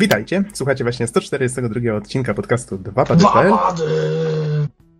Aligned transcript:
Witajcie, 0.00 0.44
słuchacie 0.52 0.84
właśnie 0.84 1.06
142 1.06 1.94
odcinka 1.94 2.34
podcastu 2.34 2.78
2 2.78 3.04
pady 3.04 3.20
Dwa 3.20 3.32
pady! 3.32 3.84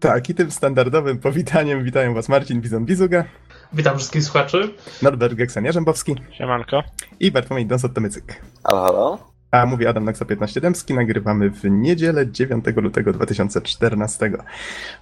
Tak, 0.00 0.30
i 0.30 0.34
tym 0.34 0.50
standardowym 0.50 1.18
powitaniem 1.18 1.84
witają 1.84 2.14
was 2.14 2.28
Marcin 2.28 2.60
Bizon-Bizuga, 2.60 3.24
Witam 3.72 3.96
wszystkich 3.96 4.24
słuchaczy. 4.24 4.74
Norbert 5.02 5.34
Geksen-Jarzębowski 5.34 6.14
Siemanko. 6.30 6.82
i 7.20 7.32
Bartłomiej 7.32 7.66
Donsot-Tomycyk. 7.66 8.22
Halo, 8.64 8.82
halo? 8.82 9.18
A 9.50 9.66
mówi 9.66 9.86
Adam 9.86 10.04
Naksa 10.04 10.24
15 10.24 10.60
Dębski, 10.60 10.94
nagrywamy 10.94 11.50
w 11.50 11.64
niedzielę 11.64 12.30
9 12.30 12.64
lutego 12.76 13.12
2014. 13.12 14.32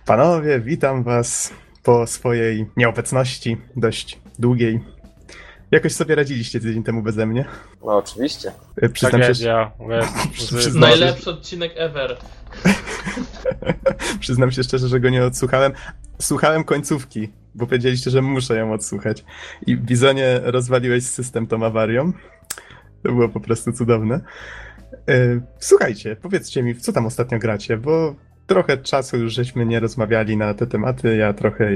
Panowie, 0.06 0.60
witam 0.60 1.02
was 1.02 1.52
po 1.82 2.06
swojej 2.06 2.66
nieobecności, 2.76 3.56
dość 3.76 4.20
długiej. 4.38 4.80
Jakoś 5.70 5.92
sobie 5.92 6.14
radziliście 6.14 6.60
tydzień 6.60 6.82
temu 6.82 7.02
beze 7.02 7.26
mnie. 7.26 7.44
No 7.84 7.96
oczywiście. 7.96 8.52
E, 8.82 8.88
Przyznam 8.88 9.12
się, 9.12 9.26
Tragedia. 9.26 9.70
Przyznam- 10.32 10.80
Najlepszy 10.80 11.30
odcinek 11.30 11.72
ever. 11.76 12.16
Przyznam 14.20 14.50
się 14.50 14.62
szczerze, 14.62 14.88
że 14.88 15.00
go 15.00 15.08
nie 15.08 15.24
odsłuchałem. 15.24 15.72
Słuchałem 16.20 16.64
końcówki, 16.64 17.28
bo 17.54 17.66
powiedzieliście, 17.66 18.10
że 18.10 18.22
muszę 18.22 18.56
ją 18.56 18.72
odsłuchać. 18.72 19.24
I 19.66 19.76
Bizonie 19.76 20.40
rozwaliłeś 20.42 21.04
system 21.04 21.46
tą 21.46 21.66
awarią. 21.66 22.12
To 23.02 23.12
było 23.12 23.28
po 23.28 23.40
prostu 23.40 23.72
cudowne. 23.72 24.20
E, 25.08 25.40
Słuchajcie, 25.58 26.16
powiedzcie 26.22 26.62
mi, 26.62 26.74
w 26.74 26.80
co 26.80 26.92
tam 26.92 27.06
ostatnio 27.06 27.38
gracie, 27.38 27.76
bo 27.76 28.14
trochę 28.46 28.78
czasu 28.78 29.16
już 29.16 29.32
żeśmy 29.34 29.66
nie 29.66 29.80
rozmawiali 29.80 30.36
na 30.36 30.54
te 30.54 30.66
tematy. 30.66 31.16
Ja 31.16 31.32
trochę 31.32 31.70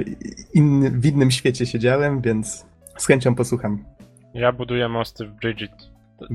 inny, 0.55 0.91
w 0.91 1.07
innym 1.07 1.31
świecie 1.31 1.67
siedziałem, 1.67 2.20
więc 2.20 2.67
z 3.01 3.06
chęcią 3.06 3.34
posłucham. 3.34 3.84
Ja 4.34 4.53
buduję 4.53 4.89
mosty 4.89 5.27
w 5.27 5.31
Bridget. 5.31 5.70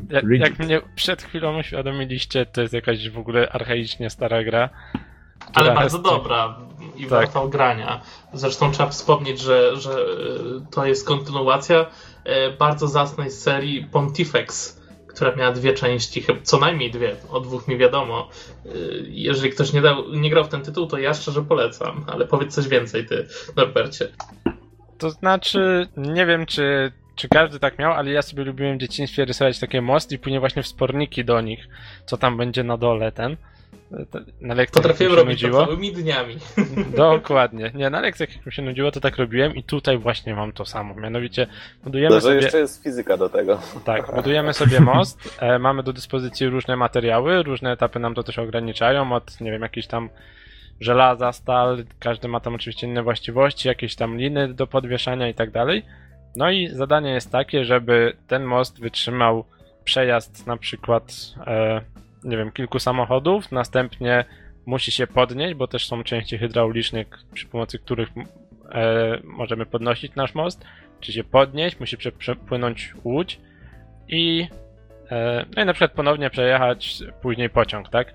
Jak, 0.09 0.25
Bridget. 0.25 0.49
jak 0.49 0.59
mnie 0.59 0.81
przed 0.95 1.21
chwilą 1.23 1.59
uświadomiliście, 1.59 2.45
to 2.45 2.61
jest 2.61 2.73
jakaś 2.73 3.09
w 3.09 3.17
ogóle 3.17 3.49
archaicznie 3.51 4.09
stara 4.09 4.43
gra. 4.43 4.69
Ale 5.53 5.73
bardzo 5.75 5.97
jest- 5.97 6.09
dobra 6.09 6.57
i 6.97 7.01
Tak. 7.01 7.09
warta 7.09 7.41
ogrania. 7.41 8.01
Zresztą 8.33 8.71
trzeba 8.71 8.89
wspomnieć, 8.89 9.39
że, 9.41 9.75
że 9.77 9.91
e, 9.91 9.95
to 10.71 10.85
jest 10.85 11.07
kontynuacja 11.07 11.85
e, 12.23 12.51
bardzo 12.51 12.87
zacnej 12.87 13.31
serii 13.31 13.85
Pontifex, 13.91 14.81
która 15.07 15.35
miała 15.35 15.51
dwie 15.51 15.73
części, 15.73 16.21
chyba 16.21 16.39
co 16.43 16.57
najmniej 16.57 16.91
dwie, 16.91 17.15
o 17.31 17.39
dwóch 17.39 17.67
mi 17.67 17.77
wiadomo. 17.77 18.29
E, 18.65 18.69
Jeżeli 19.07 19.49
ktoś 19.51 19.73
nie, 19.73 19.81
dał, 19.81 20.09
nie 20.13 20.29
grał 20.29 20.43
w 20.43 20.47
ten 20.49 20.61
tytuł, 20.61 20.87
to 20.87 20.97
ja 20.97 21.13
szczerze 21.13 21.41
polecam, 21.41 22.05
ale 22.07 22.25
powiedz 22.27 22.55
coś 22.55 22.67
więcej 22.67 23.05
ty, 23.05 23.27
Norbercie. 23.55 24.07
To 24.97 25.09
znaczy, 25.09 25.87
nie 25.97 26.25
wiem 26.25 26.45
czy, 26.45 26.91
czy 27.15 27.29
każdy 27.29 27.59
tak 27.59 27.79
miał, 27.79 27.91
ale 27.93 28.11
ja 28.11 28.21
sobie 28.21 28.43
lubiłem 28.43 28.77
w 28.77 28.81
dzieciństwie 28.81 29.25
rysować 29.25 29.59
takie 29.59 29.81
mosty 29.81 30.15
i 30.15 30.19
później 30.19 30.39
właśnie 30.39 30.63
wsporniki 30.63 31.25
do 31.25 31.41
nich, 31.41 31.67
co 32.05 32.17
tam 32.17 32.37
będzie 32.37 32.63
na 32.63 32.77
dole 32.77 33.11
ten. 33.11 33.37
Te- 34.11 34.19
Na 34.41 34.53
lekcjach 34.53 34.83
Potrafiłem 34.83 35.13
robić 35.13 35.41
to 35.41 35.47
nudziło. 35.47 35.65
całymi 35.65 35.91
dniami. 35.91 36.35
Dokładnie. 36.97 37.71
Nie, 37.75 37.89
na 37.89 37.99
lekcjach 38.01 38.35
jak 38.35 38.45
mi 38.45 38.51
się 38.51 38.61
nudziło, 38.61 38.91
to 38.91 38.99
tak 39.01 39.17
robiłem 39.17 39.55
i 39.55 39.63
tutaj 39.63 39.97
właśnie 39.97 40.35
mam 40.35 40.51
to 40.51 40.65
samo. 40.65 40.95
Mianowicie 40.95 41.47
budujemy 41.83 42.09
To, 42.09 42.15
że 42.15 42.21
sobie... 42.21 42.35
jeszcze 42.35 42.57
jest 42.59 42.83
fizyka 42.83 43.17
do 43.17 43.29
tego. 43.29 43.59
Tak, 43.85 44.11
budujemy 44.15 44.53
sobie 44.53 44.79
most, 44.79 45.37
e, 45.41 45.59
mamy 45.59 45.83
do 45.83 45.93
dyspozycji 45.93 46.47
różne 46.47 46.75
materiały, 46.75 47.43
różne 47.43 47.71
etapy 47.71 47.99
nam 47.99 48.15
to 48.15 48.23
też 48.23 48.39
ograniczają, 48.39 49.11
od 49.13 49.41
nie 49.41 49.51
wiem, 49.51 49.61
jakichś 49.61 49.87
tam 49.87 50.09
żelaza, 50.79 51.31
stal, 51.31 51.85
każdy 51.99 52.27
ma 52.27 52.39
tam 52.39 52.55
oczywiście 52.55 52.87
inne 52.87 53.03
właściwości, 53.03 53.67
jakieś 53.67 53.95
tam 53.95 54.17
liny 54.17 54.53
do 54.53 54.67
podwieszania 54.67 55.27
i 55.27 55.33
tak 55.33 55.51
dalej. 55.51 55.85
No 56.35 56.49
i 56.51 56.67
zadanie 56.67 57.09
jest 57.09 57.31
takie, 57.31 57.65
żeby 57.65 58.17
ten 58.27 58.43
most 58.43 58.79
wytrzymał 58.79 59.45
przejazd 59.83 60.47
na 60.47 60.57
przykład, 60.57 61.13
e, 61.47 61.81
nie 62.23 62.37
wiem, 62.37 62.51
kilku 62.51 62.79
samochodów, 62.79 63.51
następnie 63.51 64.25
musi 64.65 64.91
się 64.91 65.07
podnieść, 65.07 65.55
bo 65.55 65.67
też 65.67 65.87
są 65.87 66.03
części 66.03 66.37
hydrauliczne, 66.37 67.05
przy 67.33 67.47
pomocy 67.47 67.79
których 67.79 68.09
e, 68.71 69.19
możemy 69.23 69.65
podnosić 69.65 70.15
nasz 70.15 70.35
most, 70.35 70.65
czy 70.99 71.13
się 71.13 71.23
podnieść, 71.23 71.79
musi 71.79 71.97
prze- 71.97 72.11
przepłynąć 72.11 72.93
łódź 73.03 73.39
i, 74.07 74.47
e, 75.11 75.45
no 75.55 75.63
i 75.63 75.65
na 75.65 75.73
przykład 75.73 75.91
ponownie 75.91 76.29
przejechać 76.29 76.99
później 77.21 77.49
pociąg, 77.49 77.89
tak? 77.89 78.13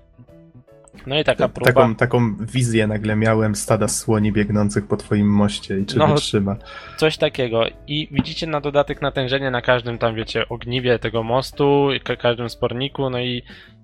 No 1.07 1.19
i 1.19 1.23
taka 1.23 1.49
próba. 1.49 1.71
Taką, 1.71 1.95
taką 1.95 2.35
wizję 2.45 2.87
nagle 2.87 3.15
miałem 3.15 3.55
stada 3.55 3.87
słoni 3.87 4.31
biegnących 4.31 4.87
po 4.87 4.97
twoim 4.97 5.27
moście 5.33 5.79
i 5.79 5.85
czy 5.85 5.97
No, 5.97 6.07
wytrzyma. 6.07 6.55
Coś 6.97 7.17
takiego. 7.17 7.63
I 7.87 8.07
widzicie 8.11 8.47
na 8.47 8.61
dodatek 8.61 9.01
natężenie 9.01 9.51
na 9.51 9.61
każdym 9.61 9.97
tam, 9.97 10.15
wiecie, 10.15 10.49
ogniwie 10.49 10.99
tego 10.99 11.23
mostu, 11.23 11.89
ka- 12.03 12.15
każdym 12.15 12.49
sporniku, 12.49 13.09
no 13.09 13.19
i 13.19 13.43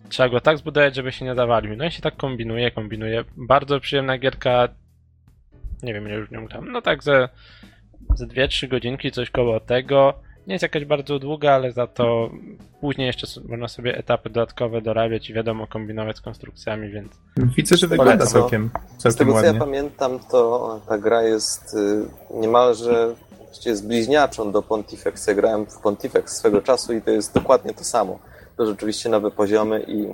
trzeba 0.10 0.30
go 0.30 0.42
tak 0.42 0.58
zbudować, 0.58 0.96
żeby 0.96 1.12
się 1.12 1.26
nie 1.26 1.36
zawalił. 1.36 1.76
No 1.76 1.86
i 1.86 1.92
się 1.92 2.02
tak 2.02 2.16
kombinuje, 2.18 2.72
kombinuje. 2.72 3.24
Bardzo 3.38 3.80
przyjemna 3.80 4.18
gierka. 4.18 4.68
Nie 5.84 5.94
wiem, 5.94 6.08
ile 6.08 6.16
już 6.16 6.30
w 6.30 6.32
nią 6.32 6.46
gram. 6.46 6.72
No 6.72 6.82
tak 6.82 7.04
ze, 7.04 7.30
ze 8.16 8.28
2-3 8.28 8.68
godzinki, 8.68 9.12
coś 9.12 9.30
koło 9.30 9.60
tego. 9.60 10.14
Nie 10.48 10.54
jest 10.54 10.64
jakaś 10.64 10.86
bardzo 10.86 11.20
długa, 11.20 11.52
ale 11.52 11.72
za 11.72 11.88
to 11.88 12.30
później 12.82 13.08
jeszcze 13.08 13.28
można 13.50 13.68
sobie 13.68 13.98
etapy 13.98 14.30
dodatkowe 14.30 14.82
dorabiać 14.82 15.30
i 15.30 15.34
wiadomo, 15.34 15.68
kombinować 15.68 16.18
z 16.18 16.22
konstrukcjami, 16.22 16.90
więc 16.90 17.12
Widzę, 17.38 17.78
że 17.78 17.88
wygląda 17.88 18.12
Polecam, 18.14 18.34
no. 18.34 18.42
całkiem, 18.42 18.70
Z 18.98 19.02
całkiem 19.02 19.18
tego 19.18 19.32
co 19.32 19.40
ja 19.40 19.46
ładnie. 19.46 19.60
pamiętam, 19.60 20.20
to 20.32 20.82
ta 20.90 20.98
gra 20.98 21.24
jest 21.24 21.74
y, 21.74 22.06
niemalże 22.34 23.16
właściwie 23.46 23.76
z 23.76 23.82
bliźniaczą 23.82 24.52
do 24.52 24.62
Pontifex. 24.62 25.28
Ja 25.28 25.34
grałem 25.34 25.66
w 25.66 25.78
Pontifex 25.82 26.38
swego 26.38 26.62
czasu 26.62 26.94
i 26.94 27.02
to 27.02 27.12
jest 27.12 27.34
dokładnie 27.34 27.74
to 27.74 27.84
samo. 27.84 28.20
To 28.58 28.66
rzeczywiście 28.66 29.10
nowe 29.10 29.32
poziomy 29.32 29.84
i, 29.88 30.14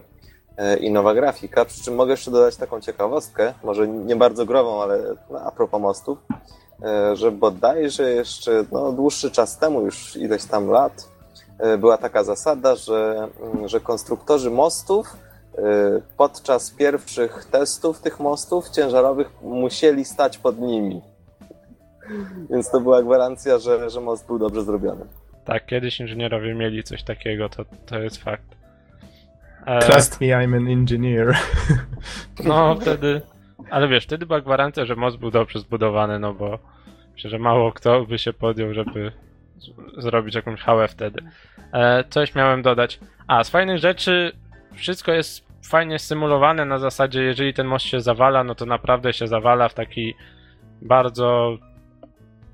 e, 0.57 0.77
i 0.77 0.91
nowa 0.91 1.13
grafika. 1.13 1.65
Przy 1.65 1.83
czym 1.83 1.95
mogę 1.95 2.11
jeszcze 2.11 2.31
dodać 2.31 2.55
taką 2.55 2.81
ciekawostkę, 2.81 3.53
może 3.63 3.87
nie 3.87 4.15
bardzo 4.15 4.45
grową, 4.45 4.81
ale 4.83 4.99
a 5.45 5.51
propos 5.51 5.81
mostów, 5.81 6.17
że 7.13 7.31
bodajże 7.31 8.09
jeszcze 8.11 8.63
no, 8.71 8.91
dłuższy 8.91 9.31
czas 9.31 9.57
temu, 9.57 9.81
już 9.81 10.15
ileś 10.15 10.45
tam 10.45 10.69
lat, 10.69 11.09
e, 11.59 11.77
była 11.77 11.97
taka 11.97 12.23
zasada, 12.23 12.75
że, 12.75 13.27
mm, 13.53 13.67
że 13.67 13.79
konstruktorzy 13.79 14.49
mostów 14.51 15.07
e, 15.57 15.61
podczas 16.17 16.71
pierwszych 16.71 17.45
testów 17.51 18.01
tych 18.01 18.19
mostów 18.19 18.69
ciężarowych 18.69 19.29
musieli 19.41 20.05
stać 20.05 20.37
pod 20.37 20.59
nimi. 20.59 21.01
Więc 22.49 22.71
to 22.71 22.79
była 22.79 23.03
gwarancja, 23.03 23.59
że, 23.59 23.89
że 23.89 24.01
most 24.01 24.27
był 24.27 24.39
dobrze 24.39 24.63
zrobiony. 24.63 25.05
tak, 25.45 25.65
kiedyś 25.65 25.99
inżynierowie 25.99 26.53
mieli 26.55 26.83
coś 26.83 27.03
takiego, 27.03 27.49
to, 27.49 27.65
to 27.85 27.99
jest 27.99 28.17
fakt. 28.17 28.55
E, 29.65 29.79
Trust 29.79 30.21
me, 30.21 30.27
I'm 30.27 30.55
an 30.55 30.67
engineer. 30.67 31.35
No, 32.43 32.75
wtedy. 32.81 33.21
Ale 33.69 33.87
wiesz, 33.87 34.03
wtedy 34.03 34.25
była 34.25 34.41
gwarancja, 34.41 34.85
że 34.85 34.95
most 34.95 35.17
był 35.17 35.31
dobrze 35.31 35.59
zbudowany, 35.59 36.19
no 36.19 36.33
bo 36.33 36.59
myślę, 37.13 37.29
że 37.29 37.39
mało 37.39 37.71
kto 37.71 38.05
by 38.05 38.17
się 38.17 38.33
podjął, 38.33 38.73
żeby 38.73 39.11
zrobić 39.97 40.35
jakąś 40.35 40.59
hałę 40.59 40.87
wtedy. 40.87 41.21
E, 41.73 42.03
coś 42.09 42.35
miałem 42.35 42.61
dodać. 42.61 42.99
A, 43.27 43.43
z 43.43 43.49
fajnych 43.49 43.77
rzeczy 43.77 44.31
wszystko 44.73 45.11
jest 45.11 45.53
fajnie 45.69 45.99
symulowane 45.99 46.65
na 46.65 46.77
zasadzie, 46.77 47.23
jeżeli 47.23 47.53
ten 47.53 47.67
most 47.67 47.85
się 47.85 48.01
zawala, 48.01 48.43
no 48.43 48.55
to 48.55 48.65
naprawdę 48.65 49.13
się 49.13 49.27
zawala 49.27 49.69
w 49.69 49.73
taki 49.73 50.13
bardzo, 50.81 51.57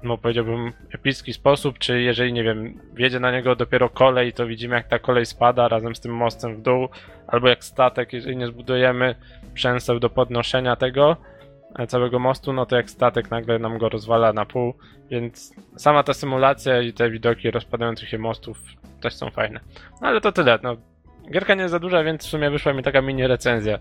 no 0.04 0.18
powiedziałbym, 0.18 0.74
epicki 0.94 1.34
sposób, 1.34 1.80
czy 1.80 2.02
jeżeli, 2.02 2.34
nie 2.34 2.44
wiem, 2.44 2.80
wjedzie 2.94 3.20
na 3.20 3.32
niego 3.32 3.56
dopiero 3.56 3.90
kolej, 3.90 4.34
to 4.34 4.48
widzimy 4.48 4.76
jak 4.76 4.88
ta 4.88 5.00
kolej 5.00 5.26
spada 5.26 5.68
razem 5.68 5.96
z 5.96 6.00
tym 6.00 6.16
mostem 6.16 6.56
w 6.56 6.62
dół, 6.62 6.88
albo 7.28 7.48
jak 7.48 7.64
statek, 7.64 8.14
jeżeli 8.14 8.38
nie 8.38 8.48
zbudujemy 8.48 9.16
przęseł 9.54 10.00
do 10.00 10.10
podnoszenia 10.10 10.76
tego 10.76 11.18
całego 11.88 12.20
mostu, 12.20 12.54
no 12.54 12.66
to 12.66 12.76
jak 12.76 12.90
statek 12.90 13.32
nagle 13.32 13.60
nam 13.60 13.78
go 13.78 13.90
rozwala 13.90 14.34
na 14.34 14.46
pół, 14.46 14.74
więc 15.10 15.54
sama 15.78 16.04
ta 16.04 16.14
symulacja 16.14 16.82
i 16.82 16.94
te 16.94 17.10
widoki 17.10 17.52
rozpadających 17.52 18.10
się 18.10 18.18
mostów 18.18 18.60
też 19.02 19.16
są 19.16 19.30
fajne. 19.30 19.60
No 20.02 20.08
ale 20.08 20.22
to 20.22 20.32
tyle, 20.32 20.60
no. 20.64 20.76
Gierka 21.32 21.56
nie 21.56 21.62
jest 21.62 21.72
za 21.72 21.80
duża, 21.80 22.04
więc 22.04 22.26
w 22.26 22.30
sumie 22.30 22.50
wyszła 22.50 22.74
mi 22.74 22.84
taka 22.84 23.02
mini 23.02 23.28
recenzja. 23.28 23.80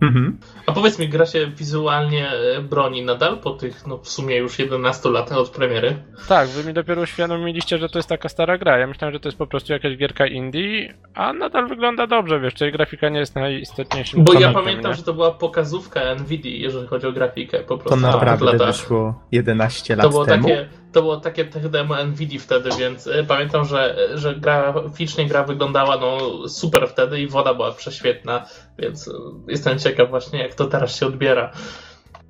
Mhm. 0.00 0.38
A 0.66 0.72
powiedz 0.72 0.98
mi, 0.98 1.08
gra 1.08 1.26
się 1.26 1.46
wizualnie 1.46 2.28
e, 2.30 2.60
broni 2.62 3.04
nadal 3.04 3.38
po 3.38 3.50
tych, 3.50 3.86
no 3.86 3.98
w 3.98 4.08
sumie 4.08 4.36
już 4.36 4.58
11 4.58 5.10
latach 5.10 5.38
od 5.38 5.50
premiery? 5.50 5.96
Tak, 6.28 6.48
wy 6.48 6.64
mi 6.68 6.74
dopiero 6.74 7.02
uświadomiliście, 7.02 7.78
że 7.78 7.88
to 7.88 7.98
jest 7.98 8.08
taka 8.08 8.28
stara 8.28 8.58
gra. 8.58 8.78
Ja 8.78 8.86
myślałem, 8.86 9.14
że 9.14 9.20
to 9.20 9.28
jest 9.28 9.38
po 9.38 9.46
prostu 9.46 9.72
jakaś 9.72 9.96
gierka 9.96 10.26
indie, 10.26 10.94
a 11.14 11.32
nadal 11.32 11.68
wygląda 11.68 12.06
dobrze, 12.06 12.40
wiesz, 12.40 12.54
tej 12.54 12.72
grafika 12.72 13.08
nie 13.08 13.18
jest 13.18 13.34
najistotniejszym 13.34 14.24
Bo 14.24 14.32
ja 14.32 14.52
pamiętam, 14.52 14.90
nie? 14.90 14.96
że 14.96 15.02
to 15.02 15.14
była 15.14 15.30
pokazówka 15.30 16.00
Nvidia, 16.14 16.50
jeżeli 16.56 16.86
chodzi 16.86 17.06
o 17.06 17.12
grafikę 17.12 17.58
po 17.58 17.64
To 17.64 17.78
prostu. 17.78 17.90
tych 17.94 18.02
naprawdę 18.02 18.66
wyszło 18.66 19.22
11 19.32 19.96
lat 19.96 20.04
To 20.04 20.10
było 20.10 20.24
temu. 20.26 20.42
takie, 20.48 20.68
to 20.92 21.02
było 21.02 21.16
takie 21.16 21.44
tech 21.44 21.68
demo 21.68 22.04
Nvidia 22.04 22.40
wtedy, 22.40 22.70
więc 22.78 23.06
e, 23.06 23.24
pamiętam, 23.24 23.64
że, 23.64 23.96
że 24.14 24.34
graficznie 24.34 25.26
gra 25.26 25.44
wyglądała 25.44 25.96
no 25.96 26.18
super 26.48 26.88
wtedy 26.88 27.20
i 27.20 27.26
woda 27.26 27.54
była 27.54 27.72
prześwietna, 27.72 28.46
więc 28.78 29.08
e, 29.08 29.12
jestem 29.48 29.78
ciekaw 29.78 30.10
właśnie 30.10 30.38
jak 30.38 30.54
to 30.54 30.66
teraz 30.66 30.96
się 30.96 31.06
odbiera. 31.06 31.52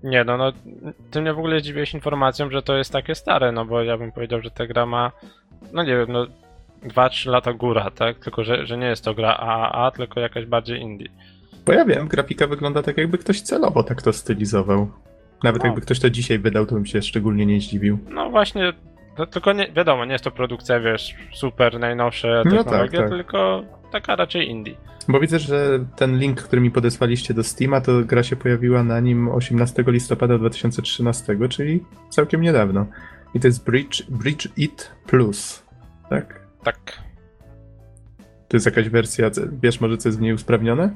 Nie, 0.02 0.24
no, 0.24 0.36
no, 0.36 0.52
ty 1.10 1.20
mnie 1.20 1.34
w 1.34 1.38
ogóle 1.38 1.60
zdziwiłeś 1.60 1.94
informacją, 1.94 2.50
że 2.50 2.62
to 2.62 2.76
jest 2.76 2.92
takie 2.92 3.14
stare, 3.14 3.52
no 3.52 3.64
bo 3.64 3.82
ja 3.82 3.98
bym 3.98 4.12
powiedział, 4.12 4.40
że 4.42 4.50
ta 4.50 4.66
gra 4.66 4.86
ma, 4.86 5.12
no 5.72 5.82
nie 5.82 5.96
wiem, 5.96 6.12
no 6.12 6.26
2-3 6.82 7.28
lata 7.30 7.52
góra, 7.52 7.90
tak? 7.90 8.18
Tylko, 8.18 8.44
że, 8.44 8.66
że 8.66 8.78
nie 8.78 8.86
jest 8.86 9.04
to 9.04 9.14
gra 9.14 9.36
AAA, 9.36 9.90
tylko 9.90 10.20
jakaś 10.20 10.46
bardziej 10.46 10.80
indie. 10.80 11.08
Bo 11.66 11.72
ja 11.72 11.84
wiem, 11.84 12.08
grafika 12.08 12.46
wygląda 12.46 12.82
tak, 12.82 12.98
jakby 12.98 13.18
ktoś 13.18 13.40
celowo 13.40 13.82
tak 13.82 14.02
to 14.02 14.12
stylizował. 14.12 14.90
Nawet 15.42 15.62
No. 15.62 15.66
jakby 15.66 15.80
ktoś 15.80 16.00
to 16.00 16.10
dzisiaj 16.10 16.38
wydał, 16.38 16.66
to 16.66 16.74
bym 16.74 16.86
się 16.86 17.02
szczególnie 17.02 17.46
nie 17.46 17.60
zdziwił. 17.60 17.98
No 18.10 18.30
właśnie, 18.30 18.72
to, 19.16 19.26
tylko 19.26 19.52
nie, 19.52 19.72
wiadomo, 19.72 20.04
nie 20.04 20.12
jest 20.12 20.24
to 20.24 20.30
produkcja, 20.30 20.80
wiesz, 20.80 21.14
super 21.34 21.80
najnowsze 21.80 22.42
No 22.44 22.50
tak, 22.50 22.64
technologie, 22.64 22.98
tak. 22.98 23.08
tylko 23.08 23.62
taka 23.92 24.16
raczej 24.16 24.48
indie. 24.50 24.74
Bo 25.08 25.20
widzę, 25.20 25.38
że 25.38 25.84
ten 25.96 26.18
link, 26.18 26.42
który 26.42 26.62
mi 26.62 26.70
podesłaliście 26.70 27.34
do 27.34 27.42
Steama, 27.44 27.80
to 27.80 27.92
gra 28.04 28.22
się 28.22 28.36
pojawiła 28.36 28.82
na 28.84 29.00
nim 29.00 29.28
18 29.28 29.84
listopada 29.86 30.38
2013, 30.38 31.36
czyli 31.48 31.84
całkiem 32.10 32.40
niedawno. 32.40 32.86
I 33.34 33.40
to 33.40 33.46
jest 33.48 33.64
Bridge, 33.64 34.02
Bridge 34.10 34.48
It 34.56 34.92
Plus, 35.06 35.62
tak? 36.10 36.40
Tak. 36.64 36.78
To 38.48 38.56
jest 38.56 38.66
jakaś 38.66 38.88
wersja, 38.88 39.30
wiesz 39.62 39.80
może 39.80 39.96
co 39.96 40.08
jest 40.08 40.18
w 40.18 40.22
niej 40.22 40.32
usprawnione? 40.32 40.90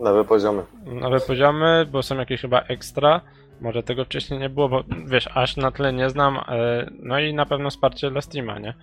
Nowe 0.00 0.24
poziomy. 0.24 0.62
Nowe 0.86 1.20
poziomy, 1.20 1.86
bo 1.92 2.02
są 2.02 2.16
jakieś 2.18 2.40
chyba 2.40 2.60
ekstra. 2.60 3.20
Może 3.60 3.82
tego 3.82 4.04
wcześniej 4.04 4.40
nie 4.40 4.48
było, 4.50 4.68
bo 4.68 4.84
wiesz, 5.06 5.28
aż 5.34 5.56
na 5.56 5.70
tyle 5.70 5.92
nie 5.92 6.10
znam. 6.10 6.36
e, 6.36 6.90
No 7.02 7.18
i 7.20 7.34
na 7.34 7.46
pewno 7.46 7.70
wsparcie 7.70 8.10
dla 8.10 8.20
Steama, 8.20 8.58
nie? 8.58 8.74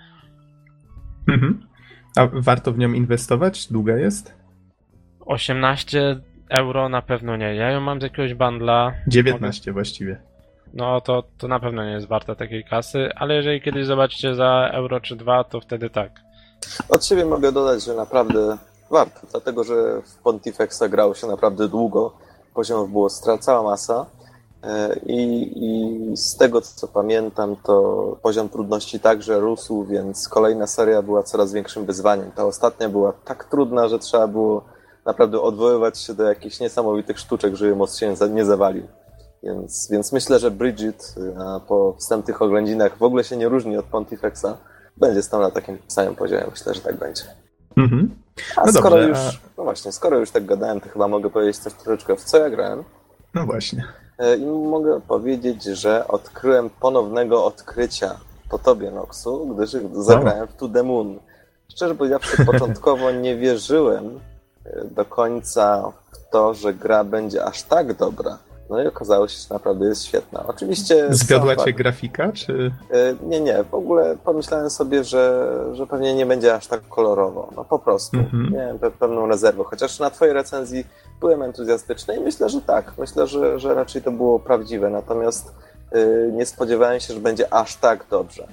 Mhm. 1.27 1.67
A 2.15 2.27
warto 2.33 2.71
w 2.71 2.77
nią 2.77 2.93
inwestować? 2.93 3.67
Długa 3.71 3.95
jest? 3.97 4.33
18 5.25 6.19
euro 6.49 6.89
na 6.89 7.01
pewno 7.01 7.37
nie. 7.37 7.55
Ja 7.55 7.71
ją 7.71 7.81
mam 7.81 7.99
z 7.99 8.03
jakiegoś 8.03 8.33
bundla. 8.33 8.93
19 9.07 9.71
właściwie. 9.73 10.21
No 10.73 11.01
to, 11.01 11.23
to 11.37 11.47
na 11.47 11.59
pewno 11.59 11.85
nie 11.85 11.91
jest 11.91 12.07
warta 12.07 12.35
takiej 12.35 12.63
kasy, 12.63 13.09
ale 13.15 13.35
jeżeli 13.35 13.61
kiedyś 13.61 13.85
zobaczycie 13.85 14.35
za 14.35 14.69
euro 14.73 14.99
czy 14.99 15.15
dwa, 15.15 15.43
to 15.43 15.61
wtedy 15.61 15.89
tak. 15.89 16.11
Od 16.89 17.05
siebie 17.05 17.25
mogę 17.25 17.51
dodać, 17.51 17.83
że 17.83 17.93
naprawdę 17.93 18.57
warto, 18.91 19.19
dlatego 19.31 19.63
że 19.63 20.01
w 20.01 20.15
Pontifexa 20.23 20.83
grało 20.89 21.13
się 21.15 21.27
naprawdę 21.27 21.67
długo, 21.67 22.17
poziomów 22.53 22.91
było 22.91 23.09
cała 23.39 23.63
masa 23.63 24.05
i, 25.05 25.51
i 25.55 26.17
z 26.17 26.37
tego 26.37 26.61
co 26.61 26.87
pamiętam, 26.87 27.55
to 27.63 28.17
poziom 28.21 28.49
trudności 28.49 28.99
także 28.99 29.39
rósł, 29.39 29.83
więc 29.85 30.29
kolejna 30.29 30.67
seria 30.67 31.01
była 31.01 31.23
coraz 31.23 31.53
większym 31.53 31.85
wyzwaniem. 31.85 32.31
Ta 32.31 32.45
ostatnia 32.45 32.89
była 32.89 33.13
tak 33.25 33.43
trudna, 33.45 33.87
że 33.87 33.99
trzeba 33.99 34.27
było 34.27 34.65
naprawdę 35.05 35.41
odwoływać 35.41 35.99
się 35.99 36.13
do 36.13 36.23
jakichś 36.23 36.59
niesamowitych 36.59 37.19
sztuczek, 37.19 37.55
żeby 37.55 37.75
most 37.75 37.97
się 37.99 38.15
nie 38.31 38.45
zawalił. 38.45 38.87
Więc, 39.43 39.87
więc 39.91 40.11
myślę, 40.11 40.39
że 40.39 40.51
Bridget 40.51 41.15
a 41.39 41.59
po 41.59 41.93
wstępnych 41.99 42.41
oględzinach 42.41 42.97
w 42.97 43.03
ogóle 43.03 43.23
się 43.23 43.37
nie 43.37 43.49
różni 43.49 43.77
od 43.77 43.85
Pontifexa. 43.85 44.45
Będzie 44.97 45.23
stał 45.23 45.41
na 45.41 45.51
takim 45.51 45.77
samym 45.87 46.15
poziomie. 46.15 46.43
Myślę, 46.51 46.73
że 46.73 46.81
tak 46.81 46.95
będzie. 46.99 47.23
Mhm. 47.77 48.15
A 48.57 48.65
No 48.65 48.71
skoro 48.73 48.89
dobrze, 48.89 49.09
już, 49.09 49.17
a- 49.17 49.31
no 49.57 49.63
właśnie, 49.63 49.91
skoro 49.91 50.17
już 50.19 50.31
tak 50.31 50.45
gadałem, 50.45 50.81
to 50.81 50.89
chyba 50.89 51.07
mogę 51.07 51.29
powiedzieć 51.29 51.57
coś 51.57 51.73
troszeczkę 51.73 52.15
w 52.15 52.23
co 52.23 52.37
ja 52.37 52.49
grałem. 52.49 52.83
No 53.33 53.45
właśnie. 53.45 53.83
E, 54.19 54.35
I 54.35 54.45
mogę 54.45 55.01
powiedzieć, 55.01 55.63
że 55.63 56.07
odkryłem 56.07 56.69
ponownego 56.69 57.45
odkrycia 57.45 58.19
po 58.49 58.59
tobie, 58.59 58.91
Noxu, 58.91 59.47
gdyż 59.47 59.75
zagrałem 59.93 60.47
w 60.47 60.55
To 60.55 60.69
The 60.69 60.83
Moon. 60.83 61.19
Szczerze 61.71 61.95
powiedziawszy, 61.95 62.45
początkowo 62.51 63.11
nie 63.11 63.35
wierzyłem 63.35 64.19
e, 64.65 64.85
do 64.85 65.05
końca 65.05 65.91
w 66.11 66.29
to, 66.31 66.53
że 66.53 66.73
gra 66.73 67.03
będzie 67.03 67.45
aż 67.45 67.63
tak 67.63 67.93
dobra. 67.93 68.37
No 68.73 68.83
i 68.83 68.87
okazało 68.87 69.27
się, 69.27 69.37
że 69.39 69.53
naprawdę 69.53 69.85
jest 69.85 70.03
świetna. 70.05 70.43
Oczywiście... 70.47 71.07
Zwiodła 71.09 71.55
cię 71.55 71.73
grafika, 71.73 72.31
czy... 72.31 72.71
E, 72.91 73.15
Nie, 73.25 73.39
nie. 73.41 73.63
W 73.63 73.73
ogóle 73.73 74.17
pomyślałem 74.23 74.69
sobie, 74.69 75.03
że, 75.03 75.49
że 75.73 75.87
pewnie 75.87 76.13
nie 76.15 76.25
będzie 76.25 76.55
aż 76.55 76.67
tak 76.67 76.81
kolorowo. 76.89 77.49
No 77.55 77.65
po 77.65 77.79
prostu. 77.79 78.17
Mhm. 78.17 78.53
Miałem 78.53 78.77
pe- 78.77 78.91
pewną 78.91 79.27
rezerwę. 79.27 79.63
Chociaż 79.63 79.99
na 79.99 80.09
twojej 80.09 80.33
recenzji 80.33 80.85
byłem 81.19 81.41
entuzjastyczny 81.43 82.15
i 82.15 82.19
myślę, 82.19 82.49
że 82.49 82.61
tak. 82.61 82.93
Myślę, 82.97 83.27
że, 83.27 83.59
że 83.59 83.73
raczej 83.73 84.01
to 84.01 84.11
było 84.11 84.39
prawdziwe. 84.39 84.89
Natomiast 84.89 85.51
y, 85.95 86.31
nie 86.33 86.45
spodziewałem 86.45 86.99
się, 86.99 87.13
że 87.13 87.19
będzie 87.19 87.53
aż 87.53 87.75
tak 87.75 88.05
dobrze. 88.09 88.47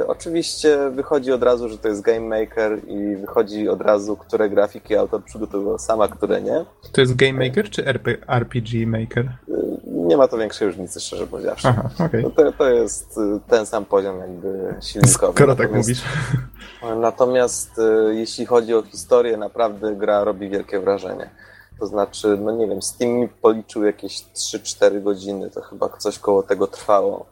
Y, 0.00 0.06
oczywiście 0.06 0.90
wychodzi 0.90 1.32
od 1.32 1.42
razu, 1.42 1.68
że 1.68 1.78
to 1.78 1.88
jest 1.88 2.00
Game 2.00 2.40
Maker 2.40 2.78
i 2.88 3.16
wychodzi 3.16 3.68
od 3.68 3.80
razu, 3.80 4.16
które 4.16 4.50
grafiki 4.50 4.96
autor 4.96 5.24
przygotował 5.24 5.78
sam, 5.78 6.00
a 6.00 6.08
które 6.08 6.40
nie. 6.42 6.64
To 6.92 7.00
jest 7.00 7.16
Game 7.16 7.46
Maker, 7.48 7.70
czy 7.70 7.86
RP, 7.86 8.16
RPG 8.28 8.86
Maker? 8.86 9.24
Y, 9.48 9.52
nie 9.86 10.16
ma 10.16 10.28
to 10.28 10.38
większej 10.38 10.68
różnicy, 10.68 11.00
szczerze 11.00 11.26
powiedziawszy. 11.26 11.68
Aha, 11.68 11.90
okej. 12.06 12.22
No 12.22 12.30
to, 12.30 12.52
to 12.52 12.70
jest 12.70 13.18
y, 13.18 13.40
ten 13.48 13.66
sam 13.66 13.84
poziom 13.84 14.18
jakby 14.20 14.74
silnikowy. 14.80 15.32
Skoro 15.32 15.56
tak 15.56 15.70
Natomiast- 15.70 15.88
mówisz. 15.88 16.02
Natomiast 17.00 17.80
jeśli 18.10 18.46
chodzi 18.46 18.74
o 18.74 18.82
historię, 18.82 19.36
naprawdę 19.36 19.96
gra 19.96 20.24
robi 20.24 20.48
wielkie 20.50 20.80
wrażenie. 20.80 21.30
To 21.80 21.86
znaczy, 21.86 22.38
no 22.40 22.52
nie 22.52 22.66
wiem, 22.66 22.82
Steam 22.82 23.12
mi 23.12 23.28
policzył 23.28 23.84
jakieś 23.84 24.24
3-4 24.34 25.02
godziny, 25.02 25.50
to 25.50 25.60
chyba 25.60 25.88
coś 25.88 26.18
koło 26.18 26.42
tego 26.42 26.66
trwało. 26.66 27.26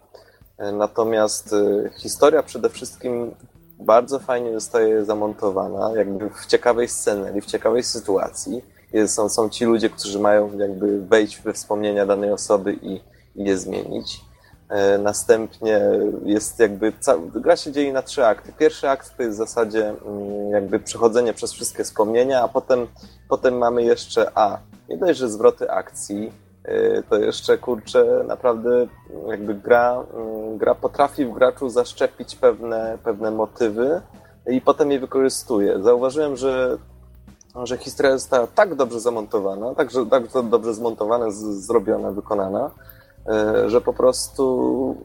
E, 0.58 0.72
Natomiast 0.72 1.52
e, 1.52 1.90
historia 1.98 2.42
przede 2.42 2.68
wszystkim 2.70 3.34
bardzo 3.80 4.18
fajnie 4.18 4.52
zostaje 4.52 5.04
zamontowana, 5.04 5.92
jakby 5.96 6.30
w 6.30 6.46
ciekawej 6.46 6.88
scenerii, 6.88 7.40
w 7.40 7.46
ciekawej 7.46 7.82
sytuacji. 7.82 8.64
Są, 9.06 9.28
są 9.28 9.48
ci 9.48 9.64
ludzie, 9.64 9.90
którzy 9.90 10.18
mają 10.18 10.58
jakby 10.58 11.00
wejść 11.00 11.42
we 11.42 11.52
wspomnienia 11.52 12.06
danej 12.06 12.32
osoby 12.32 12.72
i, 12.82 12.94
i 13.36 13.44
je 13.44 13.58
zmienić. 13.58 14.20
E, 14.68 14.98
Następnie 14.98 15.80
jest 16.24 16.58
jakby. 16.58 16.92
Gra 17.34 17.56
się 17.56 17.72
dzieje 17.72 17.92
na 17.92 18.02
trzy 18.02 18.26
akty. 18.26 18.52
Pierwszy 18.52 18.88
akt 18.88 19.16
to 19.16 19.22
jest 19.22 19.34
w 19.34 19.38
zasadzie 19.38 19.88
mm, 19.88 20.50
jakby 20.50 20.80
przechodzenie 20.80 21.32
przez 21.34 21.52
wszystkie 21.52 21.84
wspomnienia, 21.84 22.42
a 22.42 22.48
potem, 22.48 22.86
potem 23.28 23.58
mamy 23.58 23.82
jeszcze 23.82 24.30
A. 24.34 24.58
Nie 24.88 24.96
dość, 24.96 25.18
że 25.18 25.28
zwroty 25.28 25.70
akcji, 25.70 26.32
to 27.08 27.16
jeszcze 27.16 27.58
kurczę, 27.58 28.24
naprawdę 28.26 28.86
jakby 29.28 29.54
gra, 29.54 30.04
mm, 30.14 30.58
gra 30.58 30.74
potrafi 30.74 31.26
w 31.26 31.32
graczu 31.32 31.68
zaszczepić 31.68 32.36
pewne, 32.36 32.98
pewne 33.04 33.30
motywy 33.30 34.00
i 34.46 34.60
potem 34.60 34.90
je 34.90 35.00
wykorzystuje. 35.00 35.82
Zauważyłem, 35.82 36.36
że 36.36 36.78
że 37.64 37.76
historia 37.76 38.18
została 38.18 38.46
tak 38.46 38.74
dobrze 38.74 39.00
zamontowana, 39.00 39.74
tak, 39.74 39.90
że, 39.90 40.06
tak 40.06 40.24
dobrze 40.48 40.74
zmontowana, 40.74 41.30
z, 41.30 41.36
zrobiona, 41.36 42.10
wykonana, 42.10 42.70
e, 43.28 43.70
że 43.70 43.80
po 43.80 43.92
prostu 43.92 44.96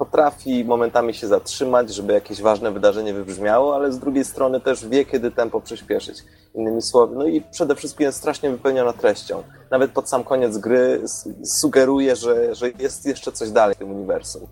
potrafi 0.00 0.64
momentami 0.64 1.14
się 1.14 1.26
zatrzymać, 1.26 1.94
żeby 1.94 2.12
jakieś 2.12 2.42
ważne 2.42 2.72
wydarzenie 2.72 3.14
wybrzmiało, 3.14 3.74
ale 3.74 3.92
z 3.92 3.98
drugiej 3.98 4.24
strony 4.24 4.60
też 4.60 4.88
wie, 4.88 5.04
kiedy 5.04 5.30
tempo 5.30 5.60
przyspieszyć. 5.60 6.24
Innymi 6.54 6.82
słowy, 6.82 7.16
no 7.16 7.26
i 7.26 7.40
przede 7.40 7.74
wszystkim 7.76 8.06
jest 8.06 8.18
strasznie 8.18 8.50
wypełniona 8.50 8.92
treścią. 8.92 9.42
Nawet 9.70 9.90
pod 9.90 10.08
sam 10.08 10.24
koniec 10.24 10.58
gry 10.58 11.02
sugeruje, 11.44 12.16
że, 12.16 12.54
że 12.54 12.70
jest 12.78 13.06
jeszcze 13.06 13.32
coś 13.32 13.50
dalej 13.50 13.74
w 13.74 13.78
tym 13.78 13.90
uniwersum. 13.90 14.46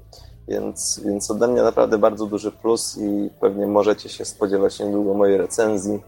Więc, 0.48 1.00
więc 1.04 1.30
ode 1.30 1.48
mnie 1.48 1.62
naprawdę 1.62 1.98
bardzo 1.98 2.26
duży 2.26 2.52
plus 2.52 2.98
i 2.98 3.30
pewnie 3.40 3.66
możecie 3.66 4.08
się 4.08 4.24
spodziewać 4.24 4.80
niedługo 4.80 5.14
mojej 5.14 5.38
recenzji. 5.38 6.02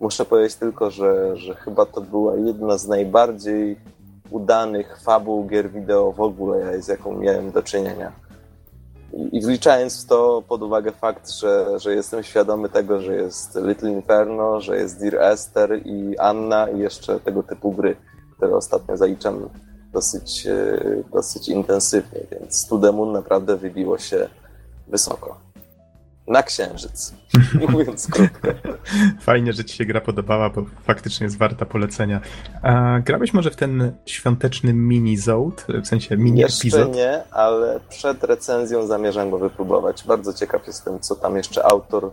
Muszę 0.00 0.24
powiedzieć 0.24 0.56
tylko, 0.56 0.90
że, 0.90 1.36
że 1.36 1.54
chyba 1.54 1.86
to 1.86 2.00
była 2.00 2.36
jedna 2.36 2.78
z 2.78 2.88
najbardziej 2.88 3.80
udanych 4.30 5.00
fabuł 5.04 5.46
gier 5.46 5.70
wideo 5.70 6.12
w 6.12 6.20
ogóle, 6.20 6.82
z 6.82 6.88
jaką 6.88 7.18
miałem 7.18 7.50
do 7.50 7.62
czynienia. 7.62 8.25
I, 9.32 9.40
wliczając 9.40 10.04
w 10.04 10.06
to 10.06 10.42
pod 10.48 10.62
uwagę 10.62 10.92
fakt, 10.92 11.30
że, 11.30 11.78
że 11.78 11.94
jestem 11.94 12.22
świadomy 12.22 12.68
tego, 12.68 13.00
że 13.00 13.14
jest 13.14 13.58
Little 13.64 13.90
Inferno, 13.90 14.60
że 14.60 14.76
jest 14.76 15.00
Dear 15.00 15.32
Esther 15.32 15.80
i 15.86 16.18
Anna 16.18 16.68
i 16.68 16.78
jeszcze 16.78 17.20
tego 17.20 17.42
typu 17.42 17.72
gry, 17.72 17.96
które 18.36 18.56
ostatnio 18.56 18.96
zaliczam 18.96 19.48
dosyć, 19.92 20.46
e, 20.46 20.80
dosyć 21.12 21.48
intensywnie, 21.48 22.20
więc 22.32 22.70
Moon 22.70 23.12
naprawdę 23.12 23.56
wybiło 23.56 23.98
się 23.98 24.28
wysoko. 24.88 25.45
Na 26.28 26.42
księżyc, 26.42 27.14
mówiąc 27.68 28.06
krótko. 28.10 28.48
Fajnie, 29.20 29.52
że 29.52 29.64
ci 29.64 29.76
się 29.76 29.84
gra 29.84 30.00
podobała, 30.00 30.50
bo 30.50 30.64
faktycznie 30.84 31.24
jest 31.24 31.38
warta 31.38 31.66
polecenia. 31.66 32.20
A 32.62 32.98
grałeś 33.00 33.34
może 33.34 33.50
w 33.50 33.56
ten 33.56 33.92
świąteczny 34.06 34.72
mini 34.72 35.16
Zode, 35.16 35.80
w 35.82 35.86
sensie 35.86 36.16
mini 36.16 36.40
Jeszcze 36.40 36.88
nie, 36.88 37.22
ale 37.30 37.80
przed 37.88 38.24
recenzją 38.24 38.86
zamierzam 38.86 39.30
go 39.30 39.38
wypróbować. 39.38 40.04
Bardzo 40.04 40.32
ciekaw 40.32 40.66
jestem, 40.66 41.00
co 41.00 41.14
tam 41.16 41.36
jeszcze 41.36 41.66
autor. 41.66 42.10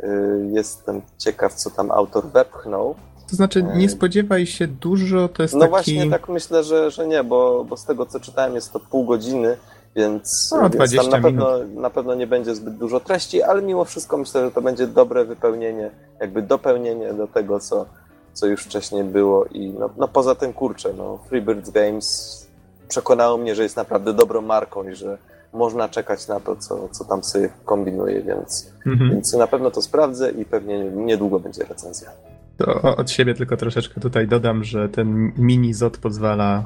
y, 0.00 0.06
Jestem 0.52 1.02
ciekaw, 1.18 1.54
co 1.54 1.70
tam 1.70 1.90
autor 1.90 2.26
wepchnął. 2.32 2.94
To 3.30 3.36
znaczy, 3.36 3.62
nie 3.62 3.88
spodziewaj 3.88 4.46
się 4.46 4.66
dużo, 4.66 5.28
to 5.28 5.42
jest 5.42 5.54
No 5.54 5.60
taki... 5.60 5.70
właśnie, 5.70 6.10
tak 6.10 6.28
myślę, 6.28 6.64
że, 6.64 6.90
że 6.90 7.06
nie, 7.06 7.24
bo, 7.24 7.64
bo 7.64 7.76
z 7.76 7.84
tego 7.84 8.06
co 8.06 8.20
czytałem 8.20 8.54
jest 8.54 8.72
to 8.72 8.80
pół 8.80 9.04
godziny, 9.04 9.56
więc, 9.98 10.50
No, 10.52 10.60
więc 10.60 10.74
20 10.74 11.02
tam 11.02 11.10
na 11.10 11.28
pewno, 11.28 11.58
na 11.74 11.90
pewno 11.90 12.14
nie 12.14 12.26
będzie 12.26 12.54
zbyt 12.54 12.74
dużo 12.76 13.00
treści, 13.00 13.42
ale 13.42 13.62
mimo 13.62 13.84
wszystko 13.84 14.18
myślę, 14.18 14.44
że 14.44 14.50
to 14.50 14.62
będzie 14.62 14.86
dobre 14.86 15.24
wypełnienie, 15.24 15.90
jakby 16.20 16.42
dopełnienie 16.42 17.12
do 17.12 17.26
tego, 17.26 17.60
co, 17.60 17.86
co 18.32 18.46
już 18.46 18.64
wcześniej 18.64 19.04
było 19.04 19.44
i 19.44 19.70
no, 19.70 19.90
no 19.96 20.08
poza 20.08 20.34
tym 20.34 20.52
kurczę, 20.52 20.92
no 20.96 21.18
Freebirds 21.28 21.70
Games 21.70 22.46
przekonało 22.88 23.38
mnie, 23.38 23.54
że 23.54 23.62
jest 23.62 23.76
naprawdę 23.76 24.12
dobrą 24.12 24.40
marką 24.42 24.88
i 24.88 24.94
że, 24.94 25.18
można 25.52 25.88
czekać 25.88 26.28
na 26.28 26.40
to, 26.40 26.56
co, 26.56 26.88
co 26.88 27.04
tam 27.04 27.24
sobie 27.24 27.48
kombinuje, 27.64 28.22
więc, 28.22 28.72
Mhm. 28.86 29.10
więc 29.10 29.32
na 29.32 29.46
pewno 29.46 29.70
to 29.70 29.82
sprawdzę 29.82 30.30
i 30.30 30.44
pewnie 30.44 30.84
niedługo 30.84 31.40
będzie 31.40 31.64
recenzja. 31.64 32.10
To 32.56 32.96
od 32.96 33.10
siebie 33.10 33.34
tylko 33.34 33.56
troszeczkę 33.56 34.00
tutaj 34.00 34.28
dodam, 34.28 34.64
że 34.64 34.88
ten 34.88 35.32
mini 35.36 35.74
ZOT 35.74 35.98
pozwala 35.98 36.64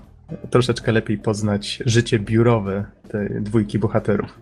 troszeczkę 0.51 0.93
lepiej 0.93 1.19
poznać 1.19 1.83
życie 1.87 2.19
biurowe 2.19 2.85
tej 3.09 3.29
dwójki 3.41 3.79
bohaterów. 3.79 4.41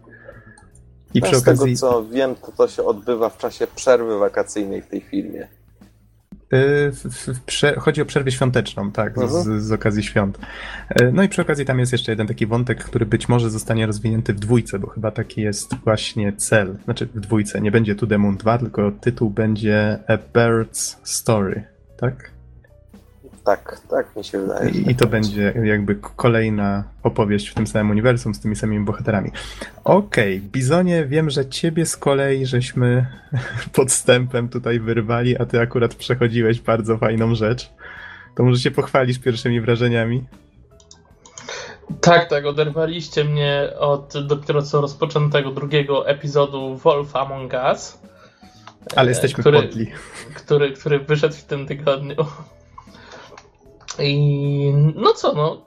I 1.15 1.21
przy 1.21 1.33
No, 1.33 1.39
z 1.39 1.43
okazji 1.43 1.77
tego 1.77 1.77
co 1.77 2.05
wiem, 2.05 2.35
to 2.35 2.53
to 2.53 2.69
się 2.69 2.85
odbywa 2.85 3.29
w 3.29 3.39
czasie 3.39 3.67
przerwy 3.75 4.19
wakacyjnej 4.19 4.83
w 4.83 4.87
tej 4.87 5.01
w 7.33 7.41
prze, 7.47 7.75
chodzi 7.81 8.03
o 8.03 8.05
przerwę 8.05 8.31
świąteczną, 8.31 8.93
tak, 8.93 9.19
Mhm. 9.19 9.61
z, 9.61 9.63
z 9.63 9.73
okazji 9.73 10.03
świąt. 10.03 10.39
Y, 11.01 11.13
No 11.13 11.23
i 11.23 11.29
przy 11.29 11.43
okazji 11.43 11.65
tam 11.65 11.79
jest 11.79 11.93
jeszcze 11.93 12.13
jeden 12.13 12.27
taki 12.27 12.47
wątek, 12.47 12.85
który 12.85 13.07
być 13.07 13.29
może 13.29 13.51
zostanie 13.51 13.87
rozwinięty 13.87 14.35
w 14.35 14.41
dwójce, 14.41 14.79
bo 14.79 14.87
chyba 14.87 15.11
taki 15.11 15.41
jest 15.41 15.75
właśnie 15.75 16.33
cel. 16.33 16.77
Znaczy 16.85 17.07
w 17.07 17.21
dwójce, 17.21 17.61
nie 17.61 17.71
będzie 17.71 17.95
To 17.95 18.07
The 18.07 18.19
Moon 18.19 18.37
2, 18.37 18.59
tylko 18.59 18.93
tytuł 19.01 19.31
będzie 19.31 19.99
A 20.09 20.17
Bird's 20.39 20.97
Story, 21.05 21.65
tak? 21.97 22.31
Tak, 23.45 23.81
tak 23.91 24.17
mi 24.17 24.25
się 24.25 24.39
wydaje. 24.39 24.71
I, 24.71 24.81
I 24.81 24.85
tak 24.85 24.97
to 24.99 25.07
będzie 25.07 25.53
jakby 25.65 25.95
kolejna 26.17 26.85
opowieść 27.03 27.49
w 27.49 27.55
tym 27.55 27.67
samym 27.67 27.91
uniwersum 27.91 28.35
z 28.35 28.41
tymi 28.41 28.57
samymi 28.57 28.85
bohaterami. 28.85 29.31
Okej, 29.85 30.41
Bizonie, 30.41 31.05
wiem, 31.07 31.31
że 31.31 31.47
ciebie 31.47 31.87
z 31.87 31.97
kolei 31.97 32.47
żeśmy 32.47 33.07
podstępem 33.73 34.49
tutaj 34.49 34.81
wyrwali, 34.81 35.39
a 35.39 35.47
ty 35.47 35.61
akurat 35.61 35.95
przechodziłeś 35.95 36.61
bardzo 36.61 36.99
fajną 36.99 37.35
rzecz. 37.35 37.71
To 38.37 38.43
może 38.43 38.61
się 38.61 38.71
pochwalisz 38.71 39.19
pierwszymi 39.19 39.61
wrażeniami? 39.61 40.25
Tak, 42.01 42.29
tak, 42.29 42.47
oderwaliście 42.47 43.25
mnie 43.25 43.69
od 43.79 44.15
dopiero 44.27 44.63
co 44.63 44.81
rozpoczętego 44.81 45.51
drugiego 45.51 46.09
epizodu 46.09 46.77
Wolf 46.77 47.17
Among 47.17 47.53
Us, 47.53 47.99
Ale 48.97 49.07
E, 49.07 49.11
jesteśmy 49.11 49.41
który- 49.43 49.63
podli. 49.63 49.87
który, 50.35 50.73
który 50.73 50.99
wyszedł 50.99 51.35
w 51.35 51.45
tym 51.45 51.67
tygodniu. 51.67 52.17
I 53.99 54.73
no 54.95 55.13
co, 55.13 55.33
no. 55.33 55.63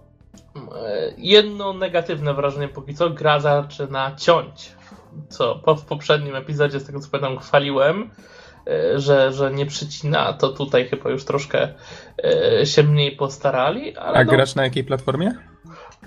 Jedno 1.17 1.73
negatywne 1.73 2.33
wrażenie 2.33 2.67
póki 2.67 2.95
co, 2.95 3.09
gra 3.09 3.39
zaczyna 3.39 4.15
ciąć. 4.15 4.71
Co 5.29 5.55
po, 5.55 5.75
w 5.75 5.85
poprzednim 5.85 6.35
epizodzie, 6.35 6.79
z 6.79 6.85
tego 6.85 6.99
co 6.99 7.09
pamiętam, 7.09 7.39
chwaliłem, 7.39 8.09
e, 8.67 8.99
że, 8.99 9.31
że 9.31 9.51
nie 9.51 9.65
przycina, 9.65 10.33
to 10.33 10.49
tutaj 10.49 10.87
chyba 10.87 11.09
już 11.09 11.25
troszkę 11.25 11.67
e, 12.23 12.65
się 12.65 12.83
mniej 12.83 13.15
postarali, 13.15 13.97
ale 13.97 14.19
A 14.19 14.23
no, 14.23 14.31
grasz 14.31 14.55
na 14.55 14.63
jakiej 14.63 14.83
platformie? 14.83 15.31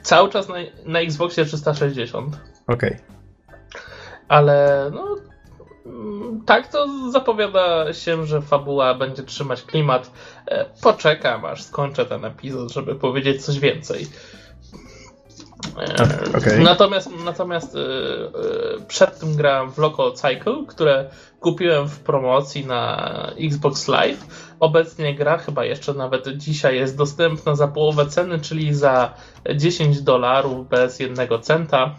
cały 0.03 0.31
czas 0.31 0.49
na, 0.49 0.55
na 0.85 1.01
Xboxie 1.01 1.45
360. 1.45 2.37
Okej. 2.67 2.97
Ale 4.29 4.91
no. 4.95 5.17
Tak, 6.47 6.69
to 6.69 7.11
zapowiada 7.11 7.93
się, 7.93 8.27
że 8.27 8.43
fabuła 8.43 8.95
będzie 8.95 9.23
trzymać 9.23 9.63
klimat. 9.63 10.11
E, 10.47 10.65
Poczekam, 10.83 11.45
aż 11.45 11.63
skończę 11.63 12.07
ten 12.07 12.25
epizod, 12.25 12.73
żeby 12.73 12.95
powiedzieć 12.95 13.45
coś 13.45 13.59
więcej. 13.59 14.07
E, 15.79 16.39
okej. 16.39 16.61
Natomiast, 16.61 17.11
natomiast 17.25 17.77
e, 17.77 17.79
przed 18.89 19.19
tym 19.19 19.37
grałem 19.37 19.71
w 19.73 19.79
Local 19.79 20.13
Cycle, 20.13 20.65
które 20.69 21.11
kupiłem 21.41 21.89
w 21.89 22.01
promocji 22.01 22.67
na 22.67 23.11
Xbox 23.41 23.89
Live. 23.89 24.27
Obecnie 24.61 25.15
gra 25.15 25.39
chyba 25.39 25.65
jeszcze 25.65 25.95
nawet 25.95 26.29
dzisiaj 26.37 26.77
jest 26.77 26.97
dostępna 26.97 27.55
za 27.55 27.69
połowę 27.69 28.07
ceny, 28.07 28.41
czyli 28.41 28.75
za 28.75 29.15
10 29.55 30.03
dolarów 30.03 30.69
bez 30.69 31.01
jednego 31.01 31.39
centa. 31.39 31.95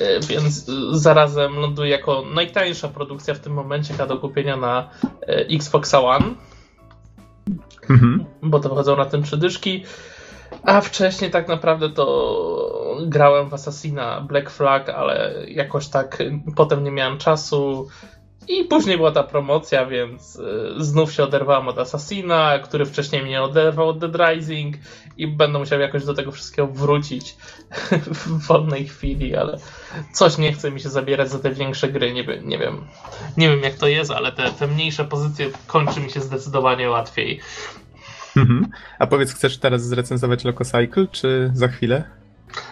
E, 0.00 0.20
Więc 0.20 0.68
e, 0.68 0.72
zarazem 0.98 1.56
ląduje 1.56 1.90
jako 1.90 2.22
najtańsza 2.34 2.88
produkcja 2.88 3.34
w 3.34 3.38
tym 3.38 3.52
momencie 3.52 3.94
do 4.08 4.18
kupienia 4.18 4.56
na 4.56 4.90
e, 5.22 5.36
Xbox 5.36 5.94
One, 5.94 6.34
Mhm. 7.90 8.24
bo 8.42 8.60
to 8.60 8.68
wychodzą 8.68 8.96
na 8.96 9.04
tym 9.04 9.22
przydyszki. 9.22 9.84
A 10.62 10.80
wcześniej 10.80 11.30
tak 11.30 11.48
naprawdę 11.48 11.90
to 11.90 12.06
grałem 13.06 13.48
w 13.48 13.54
Assassina 13.54 14.20
Black 14.20 14.50
Flag, 14.50 14.88
ale 14.88 15.34
jakoś 15.48 15.88
tak 15.88 16.18
potem 16.56 16.84
nie 16.84 16.90
miałem 16.90 17.18
czasu. 17.18 17.88
I 18.48 18.64
później 18.64 18.96
była 18.96 19.12
ta 19.12 19.22
promocja, 19.22 19.86
więc 19.86 20.38
znów 20.78 21.12
się 21.12 21.22
oderwałem 21.24 21.68
od 21.68 21.78
Assassina, 21.78 22.58
który 22.58 22.84
wcześniej 22.86 23.22
mnie 23.22 23.42
oderwał 23.42 23.88
od 23.88 23.98
Dead 23.98 24.16
Rising 24.30 24.76
i 25.16 25.26
będę 25.26 25.58
musiał 25.58 25.80
jakoś 25.80 26.04
do 26.04 26.14
tego 26.14 26.32
wszystkiego 26.32 26.68
wrócić 26.68 27.36
w 28.26 28.46
wolnej 28.46 28.86
chwili, 28.88 29.36
ale 29.36 29.58
coś 30.12 30.38
nie 30.38 30.52
chce 30.52 30.70
mi 30.70 30.80
się 30.80 30.88
zabierać 30.88 31.30
za 31.30 31.38
te 31.38 31.50
większe 31.50 31.88
gry, 31.88 32.12
nie, 32.12 32.24
wiem- 32.24 32.48
nie 32.48 32.58
wiem. 32.58 32.80
Nie 33.36 33.48
wiem 33.48 33.60
jak 33.60 33.74
to 33.74 33.88
jest, 33.88 34.10
ale 34.10 34.32
te, 34.32 34.50
te 34.50 34.66
mniejsze 34.66 35.04
pozycje 35.04 35.50
kończy 35.66 36.00
mi 36.00 36.10
się 36.10 36.20
zdecydowanie 36.20 36.90
łatwiej. 36.90 37.40
Mhm. 38.36 38.66
A 38.98 39.06
powiedz, 39.06 39.34
chcesz 39.34 39.58
teraz 39.58 39.82
zrecenzować 39.82 40.44
Lococycle, 40.44 41.06
czy 41.12 41.50
za 41.54 41.68
chwilę? 41.68 42.04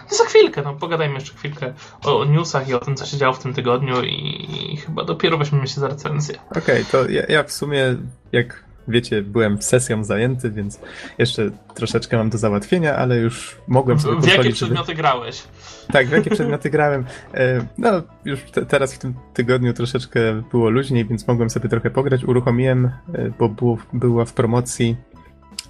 Za 0.09 0.25
chwilkę, 0.25 0.61
no 0.61 0.73
pogadajmy 0.73 1.13
jeszcze 1.13 1.33
chwilkę 1.33 1.73
o 2.03 2.25
newsach 2.25 2.67
i 2.67 2.73
o 2.73 2.79
tym, 2.79 2.95
co 2.95 3.05
się 3.05 3.17
działo 3.17 3.33
w 3.33 3.39
tym 3.39 3.53
tygodniu 3.53 4.03
i 4.03 4.77
chyba 4.85 5.03
dopiero 5.03 5.37
weźmiemy 5.37 5.67
się 5.67 5.81
za 5.81 5.87
recenzję. 5.87 6.35
Okej, 6.57 6.85
to 6.85 7.09
ja, 7.09 7.23
ja 7.29 7.43
w 7.43 7.51
sumie, 7.51 7.95
jak 8.31 8.63
wiecie, 8.89 9.21
byłem 9.21 9.61
sesją 9.61 10.03
zajęty, 10.03 10.51
więc 10.51 10.79
jeszcze 11.17 11.51
troszeczkę 11.75 12.17
mam 12.17 12.29
do 12.29 12.37
załatwienia, 12.37 12.95
ale 12.95 13.17
już 13.17 13.57
mogłem 13.67 13.99
sobie 13.99 14.21
W 14.21 14.27
jakie 14.27 14.51
przedmioty 14.51 14.95
grałeś? 14.95 15.43
Tak, 15.91 16.07
w 16.07 16.11
jakie 16.11 16.29
przedmioty 16.29 16.69
grałem. 16.69 17.05
E, 17.33 17.65
No, 17.77 17.89
już 18.25 18.41
te, 18.41 18.65
teraz 18.65 18.93
w 18.93 18.97
tym 18.99 19.13
tygodniu 19.33 19.73
troszeczkę 19.73 20.19
było 20.51 20.69
luźniej, 20.69 21.05
więc 21.05 21.27
mogłem 21.27 21.49
sobie 21.49 21.69
trochę 21.69 21.89
pograć. 21.89 22.23
Uruchomiłem, 22.23 22.85
e, 22.85 22.91
bo 23.39 23.49
było, 23.49 23.77
była 23.93 24.25
w 24.25 24.33
promocji. 24.33 24.95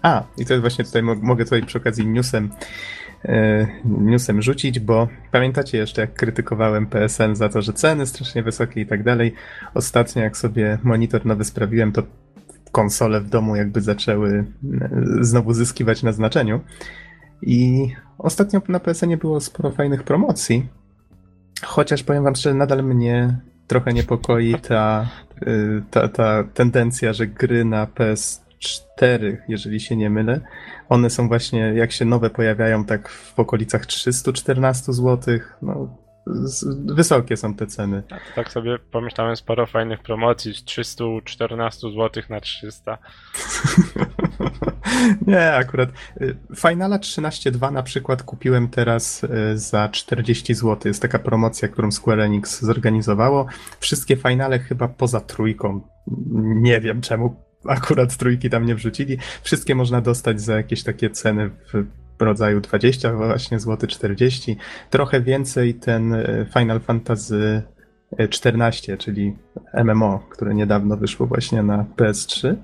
A, 0.01 0.23
i 0.37 0.45
to 0.45 0.53
jest 0.53 0.61
właśnie 0.61 0.85
tutaj, 0.85 1.03
mo- 1.03 1.15
mogę 1.15 1.43
tutaj 1.43 1.63
przy 1.63 1.77
okazji 1.77 2.07
newsem, 2.07 2.49
e, 3.25 3.67
newsem 3.85 4.41
rzucić, 4.41 4.79
bo 4.79 5.07
pamiętacie 5.31 5.77
jeszcze, 5.77 6.01
jak 6.01 6.13
krytykowałem 6.13 6.87
PSN 6.87 7.35
za 7.35 7.49
to, 7.49 7.61
że 7.61 7.73
ceny 7.73 8.05
strasznie 8.05 8.43
wysokie 8.43 8.81
i 8.81 8.85
tak 8.85 9.03
dalej. 9.03 9.33
Ostatnio, 9.73 10.21
jak 10.23 10.37
sobie 10.37 10.77
monitor 10.83 11.25
nowy 11.25 11.43
sprawiłem, 11.45 11.91
to 11.91 12.03
konsole 12.71 13.21
w 13.21 13.29
domu 13.29 13.55
jakby 13.55 13.81
zaczęły 13.81 14.45
e, 14.81 14.89
znowu 15.21 15.53
zyskiwać 15.53 16.03
na 16.03 16.11
znaczeniu. 16.11 16.59
I 17.41 17.89
ostatnio 18.17 18.61
na 18.67 18.79
PSN 18.79 19.17
było 19.17 19.39
sporo 19.39 19.71
fajnych 19.71 20.03
promocji. 20.03 20.69
Chociaż 21.63 22.03
powiem 22.03 22.23
wam 22.23 22.35
szczerze, 22.35 22.55
nadal 22.55 22.83
mnie 22.83 23.39
trochę 23.67 23.93
niepokoi 23.93 24.55
ta, 24.55 25.09
y, 25.47 25.81
ta, 25.91 26.07
ta 26.07 26.43
tendencja, 26.43 27.13
że 27.13 27.27
gry 27.27 27.65
na 27.65 27.85
PS4, 27.85 29.37
jeżeli 29.47 29.79
się 29.79 29.95
nie 29.95 30.09
mylę, 30.09 30.41
one 30.89 31.09
są 31.09 31.27
właśnie, 31.27 31.59
jak 31.59 31.91
się 31.91 32.05
nowe 32.05 32.29
pojawiają, 32.29 32.85
tak 32.85 33.09
w 33.09 33.39
okolicach 33.39 33.85
314 33.85 34.93
zł. 34.93 35.39
No, 35.61 35.97
wysokie 36.85 37.37
są 37.37 37.53
te 37.53 37.67
ceny. 37.67 38.03
To 38.09 38.15
tak 38.35 38.51
sobie 38.51 38.79
pomyślałem, 38.91 39.35
sporo 39.35 39.65
fajnych 39.65 39.99
promocji 39.99 40.53
z 40.53 40.63
314 40.63 41.87
zł 41.91 42.23
na 42.29 42.39
300. 42.39 42.97
Nie, 45.27 45.53
akurat. 45.53 45.89
y, 46.21 46.37
Finala 46.55 46.97
13.2 46.97 47.73
na 47.73 47.83
przykład 47.83 48.23
kupiłem 48.23 48.67
teraz 48.67 49.23
y, 49.23 49.57
za 49.57 49.89
40 49.89 50.53
zł. 50.53 50.77
Jest 50.85 51.01
taka 51.01 51.19
promocja, 51.19 51.67
którą 51.67 51.91
Square 51.91 52.19
Enix 52.19 52.61
zorganizowało. 52.61 53.45
Wszystkie 53.79 54.17
finale 54.17 54.59
chyba 54.59 54.87
poza 54.87 55.21
trójką. 55.21 55.81
Nie 56.41 56.81
wiem 56.81 57.01
czemu 57.01 57.48
akurat 57.65 58.17
trójki 58.17 58.49
tam 58.49 58.65
nie 58.65 58.75
wrzucili. 58.75 59.17
Wszystkie 59.41 59.75
można 59.75 60.01
dostać 60.01 60.41
za 60.41 60.55
jakieś 60.55 60.83
takie 60.83 61.09
ceny 61.09 61.49
w 61.73 61.85
rodzaju 62.19 62.61
20 62.61 63.13
właśnie 63.13 63.59
zł 63.59 63.89
40. 63.89 64.57
Trochę 64.89 65.21
więcej 65.21 65.73
ten 65.73 66.13
y, 66.13 66.47
Final 66.53 66.79
Fantasy 66.79 67.61
y, 68.19 68.27
14, 68.27 68.97
czyli 68.97 69.35
MMO, 69.83 70.19
które 70.29 70.53
niedawno 70.53 70.97
wyszło 70.97 71.27
właśnie 71.27 71.63
na 71.63 71.85
PS3. 71.97 72.55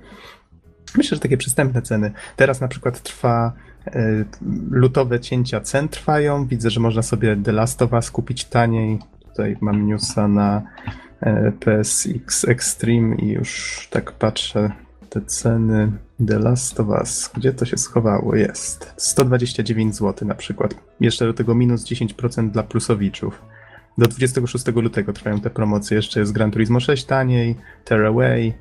Myślę, 0.97 1.15
że 1.15 1.21
takie 1.21 1.37
przystępne 1.37 1.81
ceny. 1.81 2.11
Teraz 2.35 2.61
na 2.61 2.67
przykład 2.67 3.01
trwa 3.01 3.53
y, 3.87 4.25
lutowe 4.71 5.19
cięcia 5.19 5.61
cen 5.61 5.89
trwają. 5.89 6.47
Widzę, 6.47 6.69
że 6.69 6.79
można 6.79 7.01
sobie 7.01 7.37
The 7.43 7.51
Last 7.51 7.81
of 7.81 7.93
Us 7.93 8.11
kupić 8.11 8.45
taniej. 8.45 8.99
Tutaj 9.27 9.57
mam 9.61 9.87
newsa 9.87 10.27
na 10.27 10.61
PSX 11.59 12.45
Extreme 12.47 13.15
i 13.15 13.27
już 13.27 13.87
tak 13.91 14.11
patrzę 14.11 14.71
te 15.15 15.21
ceny 15.21 15.91
The 16.27 16.39
Last 16.39 16.79
of 16.79 16.87
Us. 16.87 17.31
Gdzie 17.37 17.53
to 17.53 17.65
się 17.65 17.77
schowało? 17.77 18.35
Jest. 18.35 18.93
129 18.97 19.95
zł 19.95 20.27
na 20.27 20.35
przykład. 20.35 20.75
Jeszcze 20.99 21.25
do 21.25 21.33
tego 21.33 21.55
minus 21.55 21.83
10% 21.83 22.51
dla 22.51 22.63
plusowiczów. 22.63 23.41
Do 23.97 24.07
26 24.07 24.67
lutego 24.67 25.13
trwają 25.13 25.39
te 25.39 25.49
promocje. 25.49 25.97
Jeszcze 25.97 26.19
jest 26.19 26.31
Gran 26.31 26.51
Turismo 26.51 26.79
6 26.79 27.05
taniej, 27.05 27.55
Tearaway, 27.85 28.53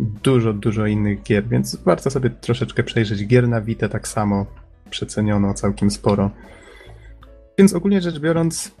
dużo, 0.00 0.52
dużo 0.52 0.86
innych 0.86 1.22
gier, 1.22 1.48
więc 1.48 1.76
warto 1.76 2.10
sobie 2.10 2.30
troszeczkę 2.30 2.82
przejrzeć. 2.82 3.26
Gier 3.26 3.48
na 3.48 3.60
Vita 3.60 3.88
tak 3.88 4.08
samo 4.08 4.46
przeceniono 4.90 5.54
całkiem 5.54 5.90
sporo. 5.90 6.30
Więc 7.58 7.74
ogólnie 7.74 8.00
rzecz 8.00 8.18
biorąc, 8.18 8.74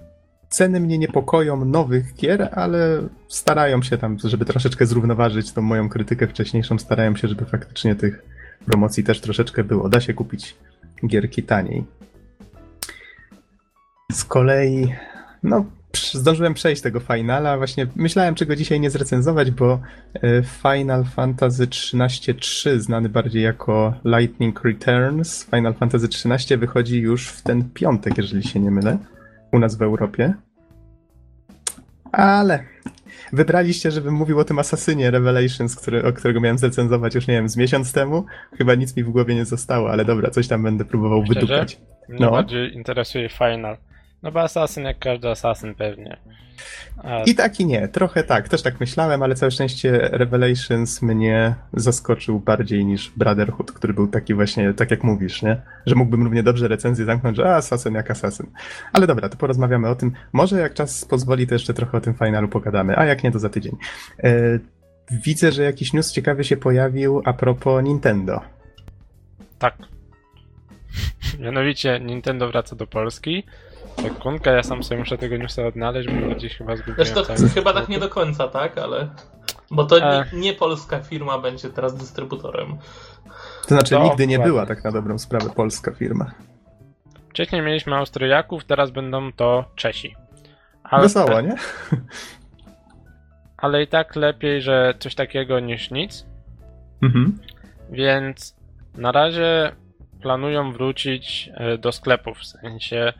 ceny 0.54 0.80
mnie 0.80 0.98
niepokoją 0.98 1.64
nowych 1.64 2.14
gier, 2.14 2.48
ale 2.52 3.02
starają 3.28 3.82
się 3.82 3.98
tam, 3.98 4.18
żeby 4.24 4.44
troszeczkę 4.44 4.86
zrównoważyć 4.86 5.52
tą 5.52 5.62
moją 5.62 5.88
krytykę 5.88 6.26
wcześniejszą, 6.26 6.78
starają 6.78 7.16
się, 7.16 7.28
żeby 7.28 7.44
faktycznie 7.44 7.94
tych 7.94 8.22
promocji 8.66 9.04
też 9.04 9.20
troszeczkę 9.20 9.64
było. 9.64 9.88
Da 9.88 10.00
się 10.00 10.14
kupić 10.14 10.56
gierki 11.06 11.42
taniej. 11.42 11.84
Z 14.12 14.24
kolei, 14.24 14.94
no, 15.42 15.64
zdążyłem 16.12 16.54
przejść 16.54 16.82
tego 16.82 17.00
finala. 17.00 17.56
Właśnie 17.56 17.86
myślałem, 17.96 18.34
czy 18.34 18.46
go 18.46 18.56
dzisiaj 18.56 18.80
nie 18.80 18.90
zrecenzować, 18.90 19.50
bo 19.50 19.80
e, 20.14 20.42
Final 20.42 21.04
Fantasy 21.04 21.62
XIII, 21.64 22.80
znany 22.80 23.08
bardziej 23.08 23.42
jako 23.42 23.94
Lightning 24.04 24.64
Returns, 24.64 25.44
Final 25.44 25.74
Fantasy 25.74 26.06
XIII 26.06 26.58
wychodzi 26.58 27.00
już 27.00 27.28
w 27.28 27.42
ten 27.42 27.70
piątek, 27.70 28.18
jeżeli 28.18 28.42
się 28.42 28.60
nie 28.60 28.70
mylę, 28.70 28.98
u 29.52 29.58
nas 29.58 29.76
w 29.76 29.82
Europie. 29.82 30.34
Ale 32.16 32.64
wybraliście, 33.32 33.90
żebym 33.90 34.14
mówił 34.14 34.38
o 34.38 34.44
tym 34.44 34.58
Asasynie 34.58 35.10
Revelations, 35.10 35.76
który, 35.76 36.04
o 36.04 36.12
którego 36.12 36.40
miałem 36.40 36.58
zrecenzować 36.58 37.14
już, 37.14 37.26
nie 37.26 37.34
wiem, 37.34 37.48
z 37.48 37.56
miesiąc 37.56 37.92
temu. 37.92 38.24
Chyba 38.58 38.74
nic 38.74 38.96
mi 38.96 39.04
w 39.04 39.10
głowie 39.10 39.34
nie 39.34 39.44
zostało, 39.44 39.90
ale 39.90 40.04
dobra, 40.04 40.30
coś 40.30 40.48
tam 40.48 40.62
będę 40.62 40.84
próbował 40.84 41.24
Szczerze? 41.24 41.40
wydupać. 41.40 41.80
Mnie 42.08 42.18
No. 42.20 42.30
bardziej 42.30 42.74
interesuje 42.74 43.28
Final. 43.28 43.76
No 44.24 44.32
bo 44.32 44.40
Assassin 44.40 44.84
jak 44.84 44.98
każdy 44.98 45.28
Assassin 45.28 45.74
pewnie. 45.74 46.16
A, 47.02 47.22
I 47.22 47.34
tak 47.34 47.60
i 47.60 47.66
nie, 47.66 47.88
trochę 47.88 48.22
tak, 48.22 48.48
też 48.48 48.62
tak 48.62 48.80
myślałem, 48.80 49.22
ale 49.22 49.34
całe 49.34 49.50
szczęście 49.50 49.92
Revelations 50.12 51.02
mnie 51.02 51.54
zaskoczył 51.72 52.40
bardziej 52.40 52.84
niż 52.84 53.12
Brotherhood, 53.16 53.72
który 53.72 53.94
był 53.94 54.08
taki 54.08 54.34
właśnie, 54.34 54.74
tak 54.74 54.90
jak 54.90 55.04
mówisz, 55.04 55.42
nie? 55.42 55.62
Że 55.86 55.94
mógłbym 55.94 56.22
równie 56.24 56.42
dobrze 56.42 56.68
recenzję 56.68 57.04
zamknąć, 57.04 57.36
że 57.36 57.44
a, 57.44 57.56
Assassin 57.56 57.94
jak 57.94 58.10
Assassin. 58.10 58.46
Ale 58.92 59.06
dobra, 59.06 59.28
to 59.28 59.36
porozmawiamy 59.36 59.88
o 59.88 59.94
tym. 59.94 60.12
Może 60.32 60.60
jak 60.60 60.74
czas 60.74 61.04
pozwoli, 61.04 61.46
to 61.46 61.54
jeszcze 61.54 61.74
trochę 61.74 61.98
o 61.98 62.00
tym 62.00 62.14
finalu 62.14 62.48
pogadamy, 62.48 62.96
a 62.96 63.04
jak 63.04 63.24
nie, 63.24 63.32
to 63.32 63.38
za 63.38 63.48
tydzień. 63.48 63.76
E, 64.22 64.32
widzę, 65.10 65.52
że 65.52 65.62
jakiś 65.62 65.92
news 65.92 66.12
ciekawy 66.12 66.44
się 66.44 66.56
pojawił 66.56 67.22
a 67.24 67.32
propos 67.32 67.84
Nintendo. 67.84 68.40
Tak. 69.58 69.74
Mianowicie 71.40 72.00
Nintendo 72.00 72.48
wraca 72.48 72.76
do 72.76 72.86
Polski. 72.86 73.44
Sekundę, 74.02 74.52
ja 74.52 74.62
sam 74.62 74.82
sobie 74.82 74.98
muszę 74.98 75.18
tego 75.18 75.36
newsa 75.36 75.66
odnaleźć, 75.66 76.08
bo 76.08 76.34
gdzieś 76.34 76.56
chyba 76.56 76.76
zgubiłem 76.76 76.96
Zresztą 76.96 77.22
cały 77.22 77.48
chyba 77.48 77.72
tak 77.72 77.88
nie 77.88 77.98
do 77.98 78.08
końca, 78.08 78.48
tak? 78.48 78.78
Ale. 78.78 79.08
Bo 79.70 79.84
to 79.84 79.98
nie, 79.98 80.24
nie 80.32 80.52
polska 80.52 81.00
firma 81.00 81.38
będzie 81.38 81.70
teraz 81.70 81.96
dystrybutorem. 81.96 82.76
To 83.62 83.68
znaczy, 83.68 83.90
Dokładnie. 83.90 84.10
nigdy 84.10 84.26
nie 84.26 84.38
była 84.38 84.66
tak 84.66 84.84
na 84.84 84.92
dobrą 84.92 85.18
sprawę 85.18 85.50
polska 85.56 85.92
firma. 85.92 86.30
Wcześniej 87.28 87.62
mieliśmy 87.62 87.96
Austriaków, 87.96 88.64
teraz 88.64 88.90
będą 88.90 89.32
to 89.32 89.64
Czesi. 89.74 90.16
Ale, 90.84 91.02
Wesoło, 91.02 91.40
nie? 91.40 91.54
ale 93.64 93.82
i 93.82 93.86
tak 93.86 94.16
lepiej, 94.16 94.62
że 94.62 94.94
coś 94.98 95.14
takiego 95.14 95.60
niż 95.60 95.90
nic. 95.90 96.26
Mhm. 97.02 97.38
Więc 97.90 98.56
na 98.94 99.12
razie 99.12 99.72
planują 100.20 100.72
wrócić 100.72 101.50
e, 101.54 101.78
do 101.78 101.92
sklepów. 101.92 102.38
W 102.38 102.46
sensie 102.46 103.12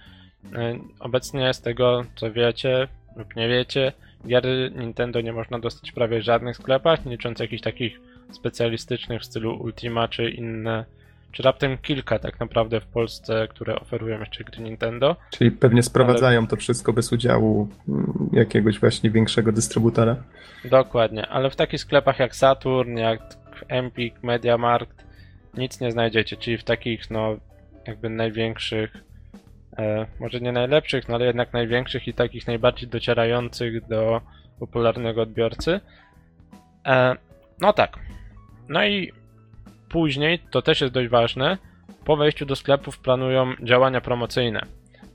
obecnie 1.00 1.54
z 1.54 1.60
tego 1.60 2.04
co 2.16 2.32
wiecie 2.32 2.88
lub 3.16 3.36
nie 3.36 3.48
wiecie, 3.48 3.92
gier 4.26 4.44
Nintendo 4.76 5.20
nie 5.20 5.32
można 5.32 5.58
dostać 5.58 5.92
prawie 5.92 6.20
w 6.20 6.24
żadnych 6.24 6.56
sklepach, 6.56 7.04
nie 7.04 7.12
licząc 7.12 7.38
jakichś 7.38 7.62
takich 7.62 8.00
specjalistycznych 8.32 9.22
w 9.22 9.24
stylu 9.24 9.56
Ultima 9.56 10.08
czy 10.08 10.30
inne, 10.30 10.84
czy 11.32 11.42
raptem 11.42 11.78
kilka 11.78 12.18
tak 12.18 12.40
naprawdę 12.40 12.80
w 12.80 12.86
Polsce, 12.86 13.48
które 13.48 13.80
oferują 13.80 14.20
jeszcze 14.20 14.44
gry 14.44 14.62
Nintendo. 14.62 15.16
Czyli 15.30 15.50
pewnie 15.50 15.82
sprowadzają 15.82 16.46
to 16.46 16.56
wszystko 16.56 16.92
bez 16.92 17.12
udziału 17.12 17.68
mm, 17.88 18.30
jakiegoś 18.32 18.80
właśnie 18.80 19.11
większego 19.11 19.52
dystrybutora. 19.52 20.16
Dokładnie, 20.64 21.26
ale 21.26 21.50
w 21.50 21.57
takich 21.57 21.80
sklepach 21.80 22.18
jak 22.18 22.37
Saturn, 22.37 22.96
jak 22.96 23.20
Empik, 23.68 24.22
Mediamarkt 24.22 25.04
nic 25.57 25.80
nie 25.80 25.92
znajdziecie, 25.92 26.37
czyli 26.37 26.59
w 26.59 26.64
takich 26.64 27.11
no 27.11 27.37
jakby 27.87 28.11
największych, 28.11 28.96
e, 28.96 29.00
może 30.20 30.40
nie 30.40 30.52
najlepszych, 30.52 31.08
no 31.08 31.14
ale 31.14 31.26
jednak 31.26 31.52
największych 31.52 32.08
i 32.08 32.14
takich 32.14 32.46
najbardziej 32.46 32.88
docierających 32.88 33.87
do 33.87 34.20
popularnego 34.58 35.22
odbiorcy. 35.22 35.80
E, 36.87 37.16
no 37.60 37.72
tak. 37.72 37.98
No 38.68 38.84
i 38.84 39.12
później, 39.88 40.38
to 40.38 40.62
też 40.62 40.80
jest 40.80 40.94
dość 40.94 41.08
ważne, 41.08 41.58
po 42.04 42.16
wejściu 42.16 42.46
do 42.46 42.56
sklepów 42.56 42.98
planują 42.98 43.54
działania 43.62 44.00
promocyjne, 44.00 44.66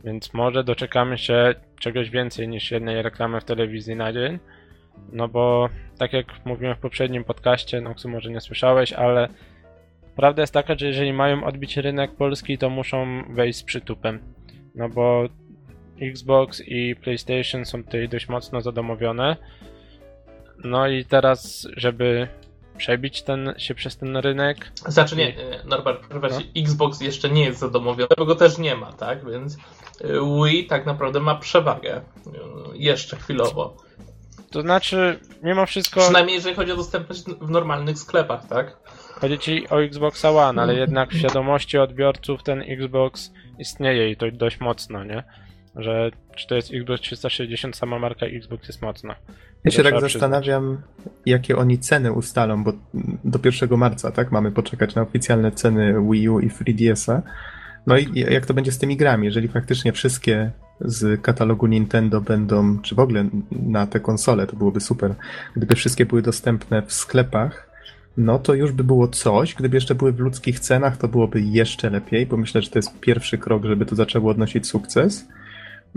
więc 0.03 0.33
może 0.33 0.63
doczekamy 0.63 1.17
się 1.17 1.55
czegoś 1.79 2.09
więcej 2.09 2.47
niż 2.47 2.71
jednej 2.71 3.01
reklamy 3.01 3.41
w 3.41 3.45
telewizji 3.45 3.95
na 3.95 4.13
dzień. 4.13 4.39
No 5.11 5.27
bo 5.27 5.69
tak 5.97 6.13
jak 6.13 6.45
mówiłem 6.45 6.75
w 6.75 6.79
poprzednim 6.79 7.23
podcaście, 7.23 7.81
Noxu 7.81 8.09
może 8.09 8.29
nie 8.29 8.41
słyszałeś, 8.41 8.93
ale 8.93 9.29
prawda 10.15 10.41
jest 10.43 10.53
taka, 10.53 10.75
że 10.75 10.87
jeżeli 10.87 11.13
mają 11.13 11.43
odbić 11.43 11.77
rynek 11.77 12.15
polski, 12.15 12.57
to 12.57 12.69
muszą 12.69 13.23
wejść 13.29 13.59
z 13.59 13.63
przytupem. 13.63 14.19
No 14.75 14.89
bo 14.89 15.23
Xbox 16.01 16.62
i 16.67 16.95
PlayStation 16.95 17.65
są 17.65 17.84
tutaj 17.84 18.10
dość 18.10 18.29
mocno 18.29 18.62
zadomowione. 18.62 19.36
No 20.63 20.88
i 20.88 21.05
teraz, 21.05 21.67
żeby 21.75 22.27
przebić 22.77 23.21
ten, 23.21 23.53
się 23.58 23.75
przez 23.75 23.97
ten 23.97 24.17
rynek, 24.17 24.71
Znaczy 24.88 25.15
nie, 25.15 25.38
e, 25.38 25.63
Norbert, 25.65 26.01
No. 26.13 26.38
Xbox 26.58 27.01
jeszcze 27.01 27.29
nie 27.29 27.45
jest 27.45 27.60
zadomowiony, 27.60 28.10
bo 28.17 28.25
go 28.25 28.36
też 28.36 28.58
nie 28.58 28.75
ma, 28.75 28.93
tak? 28.93 29.32
Więc 29.32 29.58
e, 30.01 30.08
Wii 30.45 30.67
tak 30.67 30.86
naprawdę 30.86 31.19
ma 31.19 31.36
przewagę. 31.36 31.95
e, 31.95 32.01
Jeszcze 32.73 33.17
chwilowo. 33.17 33.77
to 34.51 34.62
znaczy 34.62 35.19
mimo 35.43 35.65
wszystko 35.65 35.99
Przynajmniej 35.99 36.36
jeżeli 36.36 36.55
chodzi 36.55 36.71
o 36.71 36.75
dostępność 36.75 37.23
w 37.23 37.49
normalnych 37.49 37.97
sklepach, 37.99 38.47
tak? 38.47 38.77
chodzi 39.21 39.39
ci 39.39 39.69
o 39.69 39.84
Xbox 39.84 40.25
One, 40.25 40.62
ale 40.62 40.75
jednak 40.75 41.10
w 41.10 41.17
świadomości 41.17 41.77
odbiorców 41.77 42.43
ten 42.43 42.62
Xbox 42.67 43.32
istnieje 43.59 44.11
i 44.11 44.15
to 44.15 44.31
dość 44.31 44.59
mocno, 44.59 45.03
nie? 45.03 45.23
Że 45.75 46.11
czy 46.35 46.47
to 46.47 46.55
jest 46.55 46.73
Xbox 46.73 47.01
360, 47.01 47.75
sama 47.75 47.99
marka 47.99 48.25
Xbox 48.25 48.67
jest 48.67 48.81
mocna. 48.81 49.15
Ja 49.65 49.71
się 49.71 49.83
tak 49.83 50.01
zastanawiam, 50.01 50.81
jakie 51.25 51.57
oni 51.57 51.79
ceny 51.79 52.11
ustalą, 52.11 52.63
bo 52.63 52.73
do 53.23 53.39
1 53.45 53.77
marca, 53.77 54.11
tak, 54.11 54.31
mamy 54.31 54.51
poczekać 54.51 54.95
na 54.95 55.01
oficjalne 55.01 55.51
ceny 55.51 55.95
Wii 56.11 56.29
U 56.29 56.39
i 56.39 56.49
3DS-a. 56.49 57.21
No 57.87 57.97
i 57.97 58.13
jak 58.13 58.45
to 58.45 58.53
będzie 58.53 58.71
z 58.71 58.77
tymi 58.77 58.97
grami? 58.97 59.25
Jeżeli 59.25 59.47
faktycznie 59.47 59.93
wszystkie 59.93 60.51
z 60.81 61.21
katalogu 61.21 61.67
Nintendo 61.67 62.21
będą, 62.21 62.79
czy 62.81 62.95
w 62.95 62.99
ogóle 62.99 63.25
na 63.51 63.87
te 63.87 63.99
konsole, 63.99 64.47
to 64.47 64.55
byłoby 64.55 64.79
super. 64.79 65.15
Gdyby 65.55 65.75
wszystkie 65.75 66.05
były 66.05 66.21
dostępne 66.21 66.81
w 66.81 66.93
sklepach, 66.93 67.68
no 68.19 68.39
to 68.39 68.53
już 68.53 68.71
by 68.71 68.84
było 68.84 69.08
coś. 69.08 69.55
Gdyby 69.55 69.77
jeszcze 69.77 69.95
były 69.95 70.12
w 70.12 70.19
ludzkich 70.19 70.60
cenach, 70.60 70.97
to 70.97 71.08
byłoby 71.08 71.41
jeszcze 71.41 71.89
lepiej, 71.89 72.25
bo 72.25 72.38
myślę, 72.38 72.62
że 72.62 72.69
to 72.69 72.79
jest 72.79 72.99
pierwszy 72.99 73.38
krok, 73.38 73.65
żeby 73.65 73.86
to 73.86 73.95
zaczęło 73.95 74.32
odnosić 74.32 74.67
sukces. 74.67 75.27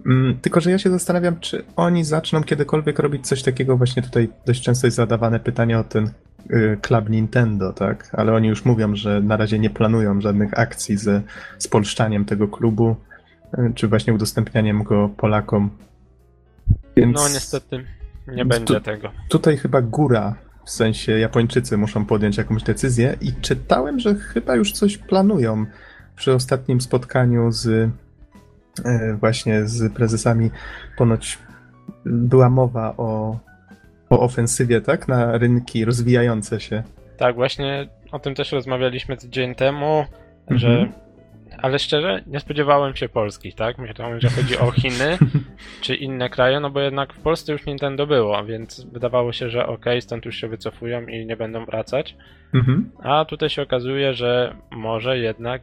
Mm, 0.07 0.39
Tylko, 0.41 0.61
że 0.61 0.71
ja 0.71 0.79
się 0.79 0.91
zastanawiam, 0.91 1.41
czy 1.41 1.65
oni 1.77 2.05
zaczną 2.05 2.43
kiedykolwiek 2.43 2.99
robić 2.99 3.27
coś 3.29 3.43
takiego, 3.43 3.77
właśnie 3.77 4.03
tutaj 4.03 4.29
dość 4.47 4.63
często 4.63 4.87
jest 4.87 4.97
zadawane 4.97 5.41
pytanie 5.41 5.79
o 5.79 5.85
ten 5.85 6.11
y, 6.51 6.79
Club 6.83 7.09
Nintendo, 7.09 7.73
tak? 7.73 8.11
Ale 8.13 8.33
oni 8.35 8.49
już 8.49 8.65
mówią, 8.65 8.97
że 8.97 9.21
na 9.21 9.37
razie 9.37 9.59
nie 9.59 9.71
planują 9.71 10.21
żadnych 10.21 10.59
akcji 10.59 10.97
ze 10.97 11.23
spolszczaniem 11.59 12.25
tego 12.25 12.49
klubu, 12.49 12.97
y, 13.59 13.73
czy 13.75 13.89
właśnie 13.89 14.15
udostępnianiem 14.15 14.83
go 14.83 15.09
Polakom. 15.17 15.71
Więc 16.97 17.17
No 17.17 17.29
niestety 17.29 17.85
nie 18.29 18.43
Tu- 18.43 18.49
będzie 18.49 18.81
tego. 18.81 19.11
tutaj 19.29 19.57
chyba 19.57 19.83
góra, 19.83 20.35
w 20.64 20.70
sensie 20.70 21.18
Japończycy 21.18 21.77
muszą 21.77 22.05
podjąć 22.05 22.37
jakąś 22.37 22.62
decyzję 22.62 23.16
i 23.20 23.33
czytałem, 23.40 24.01
że 24.01 24.14
chyba 24.14 24.57
już 24.57 24.72
coś 24.72 24.98
planują. 24.98 25.66
Przy 26.16 26.33
ostatnim 26.33 26.81
spotkaniu 26.81 27.53
z 27.53 27.90
e, 28.85 29.14
właśnie 29.20 29.66
z 29.66 29.92
prezesami 29.92 30.51
ponoć 30.96 31.38
była 32.05 32.51
mowa 32.51 32.94
o, 32.96 33.38
o 34.11 34.20
ofensywie, 34.20 34.81
tak? 34.81 35.09
Na 35.09 35.38
rynki 35.38 35.85
rozwijające 35.85 36.61
się. 36.61 36.83
Tak, 37.16 37.35
właśnie 37.35 37.88
o 38.12 38.18
tym 38.18 38.35
też 38.35 38.53
rozmawialiśmy 38.53 39.16
tydzień 39.16 39.55
temu, 39.55 40.05
Mhm. 40.51 40.59
że 40.59 40.88
ale 41.62 41.79
szczerze 41.79 42.22
nie 42.27 42.40
spodziewałem 42.40 42.96
się 42.96 43.09
Polski, 43.09 43.53
tak? 43.53 43.79
Myślałem, 43.79 44.20
że 44.20 44.29
chodzi 44.29 44.59
o 44.59 44.70
Chiny 44.70 45.18
czy 45.81 45.94
inne 45.94 46.31
kraje, 46.31 46.61
no 46.61 46.70
bo 46.70 46.81
jednak 46.81 47.12
w 47.12 47.20
Polsce 47.20 47.53
już 47.53 47.66
Nintendo 47.66 48.07
było, 48.07 48.44
więc 48.44 48.87
wydawało 48.92 49.33
się, 49.33 49.51
że 49.51 49.66
okej, 49.66 50.03
stąd 50.03 50.25
już 50.25 50.37
się 50.37 50.48
wycofują 50.48 51.07
i 51.07 51.27
nie 51.27 51.37
będą 51.37 51.64
wracać. 51.64 52.16
Mhm. 52.55 52.90
A 53.03 53.25
tutaj 53.25 53.51
się 53.51 53.62
okazuje, 53.62 54.14
że 54.14 54.57
może 54.70 55.18
jednak 55.18 55.62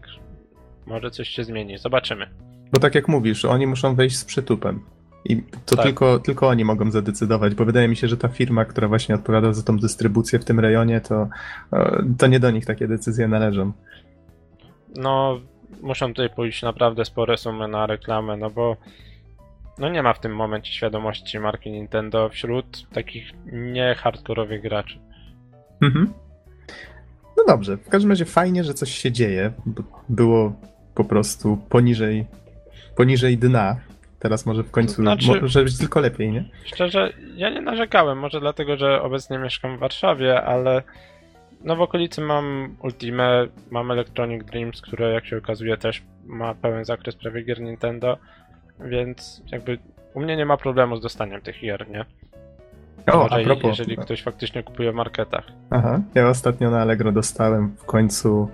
może 0.85 1.11
coś 1.11 1.29
się 1.29 1.43
zmieni. 1.43 1.77
Zobaczymy. 1.77 2.27
Bo 2.73 2.79
tak 2.79 2.95
jak 2.95 3.07
mówisz, 3.07 3.45
oni 3.45 3.67
muszą 3.67 3.95
wejść 3.95 4.17
z 4.17 4.25
przytupem. 4.25 4.79
I 5.25 5.43
to 5.65 5.75
Tak. 5.75 5.85
tylko, 5.85 6.19
tylko 6.19 6.47
oni 6.47 6.65
mogą 6.65 6.91
zadecydować, 6.91 7.55
bo 7.55 7.65
wydaje 7.65 7.87
mi 7.87 7.95
się, 7.95 8.07
że 8.07 8.17
ta 8.17 8.27
firma, 8.27 8.65
która 8.65 8.87
właśnie 8.87 9.15
odpowiada 9.15 9.53
za 9.53 9.63
tą 9.63 9.77
dystrybucję 9.77 10.39
w 10.39 10.45
tym 10.45 10.59
rejonie, 10.59 11.01
to, 11.01 11.27
e, 11.73 12.03
to 12.17 12.27
nie 12.27 12.39
do 12.39 12.51
nich 12.51 12.65
takie 12.65 12.87
decyzje 12.87 13.27
należą. 13.27 13.71
No, 14.95 15.39
muszą 15.81 16.07
tutaj 16.07 16.29
pójść 16.29 16.61
naprawdę 16.63 17.05
spore 17.05 17.37
sumy 17.37 17.67
na 17.67 17.85
reklamę, 17.87 18.37
no 18.37 18.49
bo 18.49 18.77
no 19.77 19.89
nie 19.89 20.03
ma 20.03 20.13
w 20.13 20.19
tym 20.19 20.35
momencie 20.35 20.73
świadomości 20.73 21.39
marki 21.39 21.71
Nintendo 21.71 22.29
wśród 22.29 22.89
takich 22.93 23.31
nie 23.51 23.95
hardkorowych 23.97 24.61
graczy. 24.61 24.99
Mhm. 25.81 26.13
No 27.37 27.43
dobrze, 27.47 27.77
w 27.77 27.89
każdym 27.89 28.11
razie 28.11 28.25
fajnie, 28.25 28.63
że 28.63 28.73
coś 28.73 28.91
się 28.91 29.11
dzieje. 29.11 29.51
bo 29.65 29.83
Było 30.09 30.53
po 30.95 31.03
prostu 31.03 31.57
poniżej, 31.69 32.25
poniżej 32.95 33.37
dna. 33.37 33.75
Teraz 34.19 34.45
może 34.45 34.63
w 34.63 34.71
końcu 34.71 35.01
Znaczy- 35.01 35.41
może 35.41 35.63
być 35.63 35.77
tylko 35.77 35.99
lepiej, 35.99 36.31
nie? 36.31 36.45
Szczerze, 36.65 37.13
ja 37.35 37.49
nie 37.49 37.61
narzekałem, 37.61 38.17
może 38.19 38.39
dlatego, 38.39 38.77
że 38.77 39.01
obecnie 39.01 39.37
mieszkam 39.37 39.77
w 39.77 39.79
Warszawie, 39.79 40.41
ale 40.41 40.83
no 41.63 41.75
w 41.75 41.81
okolicy 41.81 42.21
mam 42.21 42.75
Ultimę, 42.83 43.47
mam 43.71 43.91
Electronic 43.91 44.45
Dreams, 44.45 44.81
które 44.81 45.13
jak 45.13 45.25
się 45.25 45.37
okazuje 45.37 45.77
też 45.77 46.03
ma 46.25 46.55
pełen 46.55 46.85
zakres 46.85 47.15
prawie 47.15 47.43
gier 47.43 47.61
Nintendo, 47.61 48.17
więc 48.79 49.43
jakby 49.51 49.77
u 50.13 50.21
mnie 50.21 50.37
nie 50.37 50.45
ma 50.45 50.57
problemu 50.57 50.97
z 50.97 51.01
dostaniem 51.01 51.41
tych 51.41 51.61
gier, 51.61 51.89
nie? 51.89 52.05
O, 53.11 53.17
Może 53.17 53.35
a 53.35 53.43
propos. 53.43 53.79
jeżeli 53.79 53.97
ktoś 53.97 54.23
faktycznie 54.23 54.63
kupuje 54.63 54.91
w 54.91 54.95
marketach. 54.95 55.43
Aha, 55.69 56.01
ja 56.15 56.29
ostatnio 56.29 56.71
na 56.71 56.81
Allegro 56.81 57.11
dostałem 57.11 57.75
w 57.77 57.85
końcu 57.85 58.49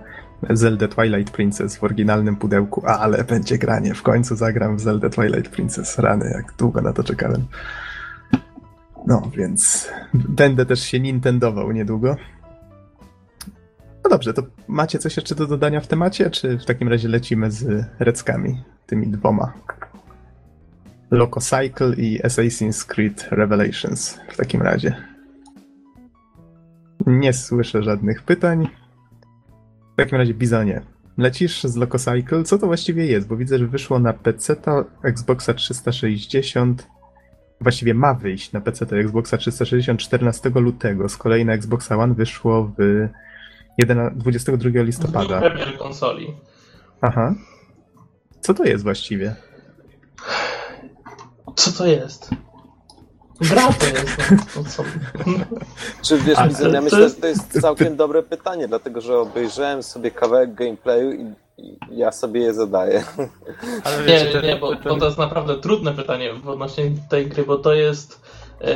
Zelda 0.50 0.88
Twilight 0.88 1.34
Princess 1.34 1.76
w 1.76 1.84
oryginalnym 1.84 2.36
pudełku, 2.36 2.82
ale 2.86 3.24
będzie 3.24 3.58
granie. 3.58 3.94
W 3.94 4.02
końcu 4.02 4.36
zagram 4.36 4.76
w 4.76 4.80
Zelda 4.80 5.10
Twilight 5.10 5.48
Princess. 5.48 5.98
Rany, 5.98 6.30
jak 6.34 6.52
długo 6.58 6.80
na 6.80 6.92
to 6.92 7.04
czekałem. 7.04 7.44
No, 9.06 9.30
więc 9.36 9.90
będę 10.14 10.66
też 10.66 10.80
się 10.80 11.00
nintendował 11.00 11.72
niedługo. 11.72 12.16
No 14.06 14.10
dobrze, 14.10 14.34
to 14.34 14.42
macie 14.68 14.98
coś 14.98 15.16
jeszcze 15.16 15.34
do 15.34 15.46
dodania 15.46 15.80
w 15.80 15.86
temacie, 15.86 16.30
czy 16.30 16.58
w 16.58 16.64
takim 16.64 16.88
razie 16.88 17.08
lecimy 17.08 17.50
z 17.50 17.84
reckami, 17.98 18.62
tymi 18.86 19.06
dwoma? 19.06 19.52
Loco 21.10 21.40
Cycle 21.40 21.94
i 21.96 22.22
Assassin's 22.22 22.86
Creed 22.86 23.28
Revelations 23.30 24.18
w 24.28 24.36
takim 24.36 24.62
razie. 24.62 24.96
Nie 27.06 27.32
słyszę 27.32 27.82
żadnych 27.82 28.22
pytań. 28.22 28.68
W 29.92 29.96
takim 29.96 30.18
razie, 30.18 30.34
Bizonie, 30.34 30.82
lecisz 31.18 31.64
z 31.64 31.76
Lococycle? 31.76 32.44
Co 32.44 32.58
to 32.58 32.66
właściwie 32.66 33.06
jest? 33.06 33.28
Bo 33.28 33.36
widzę, 33.36 33.58
że 33.58 33.66
wyszło 33.66 33.98
na 33.98 34.12
PC, 34.12 34.56
Xboxa 35.04 35.54
360. 35.54 36.88
Właściwie 37.60 37.94
ma 37.94 38.14
wyjść 38.14 38.52
na 38.52 38.60
PC 38.60 38.86
Xboxa 38.96 39.36
360 39.36 40.00
14 40.00 40.50
lutego. 40.54 41.08
Z 41.08 41.16
kolei 41.16 41.44
na 41.44 41.52
Xboxa 41.52 41.96
One 41.96 42.14
wyszło 42.14 42.72
w 42.78 43.08
11 43.78 44.16
22 44.18 44.82
listopada. 44.82 45.40
Premier 45.40 45.78
konsoli. 45.78 46.34
Aha. 47.00 47.34
Co 48.40 48.54
to 48.54 48.64
jest 48.64 48.84
właściwie? 48.84 49.34
Co 51.56 51.72
to 51.72 51.86
jest? 51.86 52.30
Gra 53.40 53.72
to 53.72 53.86
jest. 53.86 54.30
No, 54.30 54.62
to 54.62 54.70
co? 54.70 54.82
Czy 56.02 56.18
wiesz, 56.18 56.38
A, 56.38 56.48
Bizon, 56.48 56.72
ja 56.72 56.78
to 56.78 56.84
myślę, 56.84 57.00
jest- 57.00 57.14
że 57.16 57.20
to 57.20 57.26
jest 57.26 57.60
całkiem 57.60 57.96
dobre 57.96 58.22
pytanie, 58.22 58.68
dlatego 58.68 59.00
że 59.00 59.18
obejrzałem 59.18 59.82
sobie 59.82 60.10
kawałek 60.10 60.54
gameplayu 60.54 61.12
i, 61.12 61.34
i 61.58 61.78
ja 61.90 62.12
sobie 62.12 62.40
je 62.40 62.54
zadaję. 62.54 63.04
Ale 63.84 63.98
Nie, 63.98 64.04
wiecie, 64.04 64.24
nie, 64.26 64.32
ten- 64.32 64.44
nie, 64.44 64.56
bo, 64.56 64.72
bo 64.84 64.96
to 64.96 65.06
jest 65.06 65.18
naprawdę 65.18 65.60
trudne 65.60 65.92
pytanie 65.94 66.30
odnośnie 66.46 66.84
tej 67.10 67.26
gry, 67.26 67.44
bo 67.44 67.56
to 67.58 67.74
jest 67.74 68.20
e, 68.60 68.74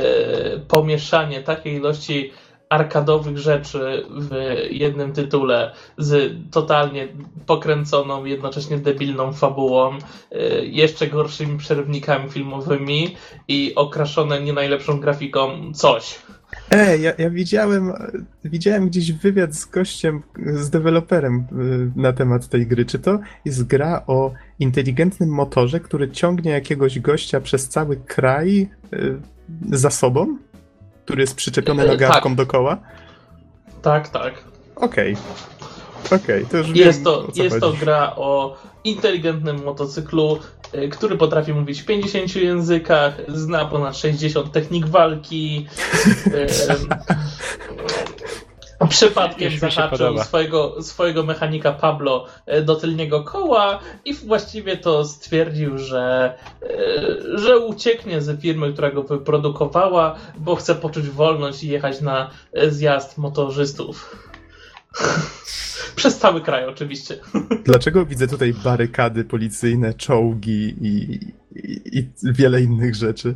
pomieszanie 0.59 1.43
takiej 1.43 1.75
ilości 1.75 2.31
arkadowych 2.71 3.37
rzeczy 3.37 4.05
w 4.09 4.55
jednym 4.69 5.13
tytule 5.13 5.73
z 5.97 6.33
totalnie 6.51 7.07
pokręconą, 7.45 8.25
jednocześnie 8.25 8.77
debilną 8.77 9.33
fabułą, 9.33 9.97
e, 10.31 10.65
jeszcze 10.65 11.07
gorszymi 11.07 11.57
przerywnikami 11.57 12.29
filmowymi 12.29 13.15
i 13.47 13.73
okraszone 13.75 14.41
nie 14.41 14.53
najlepszą 14.53 14.99
grafiką 14.99 15.73
coś. 15.73 16.19
Ej, 16.71 17.01
ja, 17.01 17.13
ja 17.17 17.29
widziałem, 17.29 17.93
widziałem 18.45 18.87
gdzieś 18.87 19.11
wywiad 19.11 19.55
z 19.55 19.65
gościem, 19.65 20.21
z 20.53 20.69
deweloperem 20.69 21.35
y, 21.95 21.99
na 21.99 22.13
temat 22.13 22.47
tej 22.47 22.67
gry. 22.67 22.85
Czy 22.85 22.99
to 22.99 23.19
jest 23.45 23.63
gra 23.63 24.03
o 24.07 24.33
inteligentnym 24.59 25.29
motorze, 25.29 25.79
który 25.79 26.11
ciągnie 26.11 26.51
jakiegoś 26.51 26.99
gościa 26.99 27.41
przez 27.41 27.69
cały 27.69 27.97
kraj 27.97 28.69
y, 28.93 29.17
za 29.71 29.89
sobą? 29.89 30.37
Który 31.11 31.23
jest 31.23 31.35
przyczepiony 31.35 31.83
E, 31.83 31.87
nogawką 31.87 32.29
tak. 32.29 32.35
do 32.35 32.45
koła? 32.45 32.77
Tak, 33.81 34.09
tak. 34.09 34.33
Okej. 34.75 35.17
Okej, 36.11 36.45
to 36.45 36.57
już 36.57 36.69
Jest 36.69 36.99
wiem, 36.99 37.05
to, 37.05 37.27
o 37.27 37.31
co 37.31 37.43
jest 37.43 37.59
to 37.59 37.73
gra 37.73 38.13
o 38.15 38.57
inteligentnym 38.83 39.63
motocyklu, 39.63 40.39
y, 40.75 40.89
który 40.89 41.17
potrafi 41.17 41.53
mówić 41.53 41.81
w 41.81 41.85
50 41.85 42.35
językach, 42.35 43.13
zna 43.27 43.65
ponad 43.65 43.97
60 43.97 44.51
technik 44.51 44.87
walki. 44.87 45.67
Przypadkiem 48.89 49.51
zahaczył 49.59 50.17
swojego, 50.17 50.83
swojego 50.83 51.23
mechanika 51.23 51.71
Pablo 51.71 52.25
y, 52.57 52.61
do 52.61 52.75
tylnego 52.75 53.23
koła 53.23 53.79
i 54.05 54.13
właściwie 54.13 54.77
to 54.77 55.05
stwierdził, 55.05 55.77
że, 55.77 56.33
y, 56.63 57.37
że 57.37 57.57
ucieknie 57.59 58.21
ze 58.21 58.37
firmy, 58.37 58.73
która 58.73 58.91
go 58.91 59.03
wyprodukowała, 59.03 60.15
bo 60.37 60.55
chce 60.55 60.75
poczuć 60.75 61.09
wolność 61.09 61.63
i 61.63 61.69
jechać 61.69 62.01
na 62.01 62.31
y, 62.57 62.71
zjazd 62.71 63.17
motorzystów. 63.17 64.15
Przez 65.95 66.17
cały 66.17 66.41
kraj 66.41 66.65
oczywiście. 66.65 67.17
Dlaczego 67.65 68.05
widzę 68.05 68.27
tutaj 68.27 68.53
barykady 68.53 69.23
policyjne, 69.23 69.93
czołgi 69.93 70.75
i, 70.81 71.19
i, 71.55 71.97
i 71.97 72.07
wiele 72.23 72.61
innych 72.61 72.95
rzeczy? 72.95 73.35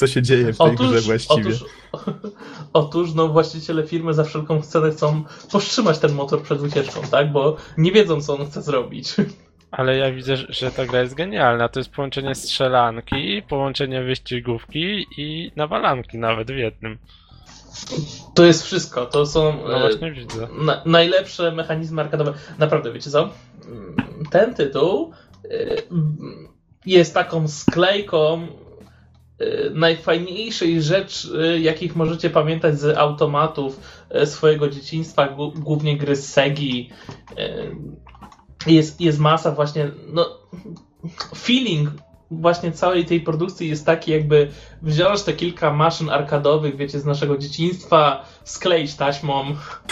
Co 0.00 0.06
się 0.06 0.22
dzieje 0.22 0.52
w 0.52 0.58
tej 0.58 0.76
grze 0.76 1.00
właściwie? 1.00 1.42
Otóż, 1.50 1.64
otóż 2.72 3.14
no, 3.14 3.28
właściciele 3.28 3.86
firmy 3.86 4.14
za 4.14 4.24
wszelką 4.24 4.62
cenę 4.62 4.90
chcą 4.90 5.24
powstrzymać 5.52 5.98
ten 5.98 6.12
motor 6.12 6.42
przed 6.42 6.62
ucieczką, 6.62 7.00
tak? 7.10 7.32
Bo 7.32 7.56
nie 7.78 7.92
wiedzą, 7.92 8.20
co 8.20 8.38
on 8.38 8.46
chce 8.46 8.62
zrobić. 8.62 9.14
Ale 9.70 9.96
ja 9.96 10.12
widzę, 10.12 10.36
że- 10.36 10.70
ta 10.70 10.86
gra 10.86 11.00
jest 11.00 11.14
genialna. 11.14 11.68
To 11.68 11.80
jest 11.80 11.90
połączenie 11.90 12.34
strzelanki, 12.34 13.42
połączenie 13.48 14.02
wyścigówki 14.02 15.06
i 15.16 15.52
nawalanki 15.56 16.18
nawet 16.18 16.50
w 16.50 16.56
jednym. 16.56 16.98
To 18.34 18.44
jest 18.44 18.64
wszystko. 18.64 19.06
To 19.06 19.26
są 19.26 19.62
No 19.68 19.76
e, 19.76 19.80
właśnie 19.80 20.12
widzę. 20.12 20.48
na, 20.60 20.82
najlepsze 20.86 21.52
mechanizmy 21.52 22.02
arkadowe. 22.02 22.32
Naprawdę, 22.58 22.92
wiecie 22.92 23.10
co? 23.10 23.28
Mm, 23.66 23.96
Ten 24.30 24.54
tytuł 24.54 25.12
e, 25.44 25.48
jest 26.86 27.14
taką 27.14 27.48
sklejką 27.48 28.46
najfajniejszej 29.74 30.82
rzeczy, 30.82 31.58
jakich 31.60 31.96
możecie 31.96 32.30
pamiętać 32.30 32.78
z 32.80 32.96
automatów 32.98 33.80
e, 34.10 34.26
swojego 34.26 34.68
dzieciństwa, 34.68 35.28
głó- 35.28 35.58
głównie 35.58 35.96
gry 35.98 36.16
z 36.16 36.32
Segi. 36.32 36.90
E, 37.38 37.66
Jest, 38.66 39.00
jest 39.00 39.18
masa 39.18 39.50
właśnie, 39.52 39.90
no, 40.12 40.26
feeling 41.36 41.90
właśnie 42.30 42.72
całej 42.72 43.04
tej 43.04 43.20
produkcji 43.20 43.68
jest 43.68 43.86
taki, 43.86 44.10
jakby 44.12 44.48
wziąć 44.82 45.22
te 45.22 45.32
kilka 45.32 45.72
maszyn 45.72 46.10
arkadowych, 46.10 46.76
wiecie, 46.76 47.00
z 47.00 47.04
naszego 47.04 47.38
dzieciństwa, 47.38 48.24
skleić 48.44 48.94
taśmą, 48.94 49.44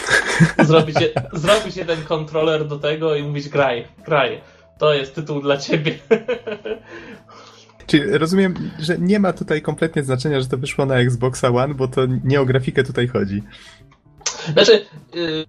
zrobić, 0.69 0.97
zrobić 1.33 1.77
jeden 1.77 2.03
kontroler 2.05 2.67
do 2.69 2.79
tego 2.79 3.15
i 3.17 3.23
mówić 3.23 3.49
graj, 3.49 3.85
graj. 4.05 4.41
To 4.79 4.95
jest 4.95 5.15
tytuł 5.15 5.41
dla 5.41 5.57
ciebie. 5.57 5.99
Czyli 7.89 8.19
rozumiem, 8.19 8.55
że 8.79 8.99
nie 8.99 9.19
ma 9.19 9.33
tutaj 9.33 9.63
kompletnie 9.63 10.03
znaczenia, 10.05 10.41
że 10.41 10.47
to 10.47 10.59
wyszło 10.59 10.87
na 10.87 10.97
Xboxa 10.97 11.49
One, 11.49 11.75
bo 11.75 11.89
to 11.89 12.01
nie 12.25 12.41
o 12.41 12.45
grafikę 12.45 12.85
tutaj 12.85 13.09
chodzi. 13.09 13.43
Znaczy, 14.53 14.73
y, 15.17 15.19
y, 15.19 15.45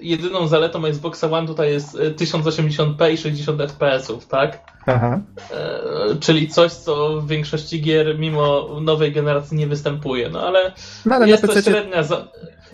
jedyną 0.00 0.48
zaletą 0.48 0.86
Xboxa 0.86 1.30
One 1.30 1.46
tutaj 1.46 1.72
jest 1.72 1.94
y, 1.94 2.14
1080p 2.14 3.12
i 3.12 3.16
60 3.16 3.60
fps-ów, 3.60 4.26
tak? 4.26 4.72
Aha. 4.86 5.20
E, 5.50 6.16
czyli 6.20 6.48
coś, 6.48 6.72
co 6.72 7.20
w 7.20 7.28
większości 7.28 7.82
gier 7.82 8.18
mimo 8.18 8.68
nowej 8.80 9.12
generacji 9.12 9.56
nie 9.56 9.66
występuje. 9.66 10.30
No 10.30 10.46
ale 10.46 10.72
No 11.06 11.14
ale 11.14 11.28
jest 11.28 11.46
to 11.46 11.62
średnia, 11.62 12.02
za, 12.02 12.28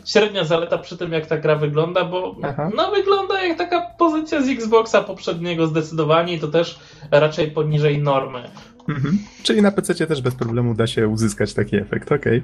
średnia 0.04 0.44
zaleta 0.44 0.78
przy 0.78 0.96
tym, 0.96 1.12
jak 1.12 1.26
ta 1.26 1.36
gra 1.36 1.56
wygląda, 1.56 2.04
bo 2.04 2.36
Aha. 2.42 2.70
no, 2.76 2.90
wygląda 2.90 3.44
jak 3.44 3.58
taka 3.58 3.80
pozycja 3.98 4.42
z 4.42 4.48
Xboxa 4.48 5.02
poprzedniego 5.02 5.66
zdecydowanie 5.66 6.34
i 6.34 6.40
to 6.40 6.48
też 6.48 6.78
raczej 7.10 7.50
poniżej 7.50 7.98
normy. 7.98 8.50
Mhm. 8.88 9.18
Czyli 9.42 9.62
na 9.62 9.70
PC 9.72 10.06
też 10.06 10.22
bez 10.22 10.34
problemu 10.34 10.74
da 10.74 10.86
się 10.86 11.08
uzyskać 11.08 11.54
taki 11.54 11.76
efekt, 11.76 12.12
okej. 12.12 12.42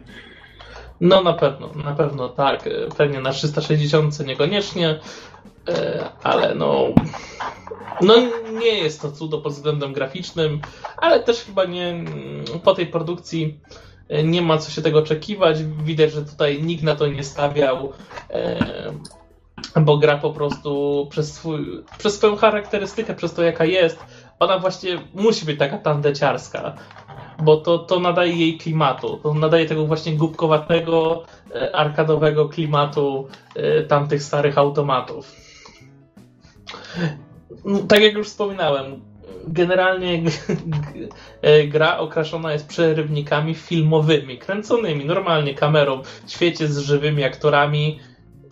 No 1.00 1.22
na 1.22 1.33
pewno, 1.33 1.70
na 1.85 1.92
pewno 1.94 2.28
tak. 2.28 2.68
Pewnie 2.96 3.20
na 3.20 3.33
360 3.33 4.26
niekoniecznie, 4.26 4.98
e, 5.68 6.04
ale 6.22 6.54
no. 6.54 6.87
No 8.00 8.14
nie 8.61 8.78
jest 8.78 9.02
to 9.02 9.12
cudo 9.12 9.38
pod 9.38 9.52
względem 9.52 9.92
graficznym, 9.92 10.61
ale 10.96 11.22
też 11.22 11.44
chyba 11.44 11.64
nie 11.64 12.04
po 12.64 12.74
tej 12.74 12.87
produkcji 12.87 13.61
e, 14.09 14.22
nie 14.24 14.42
ma 14.42 14.59
co 14.59 14.70
się 14.70 14.83
tego 14.83 14.98
oczekiwać. 14.98 15.64
Widać, 15.64 16.12
że 16.12 16.24
tutaj 16.24 16.62
nikt 16.62 16.83
na 16.83 16.96
to 16.96 17.07
nie 17.07 17.24
stawiał. 17.24 17.92
e, 18.30 18.92
Bo 19.80 19.98
gra 19.98 20.18
po 20.18 20.30
prostu 20.33 21.07
przez, 21.11 21.33
swój, 21.35 21.83
przez 21.98 22.14
swoją 22.16 22.37
charakterystykę, 22.37 23.14
przez 23.14 23.35
to 23.35 23.42
jaka 23.42 23.64
jest, 23.64 23.98
ona 24.38 24.59
właśnie 24.59 24.99
musi 25.14 25.47
być 25.47 25.59
taka 25.59 25.79
tandeciarska, 25.79 26.75
bo 27.42 27.57
to, 27.57 27.79
to 27.79 28.01
nadaje 28.01 28.37
jej 28.37 28.59
klimatu, 28.59 29.20
to 29.23 29.35
nadaje 29.35 29.66
tego 29.66 29.87
właśnie 29.87 30.16
głupkowatego, 30.16 31.25
e, 31.55 31.77
arkadowego 31.77 32.49
klimatu 32.49 33.29
e, 33.55 33.83
tamtych 33.83 34.23
starych 34.23 34.59
automatów. 34.59 35.35
No, 37.64 37.79
tak 37.79 38.03
jak 38.03 38.14
już 38.14 38.29
wspominałem, 38.29 39.01
generalnie 39.49 40.23
e, 41.42 41.66
gra 41.66 41.99
okraszona 41.99 42.53
jest 42.53 42.68
przerywnikami 42.68 43.55
filmowymi, 43.55 44.38
kręconymi 44.38 45.05
normalnie 45.05 45.55
kamerą, 45.55 46.03
w 46.27 46.31
świecie 46.31 46.68
z 46.68 46.79
żywymi 46.79 47.25
aktorami 47.25 48.01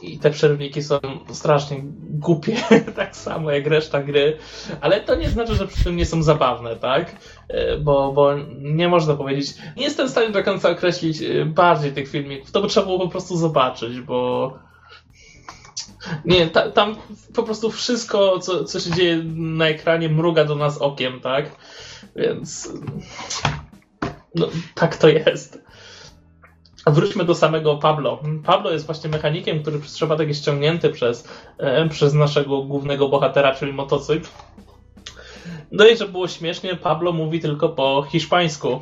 i 0.02 0.18
te 0.18 0.30
przerywniki 0.30 0.82
są 0.82 0.98
strasznie 1.32 1.82
głupie, 2.10 2.56
tak 2.96 3.16
samo 3.16 3.50
jak 3.50 3.66
reszta 3.66 4.02
gry, 4.02 4.38
ale 4.80 5.00
to 5.00 5.14
nie 5.14 5.30
znaczy, 5.30 5.54
że 5.54 5.66
przy 5.66 5.84
tym 5.84 5.96
nie 5.96 6.06
są 6.06 6.22
zabawne, 6.22 6.76
tak? 6.76 7.16
E, 7.48 7.78
bo, 7.78 8.12
bo 8.12 8.34
nie 8.58 8.88
można 8.88 9.14
powiedzieć, 9.14 9.54
nie 9.76 9.84
jestem 9.84 10.08
w 10.08 10.10
stanie 10.10 10.30
do 10.30 10.44
końca 10.44 10.70
określić 10.70 11.22
e, 11.22 11.44
bardziej 11.44 11.92
tych 11.92 12.08
filmików, 12.08 12.50
to 12.50 12.62
by 12.62 12.68
trzeba 12.68 12.86
było 12.86 12.98
po 12.98 13.08
prostu 13.08 13.36
zobaczyć, 13.36 14.00
bo 14.00 14.52
nie, 16.24 16.46
ta, 16.46 16.70
tam 16.70 16.96
po 17.34 17.42
prostu 17.42 17.70
wszystko, 17.70 18.38
co, 18.38 18.64
co 18.64 18.80
się 18.80 18.90
dzieje 18.90 19.22
na 19.34 19.68
ekranie, 19.68 20.08
mruga 20.08 20.44
do 20.44 20.56
nas 20.56 20.78
okiem, 20.78 21.20
tak? 21.20 21.50
Więc. 22.16 22.72
No, 24.34 24.48
tak 24.74 24.96
to 24.96 25.08
jest. 25.08 25.62
Wróćmy 26.86 27.24
do 27.24 27.34
samego 27.34 27.76
Pablo. 27.76 28.22
Pablo 28.44 28.70
jest 28.70 28.86
właśnie 28.86 29.10
mechanikiem, 29.10 29.62
który 29.62 29.78
przez 29.78 29.94
przypadek 29.94 30.28
jest 30.28 30.40
ściągnięty 30.40 30.90
przez, 30.90 31.28
e, 31.58 31.88
przez 31.88 32.14
naszego 32.14 32.62
głównego 32.62 33.08
bohatera, 33.08 33.54
czyli 33.54 33.72
motocykl. 33.72 34.28
No 35.72 35.86
i 35.86 35.96
żeby 35.96 36.12
było 36.12 36.28
śmiesznie, 36.28 36.76
Pablo 36.76 37.12
mówi 37.12 37.40
tylko 37.40 37.68
po 37.68 38.06
hiszpańsku. 38.10 38.80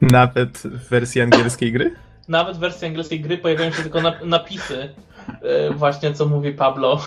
Nawet 0.00 0.58
w 0.58 0.88
wersji 0.88 1.20
angielskiej 1.20 1.72
gry? 1.72 1.94
Nawet 2.28 2.56
w 2.56 2.60
wersji 2.60 2.86
angielskiej 2.86 3.20
gry 3.20 3.38
pojawiają 3.38 3.72
się 3.72 3.82
tylko 3.82 4.00
napisy 4.24 4.94
E, 5.42 5.70
właśnie 5.70 6.14
co 6.14 6.26
mówi 6.26 6.52
Pablo. 6.52 7.00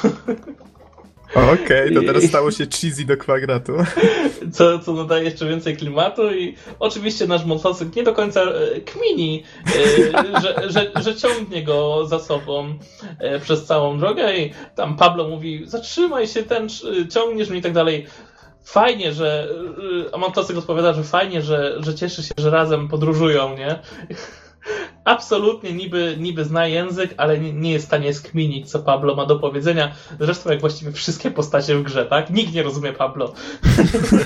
Okej, 1.36 1.54
okay, 1.54 1.91
to 1.91 2.02
teraz 2.02 2.24
stało 2.24 2.52
się 2.52 2.65
cheesy 2.65 3.06
do 3.06 3.17
kwadratu. 3.17 3.74
Co, 4.54 4.80
co 4.80 4.93
nadaje 4.93 5.24
jeszcze 5.24 5.45
więcej 5.45 5.78
klimatu 5.78 6.34
i 6.34 6.56
oczywiście 6.80 7.28
nasz 7.28 7.45
motocykl 7.45 7.91
nie 7.95 8.04
do 8.04 8.13
końca 8.13 8.41
e, 8.41 8.82
kmini, 8.82 9.43
e, 9.67 10.41
że, 10.41 10.69
że, 10.69 10.91
że 11.04 11.15
ciągnie 11.15 11.63
go 11.63 12.08
za 12.08 12.19
sobą 12.19 12.74
przez 13.41 13.65
całą 13.65 14.00
drogę 14.00 14.38
i 14.38 14.54
tam 14.76 14.98
Pablo 14.98 15.28
mówi 15.28 15.63
zatrzymaj 15.65 16.28
się, 16.28 16.43
ten 16.43 16.67
ciągniesz 17.13 17.50
mnie 17.50 17.60
i 17.60 17.63
tak 17.63 17.74
dalej. 17.74 18.06
Fajnie, 18.63 19.13
że 19.13 19.48
a 20.12 20.17
motocykl 20.17 20.60
odpowiada, 20.60 20.93
że 20.93 21.04
fajnie, 21.04 21.41
że, 21.41 21.76
że 21.80 21.95
cieszy 21.95 22.24
się, 22.24 22.34
że 22.38 22.50
razem 22.50 22.88
podróżują, 22.88 23.58
nie? 23.58 23.80
Absolutnie 25.05 25.73
niby, 25.73 26.15
niby 26.19 26.45
zna 26.45 26.67
język, 26.67 27.13
ale 27.17 27.39
nie, 27.39 27.53
nie, 27.53 27.71
jest 27.71 27.85
w 27.85 27.87
stanie 27.87 28.13
skminić, 28.13 28.71
co 28.71 28.79
Pablo 28.79 29.15
ma 29.15 29.25
do 29.25 29.39
powiedzenia. 29.39 29.91
Zresztą 30.19 30.49
jak 30.49 30.59
właściwie 30.59 30.91
wszystkie 30.91 31.31
postacie 31.31 31.75
w 31.75 31.83
grze, 31.83 32.05
tak? 32.05 32.29
Nikt 32.29 32.53
nie 32.53 32.63
rozumie 32.63 32.93
Pablo. 32.93 33.33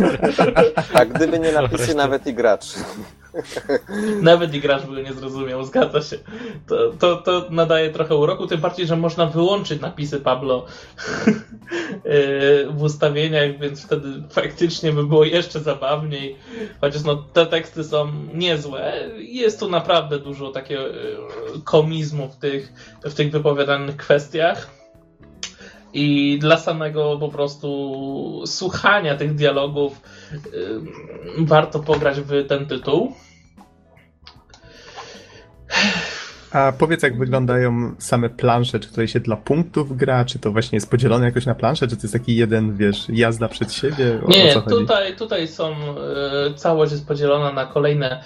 A 0.93 1.05
gdyby 1.05 1.39
nie 1.39 1.51
napisy 1.51 1.95
nawet 1.95 2.27
i 2.27 2.33
gracz. 2.33 2.65
Nawet 4.21 4.53
i 4.53 4.59
gracz 4.59 4.85
by 4.85 5.03
nie 5.03 5.13
zrozumiał, 5.13 5.63
zgadza 5.63 6.01
się. 6.01 6.17
To, 6.67 6.91
to, 6.99 7.15
to 7.15 7.47
nadaje 7.49 7.89
trochę 7.89 8.15
uroku, 8.15 8.47
tym 8.47 8.61
bardziej, 8.61 8.87
że 8.87 8.95
można 8.95 9.25
wyłączyć 9.25 9.81
napisy 9.81 10.19
Pablo 10.19 10.65
w 12.77 12.81
ustawieniach, 12.81 13.59
więc 13.59 13.85
wtedy 13.85 14.07
faktycznie 14.29 14.91
by 14.91 15.03
było 15.03 15.23
jeszcze 15.23 15.59
zabawniej. 15.59 16.35
Chociaż 16.81 17.03
no, 17.03 17.15
te 17.15 17.45
teksty 17.45 17.83
są 17.83 18.11
niezłe. 18.33 19.09
Jest 19.17 19.59
tu 19.59 19.69
naprawdę 19.69 20.19
dużo 20.19 20.51
takiego 20.51 20.89
e, 20.89 20.93
komizmu 21.63 22.29
w 22.29 22.35
tych, 22.35 22.73
w 23.03 23.13
tych 23.13 23.31
wypowiadanych 23.31 23.97
kwestiach. 23.97 24.78
I 25.93 26.37
dla 26.39 26.57
samego 26.57 27.17
po 27.19 27.29
prostu 27.29 28.43
słuchania 28.45 29.15
tych 29.15 29.35
dialogów 29.35 30.01
warto 31.37 31.79
pograć 31.79 32.21
w 32.21 32.47
ten 32.47 32.65
tytuł. 32.65 33.13
A 36.51 36.71
powiedz, 36.71 37.03
jak 37.03 37.17
wyglądają 37.17 37.95
same 37.99 38.29
plansze, 38.29 38.79
czy 38.79 38.89
tutaj 38.89 39.07
się 39.07 39.19
dla 39.19 39.35
punktów 39.35 39.97
gra, 39.97 40.25
czy 40.25 40.39
to 40.39 40.51
właśnie 40.51 40.75
jest 40.75 40.91
podzielone 40.91 41.25
jakoś 41.25 41.45
na 41.45 41.55
plansze, 41.55 41.87
czy 41.87 41.95
to 41.95 42.01
jest 42.01 42.13
taki 42.13 42.35
jeden, 42.35 42.77
wiesz, 42.77 43.05
jazda 43.09 43.47
przed 43.47 43.73
siebie? 43.73 44.19
O, 44.25 44.29
Nie, 44.29 44.57
o 44.57 44.61
tutaj, 44.61 45.15
tutaj 45.15 45.47
są, 45.47 45.75
y, 46.49 46.53
całość 46.55 46.91
jest 46.91 47.07
podzielona 47.07 47.53
na 47.53 47.65
kolejne 47.65 48.23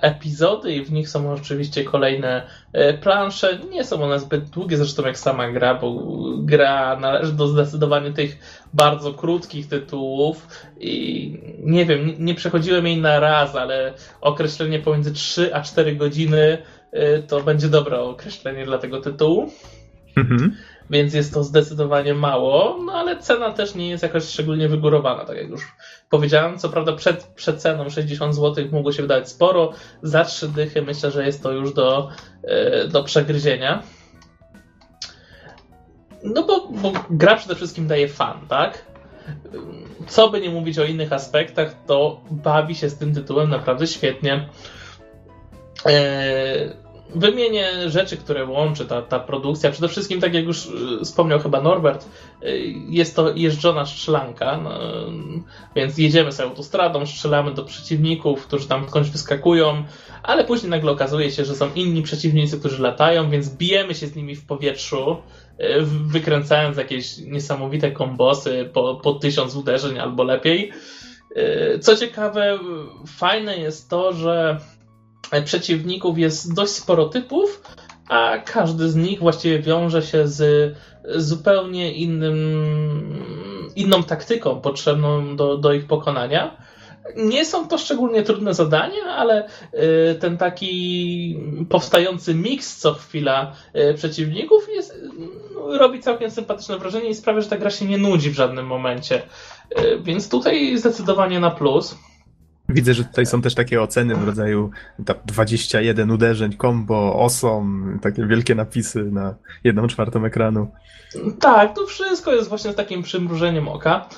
epizody 0.00 0.72
i 0.72 0.84
w 0.84 0.92
nich 0.92 1.08
są 1.08 1.32
oczywiście 1.32 1.84
kolejne 1.84 2.42
e, 2.72 2.94
plansze. 2.94 3.58
Nie 3.70 3.84
są 3.84 4.02
one 4.02 4.20
zbyt 4.20 4.50
długie, 4.50 4.76
zresztą 4.76 5.06
jak 5.06 5.18
sama 5.18 5.50
gra, 5.52 5.74
bo 5.74 6.02
gra 6.38 6.96
należy 7.00 7.32
do 7.32 7.48
zdecydowanie 7.48 8.12
tych 8.12 8.38
bardzo 8.74 9.14
krótkich 9.14 9.68
tytułów 9.68 10.48
i 10.80 11.40
nie 11.58 11.86
wiem, 11.86 12.14
nie 12.18 12.34
przechodziłem 12.34 12.86
jej 12.86 13.00
na 13.00 13.20
raz, 13.20 13.56
ale 13.56 13.92
określenie 14.20 14.78
pomiędzy 14.78 15.12
3 15.12 15.54
a 15.54 15.60
4 15.60 15.96
godziny 15.96 16.58
e, 16.92 17.18
to 17.18 17.40
będzie 17.40 17.68
dobre 17.68 18.00
określenie 18.00 18.64
dla 18.64 18.78
tego 18.78 19.00
tytułu. 19.00 19.50
Mhm 20.16 20.56
więc 20.90 21.14
jest 21.14 21.34
to 21.34 21.44
zdecydowanie 21.44 22.14
mało, 22.14 22.78
no 22.84 22.92
ale 22.92 23.16
cena 23.16 23.52
też 23.52 23.74
nie 23.74 23.88
jest 23.88 24.02
jakoś 24.02 24.24
szczególnie 24.24 24.68
wygórowana, 24.68 25.24
tak 25.24 25.36
jak 25.36 25.48
już 25.48 25.62
powiedziałem. 26.10 26.58
Co 26.58 26.68
prawda 26.68 26.92
przed, 26.92 27.24
przed 27.24 27.60
ceną 27.60 27.90
60 27.90 28.34
zł 28.34 28.64
mogło 28.72 28.92
się 28.92 29.02
wydać 29.02 29.28
sporo, 29.28 29.72
za 30.02 30.24
trzy 30.24 30.48
dychy 30.48 30.82
myślę, 30.82 31.10
że 31.10 31.26
jest 31.26 31.42
to 31.42 31.52
już 31.52 31.74
do, 31.74 32.08
e, 32.42 32.88
do 32.88 33.04
przegryzienia. 33.04 33.82
No 36.22 36.42
bo, 36.42 36.68
bo 36.68 36.92
gra 37.10 37.36
przede 37.36 37.54
wszystkim 37.54 37.88
daje 37.88 38.08
fan, 38.08 38.40
tak? 38.48 38.84
Co 40.06 40.30
by 40.30 40.40
nie 40.40 40.50
mówić 40.50 40.78
o 40.78 40.84
innych 40.84 41.12
aspektach, 41.12 41.74
to 41.86 42.20
bawi 42.30 42.74
się 42.74 42.88
z 42.88 42.98
tym 42.98 43.14
tytułem 43.14 43.50
naprawdę 43.50 43.86
świetnie. 43.86 44.48
Eee, 45.84 46.85
wymienię 47.14 47.90
rzeczy, 47.90 48.16
które 48.16 48.44
łączy 48.44 48.86
ta, 48.86 49.02
ta 49.02 49.20
produkcja. 49.20 49.70
Przede 49.70 49.88
wszystkim, 49.88 50.20
tak 50.20 50.34
jak 50.34 50.44
już 50.44 50.66
y, 50.66 51.04
wspomniał 51.04 51.38
chyba 51.40 51.60
Norbert, 51.60 52.08
y, 52.42 52.74
jest 52.88 53.16
to 53.16 53.34
jeżdżona 53.34 53.86
strzelanka, 53.86 54.56
no, 54.56 54.70
więc 55.76 55.98
jedziemy 55.98 56.32
sobie 56.32 56.48
autostradą, 56.48 57.06
strzelamy 57.06 57.54
do 57.54 57.62
przeciwników, 57.62 58.46
którzy 58.46 58.68
tam 58.68 58.88
skądś 58.88 59.10
wyskakują, 59.10 59.84
ale 60.22 60.44
później 60.44 60.70
nagle 60.70 60.90
okazuje 60.90 61.30
się, 61.30 61.44
że 61.44 61.54
są 61.54 61.68
inni 61.74 62.02
przeciwnicy, 62.02 62.58
którzy 62.58 62.82
latają, 62.82 63.30
więc 63.30 63.56
bijemy 63.56 63.94
się 63.94 64.06
z 64.06 64.16
nimi 64.16 64.36
w 64.36 64.46
powietrzu, 64.46 65.16
y, 65.60 65.64
wykręcając 66.06 66.76
jakieś 66.76 67.18
niesamowite 67.18 67.92
kombosy 67.92 68.70
po, 68.72 68.94
po 68.94 69.12
tysiąc 69.12 69.56
uderzeń 69.56 69.98
albo 69.98 70.24
lepiej. 70.24 70.72
Co 71.80 71.96
ciekawe, 71.96 72.58
fajne 73.06 73.58
jest 73.58 73.90
to, 73.90 74.12
że 74.12 74.60
przeciwników 75.44 76.18
jest 76.18 76.54
dość 76.54 76.72
sporo 76.72 77.08
typów, 77.08 77.62
a 78.08 78.38
każdy 78.38 78.88
z 78.88 78.96
nich 78.96 79.18
właściwie 79.18 79.58
wiąże 79.58 80.02
się 80.02 80.28
z 80.28 80.74
zupełnie 81.14 81.92
innym, 81.92 82.36
inną 83.76 84.02
taktyką 84.02 84.60
potrzebną 84.60 85.36
do, 85.36 85.56
do 85.56 85.72
ich 85.72 85.86
pokonania. 85.86 86.56
Nie 87.16 87.44
są 87.44 87.68
to 87.68 87.78
szczególnie 87.78 88.22
trudne 88.22 88.54
zadania, 88.54 89.04
ale 89.04 89.48
y, 89.74 90.14
ten 90.14 90.36
taki 90.38 91.40
powstający 91.68 92.34
miks 92.34 92.76
co 92.76 92.94
chwila 92.94 93.52
przeciwników 93.94 94.68
jest, 94.74 94.94
no, 95.54 95.78
robi 95.78 96.00
całkiem 96.00 96.30
sympatyczne 96.30 96.78
wrażenie 96.78 97.08
i 97.08 97.14
sprawia, 97.14 97.40
że 97.40 97.48
ta 97.48 97.56
gra 97.56 97.70
się 97.70 97.84
nie 97.84 97.98
nudzi 97.98 98.30
w 98.30 98.34
żadnym 98.34 98.66
momencie. 98.66 99.22
Więc 100.00 100.28
tutaj 100.28 100.78
zdecydowanie 100.78 101.40
na 101.40 101.50
plus. 101.50 101.96
Widzę, 102.68 102.94
że 102.94 103.04
tutaj 103.04 103.26
są 103.26 103.42
też 103.42 103.54
takie 103.54 103.82
oceny 103.82 104.14
w 104.14 104.26
rodzaju 104.26 104.70
21 105.26 106.10
uderzeń, 106.10 106.56
combo, 106.60 107.18
osom, 107.18 107.98
takie 108.02 108.26
wielkie 108.26 108.54
napisy 108.54 109.04
na 109.04 109.34
jedną 109.64 109.86
czwartą 109.86 110.24
ekranu. 110.24 110.70
Tak, 111.40 111.74
to 111.74 111.86
wszystko 111.86 112.34
jest 112.34 112.48
właśnie 112.48 112.72
z 112.72 112.74
takim 112.74 113.02
przymrużeniem 113.02 113.68
oka. 113.68 114.08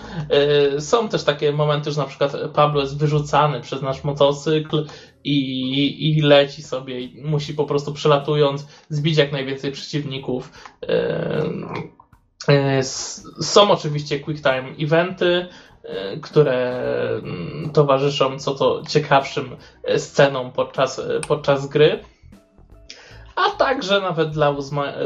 Y, 0.76 0.80
są 0.80 1.08
też 1.08 1.24
takie 1.24 1.52
momenty, 1.52 1.90
że 1.92 2.00
na 2.00 2.06
przykład 2.06 2.32
Pablo 2.54 2.80
jest 2.80 2.98
wyrzucany 2.98 3.60
przez 3.60 3.82
nasz 3.82 4.04
motocykl 4.04 4.86
i, 5.24 6.18
i 6.18 6.20
leci 6.20 6.62
sobie 6.62 7.00
i 7.00 7.22
musi 7.24 7.54
po 7.54 7.64
prostu 7.64 7.92
przelatując 7.92 8.66
zbić 8.88 9.18
jak 9.18 9.32
najwięcej 9.32 9.72
przeciwników. 9.72 10.52
Y, 10.82 10.86
y, 12.52 12.84
są 13.44 13.70
oczywiście 13.70 14.20
quick 14.20 14.42
time 14.42 14.74
eventy, 14.80 15.46
które 16.22 16.78
mm, 17.22 17.70
towarzyszą 17.74 18.38
co 18.38 18.54
to 18.54 18.82
ciekawszym 18.88 19.56
e, 19.84 19.98
scenom 19.98 20.52
podczas, 20.52 20.98
e, 20.98 21.20
podczas 21.28 21.66
gry. 21.66 22.00
A 23.36 23.50
także 23.50 24.00
nawet 24.00 24.30
dla 24.30 24.54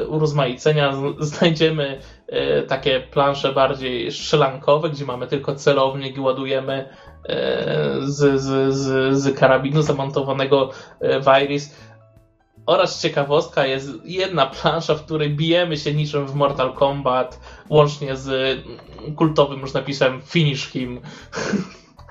urozmaicenia 0.09 0.93
znajdziemy 1.19 2.01
e, 2.29 2.63
takie 2.63 3.01
plansze 3.01 3.53
bardziej 3.53 4.13
strzelankowe, 4.13 4.91
gdzie 4.91 5.05
mamy 5.05 5.27
tylko 5.27 5.55
celownik 5.55 6.17
i 6.17 6.21
ładujemy 6.21 6.89
e, 7.29 7.97
z, 8.01 8.41
z, 8.41 8.75
z, 8.75 9.17
z 9.19 9.39
karabinu 9.39 9.83
zamontowanego 9.83 10.71
w 11.01 11.43
Iris. 11.45 11.77
Oraz 12.67 13.03
ciekawostka 13.03 13.67
jest 13.67 13.89
jedna 14.05 14.47
plansza, 14.47 14.95
w 14.95 15.05
której 15.05 15.31
bijemy 15.31 15.77
się 15.77 15.95
niczym 15.95 16.27
w 16.27 16.35
Mortal 16.35 16.73
Kombat, 16.73 17.41
łącznie 17.69 18.17
z 18.17 18.59
kultowym 19.17 19.61
już 19.61 19.73
napisem 19.73 20.23
Finish 20.23 20.71
Him. 20.71 21.01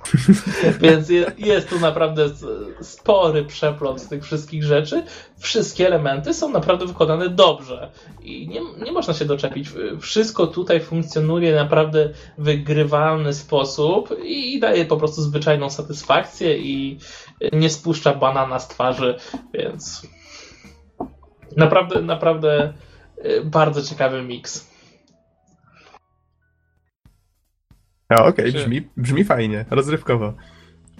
Więc 0.81 1.09
jest 1.37 1.69
tu 1.69 1.79
naprawdę 1.79 2.29
spory 2.81 3.45
przeplot 3.45 4.01
z 4.01 4.07
tych 4.07 4.23
wszystkich 4.23 4.63
rzeczy. 4.63 5.03
Wszystkie 5.37 5.87
elementy 5.87 6.33
są 6.33 6.49
naprawdę 6.49 6.85
wykonane 6.85 7.29
dobrze 7.29 7.91
i 8.23 8.47
nie, 8.47 8.61
nie 8.85 8.91
można 8.91 9.13
się 9.13 9.25
doczepić. 9.25 9.67
Wszystko 10.01 10.47
tutaj 10.47 10.79
funkcjonuje 10.79 11.55
naprawdę 11.55 12.09
wygrywalny 12.37 13.33
sposób 13.33 14.15
i 14.23 14.59
daje 14.59 14.85
po 14.85 14.97
prostu 14.97 15.21
zwyczajną 15.21 15.69
satysfakcję 15.69 16.57
i 16.57 16.97
nie 17.53 17.69
spuszcza 17.69 18.13
banana 18.13 18.59
z 18.59 18.67
twarzy, 18.67 19.15
więc 19.53 20.01
naprawdę, 21.57 22.01
naprawdę 22.01 22.73
y, 23.25 23.41
bardzo 23.45 23.81
ciekawy 23.81 24.21
miks. 24.21 24.71
Okej, 28.09 28.29
okay, 28.29 28.51
brzmi, 28.51 28.89
brzmi 28.97 29.23
fajnie, 29.23 29.65
rozrywkowo. 29.69 30.33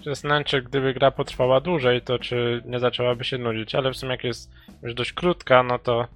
Zastanawiam 0.05 0.47
się, 0.47 0.61
gdyby 0.61 0.93
gra 0.93 1.11
potrwała 1.11 1.61
dłużej, 1.61 2.01
to 2.01 2.19
czy 2.19 2.63
nie 2.65 2.79
zaczęłaby 2.79 3.23
się 3.23 3.37
nudzić, 3.37 3.75
ale 3.75 3.91
w 3.91 3.97
sumie 3.97 4.11
jak 4.11 4.23
jest 4.23 4.51
już 4.83 4.93
dość 4.93 5.13
krótka, 5.13 5.63
no 5.63 5.79
to, 5.79 6.07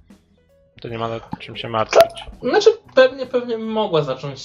to 0.80 0.88
nie 0.88 0.98
ma 0.98 1.08
nad 1.08 1.38
czym 1.38 1.56
się 1.56 1.68
martwić. 1.68 2.24
Znaczy, 2.42 2.70
pewnie, 2.94 3.26
pewnie 3.26 3.58
mogła 3.58 4.02
zacząć 4.02 4.40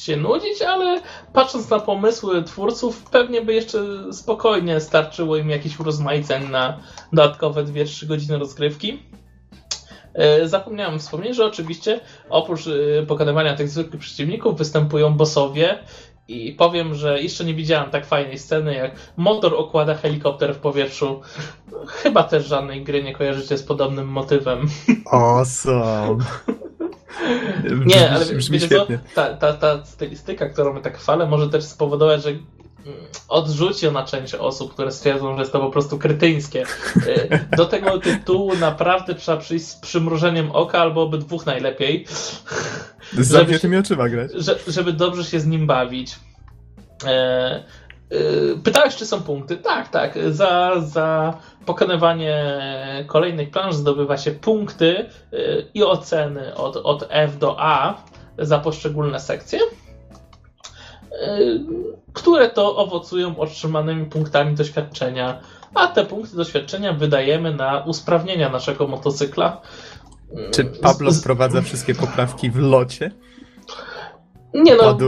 się 0.00 0.16
nudzić, 0.16 0.62
ale 0.62 1.00
patrząc 1.32 1.70
na 1.70 1.78
pomysły 1.80 2.42
twórców, 2.42 3.10
pewnie 3.10 3.42
by 3.42 3.54
jeszcze 3.54 3.78
spokojnie 4.12 4.80
starczyło 4.80 5.36
im 5.36 5.50
jakichś 5.50 5.80
urozmaiceń 5.80 6.50
na 6.50 6.80
dodatkowe 7.12 7.64
2-3 7.64 8.06
godziny 8.06 8.38
rozgrywki. 8.38 9.02
E, 10.14 10.48
zapomniałem 10.48 10.98
wspomnieć, 10.98 11.36
że 11.36 11.44
oczywiście 11.44 12.00
oprócz 12.30 12.66
e, 12.66 13.06
pokonywania 13.06 13.56
tych 13.56 13.68
zwykłych 13.68 14.00
przeciwników 14.00 14.58
występują 14.58 15.14
bossowie 15.14 15.78
i 16.28 16.52
powiem, 16.52 16.94
że 16.94 17.22
jeszcze 17.22 17.44
nie 17.44 17.54
widziałem 17.54 17.90
tak 17.90 18.06
fajnej 18.06 18.38
sceny, 18.38 18.74
jak 18.74 18.92
motor 19.16 19.54
okłada 19.54 19.94
helikopter 19.94 20.54
w 20.54 20.58
powietrzu. 20.58 21.20
Chyba 21.86 22.22
też 22.22 22.46
żadnej 22.46 22.84
gry 22.84 23.02
nie 23.02 23.14
kojarzycie 23.14 23.58
z 23.58 23.62
podobnym 23.62 24.08
motywem. 24.08 24.68
Awesome. 25.10 26.24
Nie, 27.86 28.10
ale 28.10 28.24
wiecie 28.50 28.68
co? 28.68 28.86
Ta, 29.14 29.34
ta, 29.34 29.52
ta 29.52 29.84
stylistyka, 29.84 30.48
którą 30.48 30.72
my 30.72 30.80
tak 30.80 30.98
chwalę, 30.98 31.26
może 31.26 31.48
też 31.48 31.64
spowodować, 31.64 32.22
że 32.22 32.30
odrzuci 33.28 33.88
ona 33.88 34.04
część 34.04 34.34
osób, 34.34 34.72
które 34.72 34.92
stwierdzą, 34.92 35.34
że 35.34 35.40
jest 35.40 35.52
to 35.52 35.60
po 35.60 35.70
prostu 35.70 35.98
krytyńskie. 35.98 36.64
Y, 36.96 37.46
do 37.56 37.66
tego 37.66 37.98
tytułu 37.98 38.56
naprawdę 38.56 39.14
trzeba 39.14 39.38
przyjść 39.38 39.66
z 39.66 39.76
przymrużeniem 39.76 40.50
oka, 40.52 40.78
albo 40.78 41.02
obydwóch 41.02 41.46
najlepiej. 41.46 42.06
Z 43.12 43.28
zamkniętymi 43.28 43.76
oczyma 43.76 44.08
grać. 44.08 44.30
Żeby 44.66 44.92
dobrze 44.92 45.24
się 45.24 45.40
z 45.40 45.46
nim 45.46 45.66
bawić. 45.66 46.18
E, 47.06 47.64
y, 48.12 48.58
pytałeś, 48.64 48.96
czy 48.96 49.06
są 49.06 49.22
punkty? 49.22 49.56
Tak, 49.56 49.88
tak. 49.88 50.18
Za, 50.30 50.80
za 50.80 51.38
pokonywanie 51.66 52.54
kolejnych 53.06 53.50
planż 53.50 53.74
zdobywa 53.74 54.16
się 54.16 54.30
punkty 54.30 55.06
i 55.74 55.84
oceny 55.84 56.54
od, 56.54 56.76
od 56.76 57.06
F 57.10 57.38
do 57.38 57.56
A 57.58 58.02
za 58.38 58.58
poszczególne 58.58 59.20
sekcje. 59.20 59.58
Y, 61.12 61.60
które 62.12 62.50
to 62.50 62.76
owocują 62.76 63.38
otrzymanymi 63.38 64.06
punktami 64.06 64.54
doświadczenia, 64.54 65.40
a 65.74 65.86
te 65.86 66.04
punkty 66.04 66.36
doświadczenia 66.36 66.92
wydajemy 66.92 67.54
na 67.54 67.84
usprawnienia 67.84 68.48
naszego 68.48 68.86
motocykla. 68.86 69.60
Czy 70.50 70.64
Pablo 70.64 71.12
wprowadza 71.12 71.62
wszystkie 71.62 71.94
poprawki 71.94 72.50
w 72.50 72.56
locie? 72.58 73.10
Nie 74.54 74.76
no, 74.76 74.98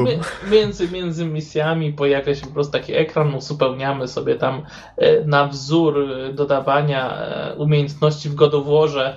między, 0.51 0.89
między 0.89 1.27
misjami 1.27 1.93
pojawia 1.93 2.35
się 2.35 2.47
po 2.47 2.53
prostu 2.53 2.73
taki 2.73 2.95
ekran, 2.95 3.35
uzupełniamy 3.35 4.09
sobie 4.09 4.35
tam 4.35 4.63
e, 4.97 5.25
na 5.25 5.47
wzór 5.47 6.07
dodawania 6.35 7.17
e, 7.17 7.55
umiejętności 7.55 8.29
w 8.29 8.35
godowłorze, 8.35 9.17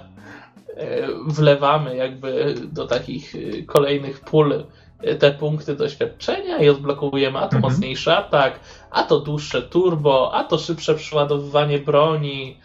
e, 0.67 1.07
wlewamy 1.27 1.95
jakby 1.95 2.55
do 2.71 2.87
takich 2.87 3.33
kolejnych 3.67 4.19
pól 4.19 4.63
te 5.19 5.31
punkty 5.31 5.75
doświadczenia 5.75 6.58
i 6.58 6.69
odblokowujemy 6.69 7.38
a 7.39 7.47
to 7.47 7.55
mhm. 7.55 7.73
mocniejszy 7.73 8.13
atak, 8.13 8.60
a 8.91 9.03
to 9.03 9.19
dłuższe 9.19 9.62
turbo, 9.62 10.31
a 10.34 10.43
to 10.43 10.58
szybsze 10.58 10.95
przeładowywanie 10.95 11.79
broni, 11.79 12.58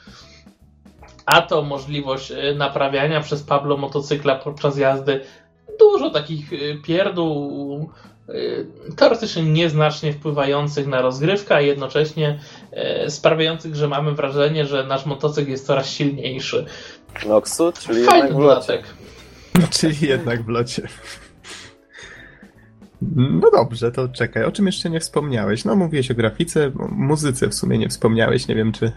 a 1.26 1.42
to 1.42 1.62
możliwość 1.62 2.30
y, 2.30 2.54
naprawiania 2.54 3.20
przez 3.20 3.42
Pablo 3.42 3.76
motocykla 3.76 4.34
podczas 4.34 4.78
jazdy. 4.78 5.20
Dużo 5.78 6.10
takich 6.10 6.52
y, 6.52 6.78
pierdół 6.84 7.90
y, 8.28 8.66
teoretycznie 8.96 9.42
nieznacznie 9.42 10.12
wpływających 10.12 10.86
na 10.86 11.02
rozgrywkę, 11.02 11.54
a 11.54 11.60
jednocześnie 11.60 12.40
sprawiających, 13.08 13.76
że 13.76 13.88
mamy 13.88 14.12
wrażenie, 14.12 14.66
że 14.66 14.84
nasz 14.84 15.06
motocykl 15.06 15.50
jest 15.50 15.66
coraz 15.66 15.90
silniejszy. 15.90 16.66
Noxu, 17.26 17.72
czyli 17.80 18.04
Fajny 18.04 18.28
jednak 18.28 18.36
w 18.36 18.44
locie. 18.44 18.82
Czyli 19.78 20.08
jednak 20.08 20.42
w 20.42 20.48
locie. 20.48 20.88
No 23.16 23.50
dobrze, 23.50 23.92
to 23.92 24.08
czekaj, 24.08 24.44
o 24.44 24.52
czym 24.52 24.66
jeszcze 24.66 24.90
nie 24.90 25.00
wspomniałeś? 25.00 25.64
No 25.64 25.76
mówiłeś 25.76 26.10
o 26.10 26.14
grafice, 26.14 26.72
o 26.78 26.88
muzyce 26.88 27.48
w 27.48 27.54
sumie 27.54 27.78
nie 27.78 27.88
wspomniałeś, 27.88 28.48
nie 28.48 28.54
wiem 28.54 28.72
czy 28.72 28.92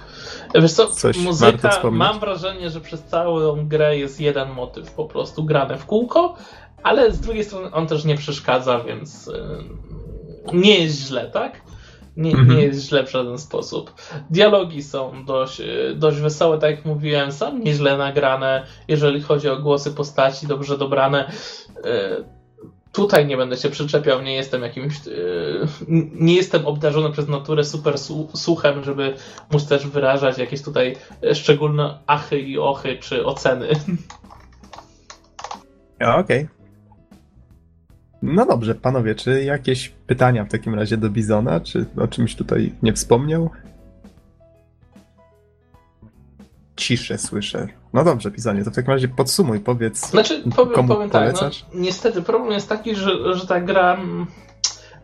Wiesz 0.56 0.74
co, 0.74 0.88
coś 0.88 1.18
muzyka, 1.18 1.82
mam 1.92 2.20
wrażenie, 2.20 2.70
że 2.70 2.82
przez 2.82 3.04
całą 3.04 3.68
grę 3.68 3.98
jest 3.98 4.22
jeden 4.22 4.50
motyw 4.50 4.92
po 4.92 5.06
prostu 5.06 5.46
grany 5.46 5.78
w 5.78 5.86
kółko, 5.86 6.36
ale 6.84 7.12
z 7.12 7.20
drugiej 7.20 7.44
strony 7.44 7.72
on 7.72 7.88
też 7.88 8.06
nie 8.06 8.16
przeszkadza, 8.16 8.80
więc 8.80 9.28
yy, 9.28 10.54
nie 10.54 10.80
jest 10.80 11.08
źle, 11.08 11.32
tak? 11.32 11.62
Nie, 12.18 12.34
nie 12.34 12.40
mhm. 12.40 12.60
jest 12.60 12.90
źle 12.90 13.06
w 13.06 13.12
żaden 13.12 13.38
sposób. 13.38 13.94
Dialogi 14.30 14.84
są 14.84 15.26
dość, 15.26 15.60
y, 15.60 15.96
dość 15.96 16.18
wesołe, 16.18 16.58
tak 16.58 16.72
jak 16.72 16.86
mówiłem, 16.86 17.32
są 17.32 17.58
nieźle 17.58 17.98
nagrane, 17.98 18.66
jeżeli 18.88 19.22
chodzi 19.22 19.50
o 19.50 19.60
głosy 19.60 19.92
postaci, 19.92 20.48
dobrze 20.48 20.78
dobrane. 20.78 21.32
Tutaj 22.94 23.28
nie 23.28 23.38
będę 23.38 23.58
się 23.58 23.70
przyczepiał, 23.70 24.22
nie 24.22 24.36
jestem 24.36 24.62
jakimś. 24.62 25.06
Yy, 25.06 25.68
nie 26.16 26.36
jestem 26.36 26.66
obdarzony 26.66 27.12
przez 27.12 27.28
naturę 27.28 27.64
super 27.64 27.96
słuchem, 28.34 28.84
żeby 28.84 29.14
móc 29.52 29.68
też 29.68 29.88
wyrażać 29.88 30.38
jakieś 30.38 30.62
tutaj 30.62 30.96
szczególne 31.34 32.00
achy 32.08 32.40
i 32.40 32.60
ochy 32.60 32.98
czy 32.98 33.26
oceny. 33.26 33.68
Okej. 36.00 36.20
Okay. 36.20 36.48
No 38.22 38.46
dobrze, 38.46 38.76
panowie, 38.76 39.16
czy 39.16 39.44
jakieś 39.44 39.90
pytania 39.90 40.46
w 40.46 40.52
takim 40.52 40.76
razie 40.76 40.98
do 40.98 41.10
Bizona? 41.10 41.60
Czy 41.60 41.86
o 41.98 42.08
czymś 42.08 42.36
tutaj 42.36 42.74
nie 42.84 42.94
wspomniał? 42.94 43.50
Ciszę 46.76 47.18
słyszę. 47.18 47.68
No 47.94 48.04
dobrze, 48.04 48.32
pisanie, 48.32 48.64
to 48.64 48.72
w 48.72 48.76
takim 48.76 48.92
razie 48.92 49.08
podsumuj, 49.08 49.60
powiedz. 49.60 50.10
Znaczy, 50.10 50.44
powiem, 50.56 50.74
komu 50.74 50.94
powiem 50.94 51.10
tak, 51.10 51.42
no, 51.42 51.50
niestety 51.74 52.22
problem 52.22 52.52
jest 52.52 52.70
taki, 52.70 52.96
że, 52.96 53.36
że 53.36 53.48
ta 53.48 53.62
gra 53.62 53.98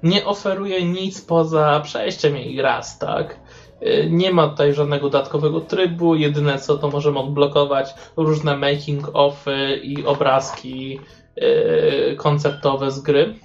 nie 0.03 0.25
oferuje 0.25 0.85
nic 0.85 1.21
poza 1.21 1.79
przejściem 1.79 2.35
jej 2.35 2.61
raz, 2.61 2.99
tak? 2.99 3.39
Y, 3.83 4.07
nie 4.11 4.31
ma 4.31 4.47
tutaj 4.47 4.73
żadnego 4.73 5.09
dodatkowego 5.09 5.61
trybu, 5.61 6.15
jedyne 6.15 6.59
co 6.59 6.77
to 6.77 6.89
możemy 6.89 7.19
odblokować 7.19 7.93
różne 8.17 8.57
making 8.57 9.09
offy 9.13 9.79
i 9.83 10.05
obrazki 10.05 10.99
yy, 11.35 12.15
konceptowe 12.17 12.91
z 12.91 12.99
gry. 12.99 13.35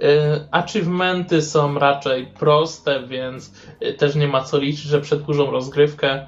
Yy, 0.00 0.08
achievementy 0.50 1.42
są 1.42 1.78
raczej 1.78 2.26
proste, 2.26 3.06
więc 3.06 3.52
też 3.98 4.14
nie 4.14 4.28
ma 4.28 4.44
co 4.44 4.58
liczyć, 4.58 4.84
że 4.84 5.00
przedłużą 5.00 5.50
rozgrywkę. 5.50 6.26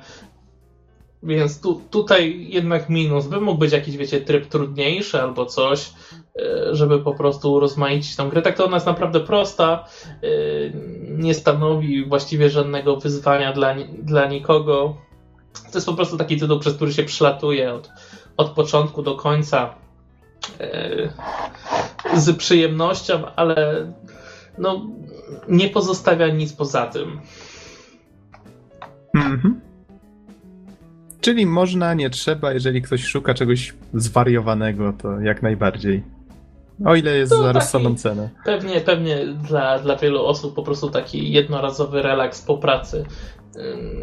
Więc 1.22 1.60
tu, 1.60 1.82
tutaj 1.90 2.46
jednak 2.48 2.88
minus. 2.88 3.26
By 3.26 3.40
mógł 3.40 3.58
być 3.58 3.72
jakiś, 3.72 3.96
wiecie, 3.96 4.20
tryb 4.20 4.46
trudniejszy 4.46 5.22
albo 5.22 5.46
coś, 5.46 5.92
e, 6.36 6.74
żeby 6.74 6.98
po 6.98 7.14
prostu 7.14 7.60
rozmaicić 7.60 8.16
tą 8.16 8.28
grę. 8.28 8.42
Tak 8.42 8.56
to 8.56 8.64
ona 8.64 8.76
jest 8.76 8.86
naprawdę 8.86 9.20
prosta. 9.20 9.84
E, 10.06 10.28
nie 11.08 11.34
stanowi 11.34 12.04
właściwie 12.04 12.50
żadnego 12.50 12.96
wyzwania 12.96 13.52
dla, 13.52 13.74
dla 13.98 14.26
nikogo. 14.26 14.96
To 15.52 15.78
jest 15.78 15.86
po 15.86 15.94
prostu 15.94 16.18
taki 16.18 16.40
tytuł, 16.40 16.58
przez 16.58 16.74
który 16.74 16.92
się 16.92 17.04
przelatuje 17.04 17.74
od, 17.74 17.90
od 18.36 18.50
początku 18.50 19.02
do 19.02 19.16
końca 19.16 19.74
e, 20.60 21.12
z 22.14 22.36
przyjemnością, 22.36 23.26
ale 23.36 23.86
no, 24.58 24.86
nie 25.48 25.68
pozostawia 25.68 26.28
nic 26.28 26.52
poza 26.52 26.86
tym. 26.86 27.20
Mhm. 29.14 29.71
Czyli 31.22 31.46
można, 31.46 31.94
nie 31.94 32.10
trzeba, 32.10 32.52
jeżeli 32.52 32.82
ktoś 32.82 33.04
szuka 33.04 33.34
czegoś 33.34 33.74
zwariowanego, 33.94 34.92
to 35.02 35.20
jak 35.20 35.42
najbardziej. 35.42 36.02
O 36.84 36.94
ile 36.94 37.16
jest 37.16 37.32
To 37.32 37.42
za 37.42 37.52
rozsądną 37.52 37.94
cenę. 37.94 38.30
Pewnie, 38.44 38.80
pewnie 38.80 39.26
dla, 39.26 39.78
dla 39.78 39.96
wielu 39.96 40.24
osób 40.24 40.54
po 40.54 40.62
prostu 40.62 40.90
taki 40.90 41.32
jednorazowy 41.32 42.02
relaks 42.02 42.42
po 42.42 42.58
pracy. 42.58 43.04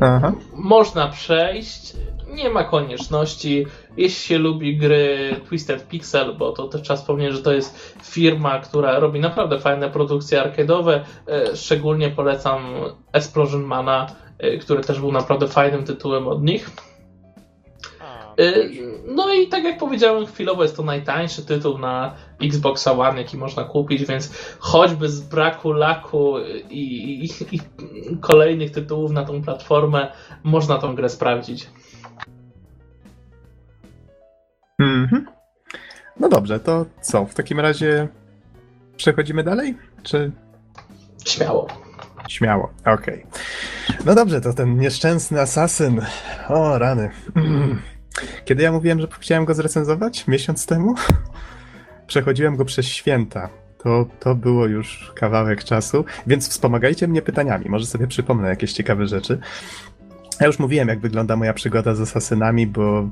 Aha. 0.01 0.33
Można 0.53 1.07
przejść, 1.07 1.93
nie 2.33 2.49
ma 2.49 2.63
konieczności. 2.63 3.65
Jeśli 3.97 4.27
się 4.27 4.37
lubi 4.37 4.77
gry 4.77 5.35
Twisted 5.47 5.87
Pixel, 5.87 6.35
bo 6.37 6.51
to 6.51 6.67
też 6.67 6.81
trzeba 6.81 6.97
wspomnieć, 6.97 7.33
że 7.33 7.41
to 7.41 7.53
jest 7.53 7.97
firma, 8.03 8.59
która 8.59 8.99
robi 8.99 9.19
naprawdę 9.19 9.59
fajne 9.59 9.89
produkcje 9.89 10.41
arcade'owe. 10.41 10.99
e, 11.27 11.55
Szczególnie 11.55 12.09
polecam 12.09 12.65
Explosion 13.13 13.63
Mana, 13.63 14.07
e, 14.37 14.57
który 14.57 14.83
też 14.83 14.99
był 14.99 15.11
naprawdę 15.11 15.47
fajnym 15.47 15.83
tytułem 15.83 16.27
od 16.27 16.43
nich. 16.43 16.69
Y, 18.39 18.89
No 19.15 19.33
i 19.33 19.47
tak 19.47 19.63
jak 19.63 19.77
powiedziałem, 19.77 20.25
chwilowo 20.25 20.63
jest 20.63 20.75
to 20.75 20.83
najtańszy 20.83 21.45
tytuł 21.45 21.77
na 21.77 22.15
Xbox 22.41 22.87
One, 22.87 23.21
jaki 23.21 23.37
można 23.37 23.63
kupić, 23.63 24.05
więc 24.05 24.33
choćby 24.59 25.09
z 25.09 25.21
braku 25.21 25.71
laku 25.71 26.33
i, 26.69 26.79
i, 27.25 27.55
i 27.55 27.59
kolejnych 28.21 28.71
tytułów 28.71 29.11
na 29.11 29.25
tą 29.25 29.41
platformę, 29.41 30.11
można 30.43 30.77
tą 30.77 30.95
grę 30.95 31.09
sprawdzić. 31.09 31.69
Mhm. 34.79 35.25
No 36.19 36.29
dobrze, 36.29 36.59
to 36.59 36.85
co? 37.01 37.25
W 37.25 37.33
takim 37.33 37.59
razie 37.59 38.07
przechodzimy 38.97 39.43
dalej? 39.43 39.77
Czy 40.03 40.31
Śmiało. 41.25 41.67
śmiało? 42.29 42.69
Okej. 42.85 43.25
No 44.05 44.15
dobrze, 44.15 44.41
to 44.41 44.53
ten 44.53 44.77
nieszczęsny 44.79 45.41
asasyn. 45.41 46.01
O, 46.49 46.77
rany. 46.77 47.09
Kiedy 48.45 48.63
ja 48.63 48.71
mówiłem, 48.71 48.99
że 48.99 49.07
chciałem 49.19 49.45
go 49.45 49.53
zrecenzować? 49.53 50.27
Miesiąc 50.27 50.65
temu? 50.65 50.95
Przechodziłem 52.07 52.55
go 52.55 52.65
przez 52.65 52.85
święta. 52.85 53.49
To, 53.83 54.05
to 54.19 54.35
było 54.35 54.65
już 54.65 55.11
kawałek 55.15 55.63
czasu, 55.63 56.05
więc 56.27 56.49
wspomagajcie 56.49 57.07
mnie 57.07 57.21
pytaniami. 57.21 57.65
Może 57.69 57.85
sobie 57.85 58.07
przypomnę 58.07 58.49
jakieś 58.49 58.73
ciekawe 58.73 59.07
rzeczy. 59.07 59.39
Ja 60.39 60.47
już 60.47 60.59
mówiłem, 60.59 60.87
jak 60.87 60.99
wygląda 60.99 61.35
moja 61.35 61.53
przygoda 61.53 61.95
z 61.95 62.01
asasynami, 62.01 62.67
bo 62.67 63.09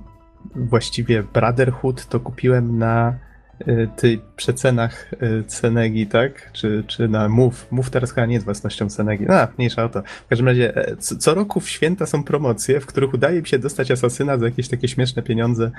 właściwie 0.56 1.24
Brotherhood 1.24 2.06
to 2.06 2.20
kupiłem 2.20 2.78
na 2.78 3.14
y, 3.62 3.90
tych 3.96 4.22
przecenach 4.22 5.14
y, 5.14 5.44
Cenegi, 5.48 6.08
tak? 6.08 6.52
Czy, 6.54 6.84
czy 6.88 7.08
na 7.08 7.30
Move. 7.30 7.68
Move 7.72 7.90
teraz 7.90 8.12
chyba 8.12 8.26
nie 8.26 8.34
jest 8.34 8.46
własnością 8.46 8.90
Cenegi. 8.90 9.28
A, 9.28 9.48
mniejsza 9.58 9.84
o 9.84 9.90
to. 9.90 10.04
W 10.26 10.28
każdym 10.28 10.48
razie 10.48 10.76
e, 10.76 10.98
co, 10.98 11.18
co 11.18 11.34
roku 11.34 11.60
w 11.60 11.70
święta 11.70 12.06
są 12.06 12.24
promocje, 12.24 12.80
w 12.80 12.86
których 12.86 13.14
udaje 13.14 13.42
mi 13.42 13.48
się 13.48 13.60
dostać 13.60 13.92
asasyna 13.92 14.38
za 14.38 14.46
jakieś 14.46 14.68
takie 14.68 14.88
śmieszne 14.88 15.24
pieniądze 15.24 15.72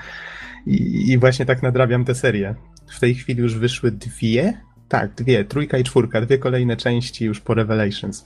i, 0.65 1.11
i 1.11 1.17
właśnie 1.17 1.45
tak 1.45 1.63
nadrabiam 1.63 2.05
tę 2.05 2.15
serię. 2.15 2.55
W 2.87 2.99
tej 2.99 3.15
chwili 3.15 3.39
już 3.41 3.55
wyszły 3.55 3.91
dwie, 3.91 4.61
tak, 4.87 5.13
dwie, 5.13 5.45
trójka 5.45 5.77
i 5.77 5.83
czwórka, 5.83 6.21
dwie 6.21 6.37
kolejne 6.37 6.77
części 6.77 7.25
już 7.25 7.39
po 7.39 7.53
Revelations. 7.53 8.25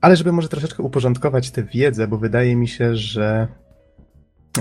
Ale 0.00 0.16
żeby 0.16 0.32
może 0.32 0.48
troszeczkę 0.48 0.82
uporządkować 0.82 1.50
tę 1.50 1.62
wiedzę, 1.62 2.08
bo 2.08 2.18
wydaje 2.18 2.56
mi 2.56 2.68
się, 2.68 2.96
że 2.96 3.48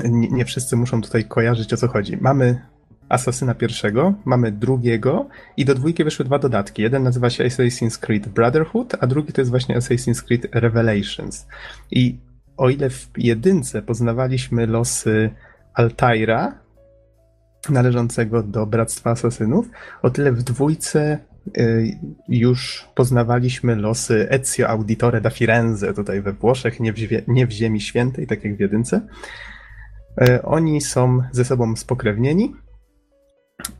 nie, 0.03 0.27
nie 0.27 0.45
wszyscy 0.45 0.75
muszą 0.75 1.01
tutaj 1.01 1.25
kojarzyć 1.25 1.73
o 1.73 1.77
co 1.77 1.87
chodzi. 1.87 2.17
Mamy 2.21 2.61
Asasyna 3.12 3.55
pierwszego, 3.55 4.14
mamy 4.26 4.51
drugiego 4.51 5.28
i 5.57 5.66
do 5.66 5.76
dwójki 5.76 6.03
wyszły 6.03 6.26
dwa 6.26 6.39
dodatki. 6.39 6.82
Jeden 6.82 7.03
nazywa 7.03 7.30
się 7.30 7.43
Assassin's 7.43 7.99
Creed 7.99 8.28
Brotherhood, 8.28 8.95
a 8.99 9.07
drugi 9.07 9.34
to 9.34 9.41
jest 9.41 9.51
właśnie 9.51 9.78
Assassin's 9.78 10.24
Creed 10.24 10.47
Revelations. 10.51 11.47
I 11.91 12.20
o 12.57 12.70
ile 12.70 12.89
w 12.89 13.09
jedynce 13.18 13.82
poznawaliśmy 13.82 14.68
losy 14.68 15.30
Altaira, 15.74 16.59
należącego 17.70 18.43
do 18.43 18.66
Bractwa 18.66 19.12
Asasynów, 19.12 19.70
o 20.01 20.09
tyle 20.09 20.32
w 20.32 20.43
dwójce 20.43 21.20
y, 21.57 21.99
już 22.30 22.88
poznawaliśmy 22.95 23.76
losy 23.76 24.30
Ezio 24.30 24.68
Auditore 24.70 25.22
da 25.22 25.30
Firenze 25.30 25.93
tutaj 25.93 26.22
we 26.22 26.34
Włoszech, 26.34 26.80
nie 26.80 26.93
w, 26.93 26.97
nie 27.28 27.47
w 27.47 27.51
Ziemi 27.51 27.82
Świętej, 27.82 28.28
tak 28.28 28.43
jak 28.43 28.57
w 28.57 28.59
jedynce. 28.59 29.01
E, 30.22 30.41
Oni 30.43 30.82
są 30.82 31.22
ze 31.32 31.45
sobą 31.45 31.76
spokrewnieni 31.76 32.53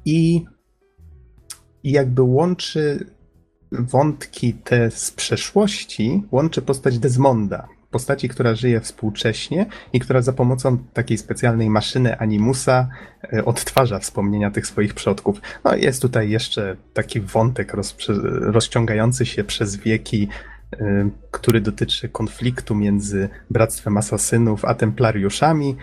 i, 0.06 0.46
i 1.84 1.92
jakby 1.92 2.22
łączy 2.22 3.06
wątki 3.72 4.54
te 4.54 4.92
z 4.92 5.12
przeszłości, 5.12 6.24
łączy 6.32 6.62
postać 6.62 7.00
Desmonda, 7.00 7.68
postaci, 7.92 8.30
która 8.30 8.56
żyje 8.56 8.82
współcześnie 8.82 9.66
i 9.94 10.00
która 10.00 10.22
za 10.22 10.34
pomocą 10.34 10.78
takiej 10.94 11.18
specjalnej 11.18 11.70
maszyny 11.70 12.20
Animusa 12.20 12.90
e, 13.34 13.46
odtwarza 13.46 14.00
wspomnienia 14.00 14.52
tych 14.52 14.68
swoich 14.68 14.94
przodków. 14.94 15.42
No 15.64 15.76
jest 15.76 16.02
tutaj 16.02 16.30
jeszcze 16.30 16.76
taki 16.94 17.22
wątek 17.22 17.74
rozciągający 18.42 19.26
się 19.26 19.44
przez 19.44 19.76
wieki, 19.76 20.28
e, 20.74 21.10
który 21.32 21.62
dotyczy 21.62 22.10
konfliktu 22.10 22.76
między 22.76 23.30
Bractwem 23.50 23.98
Asasynów 23.98 24.66
a 24.66 24.76
Templariuszami. 24.76 25.76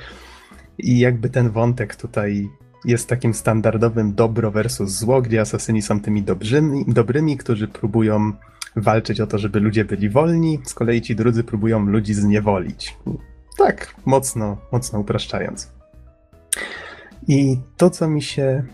I 0.78 0.98
jakby 0.98 1.30
ten 1.30 1.50
wątek 1.50 1.96
tutaj 1.96 2.48
jest 2.84 3.08
takim 3.08 3.34
standardowym 3.34 4.14
dobro 4.14 4.50
versus 4.50 4.90
zło, 4.90 5.22
gdzie 5.22 5.40
asasyni 5.40 5.82
są 5.82 6.00
tymi 6.00 6.22
dobrzymi, 6.22 6.84
dobrymi, 6.88 7.36
którzy 7.36 7.68
próbują 7.68 8.32
walczyć 8.76 9.20
o 9.20 9.26
to, 9.26 9.38
żeby 9.38 9.60
ludzie 9.60 9.84
byli 9.84 10.10
wolni, 10.10 10.58
z 10.64 10.74
kolei 10.74 11.02
ci 11.02 11.16
drudzy 11.16 11.44
próbują 11.44 11.86
ludzi 11.86 12.14
zniewolić. 12.14 12.96
Tak, 13.58 13.94
mocno, 14.06 14.56
mocno 14.72 14.98
upraszczając. 14.98 15.72
I 17.28 17.58
to, 17.76 17.90
co 17.90 18.08
mi 18.08 18.22
się 18.22 18.64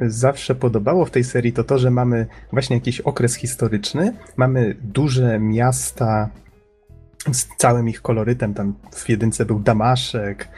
zawsze 0.00 0.54
podobało 0.54 1.04
w 1.04 1.10
tej 1.10 1.24
serii, 1.24 1.52
to 1.52 1.64
to, 1.64 1.78
że 1.78 1.90
mamy 1.90 2.26
właśnie 2.52 2.76
jakiś 2.76 3.00
okres 3.00 3.34
historyczny, 3.34 4.12
mamy 4.36 4.76
duże 4.80 5.38
miasta 5.38 6.30
z 7.32 7.48
całym 7.56 7.88
ich 7.88 8.02
kolorytem. 8.02 8.54
Tam 8.54 8.74
w 8.92 9.08
jedynce 9.08 9.44
był 9.44 9.60
Damaszek, 9.60 10.48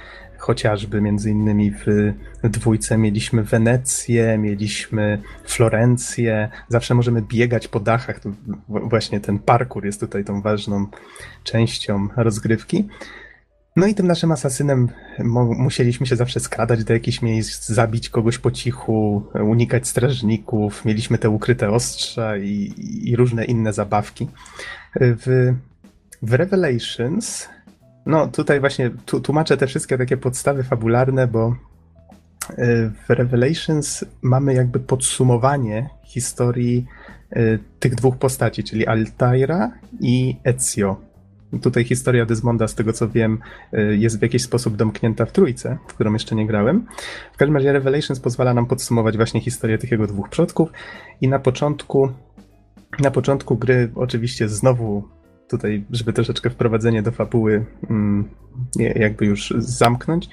chociażby 0.45 1.01
między 1.01 1.31
innymi 1.31 1.71
w 1.71 2.13
dwójce 2.43 2.99
mieliśmy 2.99 3.43
Wenecję, 3.43 4.39
mieliśmy 4.39 5.23
Florencję. 5.45 6.49
Zawsze 6.69 6.95
możemy 6.95 7.23
biegać 7.23 7.69
po 7.69 7.81
dachach. 7.81 8.21
W- 8.69 8.89
właśnie 8.89 9.21
ten 9.21 9.39
parkour 9.39 9.85
jest 9.85 10.01
tutaj 10.01 10.25
tą 10.25 10.43
ważną 10.43 10.87
częścią 11.45 12.09
rozgrywki. 12.17 12.89
No 13.77 13.87
i 13.87 13.95
tym 13.95 14.07
naszym 14.07 14.33
asasynem 14.33 14.89
musieliśmy 15.59 16.07
się 16.07 16.17
zawsze 16.17 16.41
skradać 16.41 16.85
do 16.85 16.93
jakichś 16.93 17.23
miejsc, 17.23 17.69
zabić 17.69 18.09
kogoś 18.09 18.39
po 18.39 18.51
cichu, 18.51 19.27
unikać 19.45 19.89
strażników, 19.89 20.85
mieliśmy 20.85 21.19
te 21.19 21.31
ukryte 21.31 21.71
ostrza 21.71 22.37
i, 22.37 22.75
i 23.05 23.17
różne 23.17 23.45
inne 23.45 23.73
zabawki. 23.73 24.29
W, 25.01 25.55
w 26.23 26.33
Revelations, 26.33 27.49
no 28.07 28.29
tutaj 28.29 28.61
właśnie 28.61 28.91
tłumaczę 29.23 29.57
te 29.57 29.67
wszystkie 29.67 29.99
takie 29.99 30.17
podstawy 30.17 30.65
fabularne, 30.65 31.27
bo 31.27 31.57
y, 32.51 32.55
w 33.09 33.11
Revelations 33.11 34.05
mamy 34.23 34.55
jakby 34.55 34.81
podsumowanie 34.81 35.91
historii 36.05 36.87
y, 37.37 37.59
tych 37.81 37.95
dwóch 37.95 38.17
postaci, 38.17 38.65
czyli 38.65 38.87
Altaira 38.87 39.73
i 40.01 40.37
Ezio. 40.45 40.97
Tutaj 41.63 41.85
historia 41.85 42.27
Desmonda, 42.27 42.69
z 42.69 42.75
tego 42.75 42.93
co 42.93 43.09
wiem, 43.09 43.39
y, 43.75 43.97
jest 43.97 44.19
w 44.19 44.23
jakiś 44.23 44.43
sposób 44.43 44.77
domknięta 44.77 45.27
w 45.27 45.33
trójce, 45.33 45.79
w 45.89 45.95
którą 45.95 46.13
jeszcze 46.13 46.35
nie 46.35 46.47
grałem. 46.47 46.87
W 47.33 47.37
każdym 47.37 47.57
razie 47.57 47.73
Revelations 47.73 48.21
pozwala 48.21 48.55
nam 48.55 48.67
podsumować 48.67 49.17
właśnie 49.17 49.41
historię 49.41 49.79
tych 49.79 49.91
jego 49.91 50.07
dwóch 50.07 50.29
przodków 50.29 50.69
i 51.21 51.29
na 51.29 51.39
początku 51.39 52.09
na 53.01 53.11
początku 53.11 53.57
gry 53.57 53.91
oczywiście 53.95 54.49
znowu 54.49 55.09
tutaj, 55.49 55.85
żeby 55.91 56.13
troszeczkę 56.13 56.51
wprowadzenie 56.51 57.03
do 57.03 57.13
fabuły 57.13 57.67
mm, 57.91 58.29
jakby 58.77 59.27
już 59.27 59.55
zamknąć, 59.59 60.29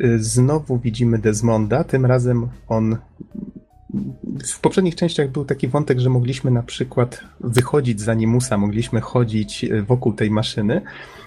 y, 0.00 0.18
znowu 0.18 0.78
widzimy 0.78 1.18
Desmonda, 1.18 1.84
tym 1.84 2.06
razem 2.06 2.48
on 2.68 2.96
w 4.54 4.60
poprzednich 4.60 4.94
częściach 4.94 5.30
był 5.30 5.44
taki 5.44 5.68
wątek, 5.68 6.00
że 6.00 6.10
mogliśmy 6.10 6.50
na 6.50 6.62
przykład 6.62 7.20
wychodzić 7.40 8.00
z 8.00 8.08
Animusa, 8.08 8.58
mogliśmy 8.58 9.00
chodzić 9.00 9.64
y, 9.64 9.82
wokół 9.82 10.12
tej 10.12 10.30
maszyny. 10.30 10.82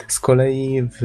Z 0.07 0.19
kolei 0.19 0.84
w, 0.84 0.99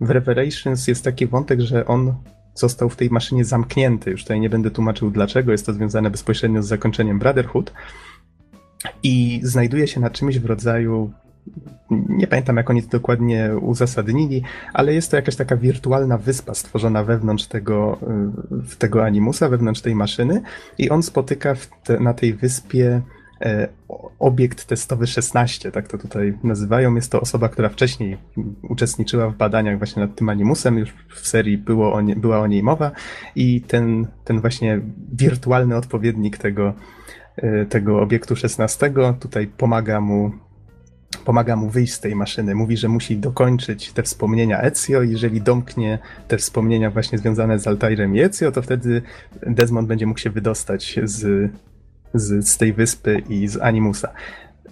w 0.00 0.10
Revelations 0.10 0.88
jest 0.88 1.04
taki 1.04 1.26
wątek, 1.26 1.60
że 1.60 1.86
on 1.86 2.14
został 2.54 2.88
w 2.88 2.96
tej 2.96 3.10
maszynie 3.10 3.44
zamknięty. 3.44 4.10
Już 4.10 4.22
tutaj 4.22 4.40
nie 4.40 4.50
będę 4.50 4.70
tłumaczył 4.70 5.10
dlaczego, 5.10 5.52
jest 5.52 5.66
to 5.66 5.72
związane 5.72 6.10
bezpośrednio 6.10 6.62
z 6.62 6.66
zakończeniem 6.66 7.18
Brotherhood. 7.18 7.72
I 9.02 9.40
znajduje 9.42 9.86
się 9.86 10.00
na 10.00 10.10
czymś 10.10 10.38
w 10.38 10.44
rodzaju 10.44 11.12
nie 11.90 12.26
pamiętam 12.26 12.56
jak 12.56 12.70
oni 12.70 12.82
to 12.82 12.88
dokładnie 12.88 13.50
uzasadnili, 13.60 14.42
ale 14.72 14.94
jest 14.94 15.10
to 15.10 15.16
jakaś 15.16 15.36
taka 15.36 15.56
wirtualna 15.56 16.18
wyspa 16.18 16.54
stworzona 16.54 17.04
wewnątrz 17.04 17.46
tego, 17.46 17.98
tego 18.78 19.04
animusa, 19.04 19.48
wewnątrz 19.48 19.80
tej 19.80 19.94
maszyny 19.94 20.42
i 20.78 20.90
on 20.90 21.02
spotyka 21.02 21.54
te, 21.84 22.00
na 22.00 22.14
tej 22.14 22.34
wyspie 22.34 23.00
e, 23.40 23.68
obiekt 24.18 24.64
testowy 24.64 25.06
16, 25.06 25.72
tak 25.72 25.88
to 25.88 25.98
tutaj 25.98 26.38
nazywają. 26.44 26.94
Jest 26.94 27.12
to 27.12 27.20
osoba, 27.20 27.48
która 27.48 27.68
wcześniej 27.68 28.16
uczestniczyła 28.62 29.28
w 29.30 29.36
badaniach 29.36 29.78
właśnie 29.78 30.02
nad 30.02 30.14
tym 30.14 30.28
animusem, 30.28 30.78
już 30.78 30.94
w 31.14 31.28
serii 31.28 31.58
było 31.58 31.92
o 31.92 32.00
nie, 32.00 32.16
była 32.16 32.40
o 32.40 32.46
niej 32.46 32.62
mowa 32.62 32.90
i 33.36 33.60
ten, 33.60 34.06
ten 34.24 34.40
właśnie 34.40 34.80
wirtualny 35.12 35.76
odpowiednik 35.76 36.38
tego, 36.38 36.74
e, 37.36 37.66
tego 37.66 38.00
obiektu 38.00 38.36
16 38.36 38.92
tutaj 39.20 39.46
pomaga 39.46 40.00
mu 40.00 40.45
pomaga 41.26 41.56
mu 41.56 41.70
wyjść 41.70 41.92
z 41.92 42.00
tej 42.00 42.14
maszyny. 42.14 42.54
Mówi, 42.54 42.76
że 42.76 42.88
musi 42.88 43.16
dokończyć 43.16 43.92
te 43.92 44.02
wspomnienia 44.02 44.62
Ezio 44.62 45.02
i 45.02 45.10
jeżeli 45.10 45.42
domknie 45.42 45.98
te 46.28 46.36
wspomnienia 46.38 46.90
właśnie 46.90 47.18
związane 47.18 47.58
z 47.58 47.66
Altairem 47.66 48.16
i 48.16 48.20
Ezio, 48.20 48.52
to 48.52 48.62
wtedy 48.62 49.02
Desmond 49.42 49.88
będzie 49.88 50.06
mógł 50.06 50.20
się 50.20 50.30
wydostać 50.30 51.00
z, 51.02 51.50
z, 52.14 52.48
z 52.48 52.58
tej 52.58 52.72
wyspy 52.72 53.22
i 53.28 53.48
z 53.48 53.56
Animusa. 53.56 54.12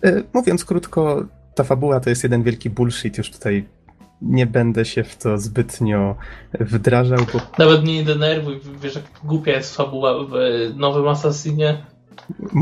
E, 0.05 0.23
mówiąc 0.33 0.65
krótko, 0.65 1.25
ta 1.55 1.65
fabuła 1.65 2.01
to 2.01 2.11
jest 2.11 2.23
jeden 2.23 2.43
wielki 2.43 2.71
bullshit, 2.71 3.19
już 3.19 3.31
tutaj 3.31 3.65
nie 4.23 4.47
będę 4.47 4.85
się 4.85 5.05
w 5.05 5.17
to 5.17 5.39
zbytnio 5.39 6.17
wdrażał. 6.61 7.19
Bo... 7.33 7.41
Nawet 7.59 7.85
nie 7.85 8.05
denerwuj, 8.05 8.61
wiesz 8.83 8.95
jak 8.95 9.05
głupia 9.25 9.53
jest 9.53 9.77
fabuła 9.77 10.25
w 10.25 10.33
nowym 10.77 11.09
Assassinie. 11.09 11.94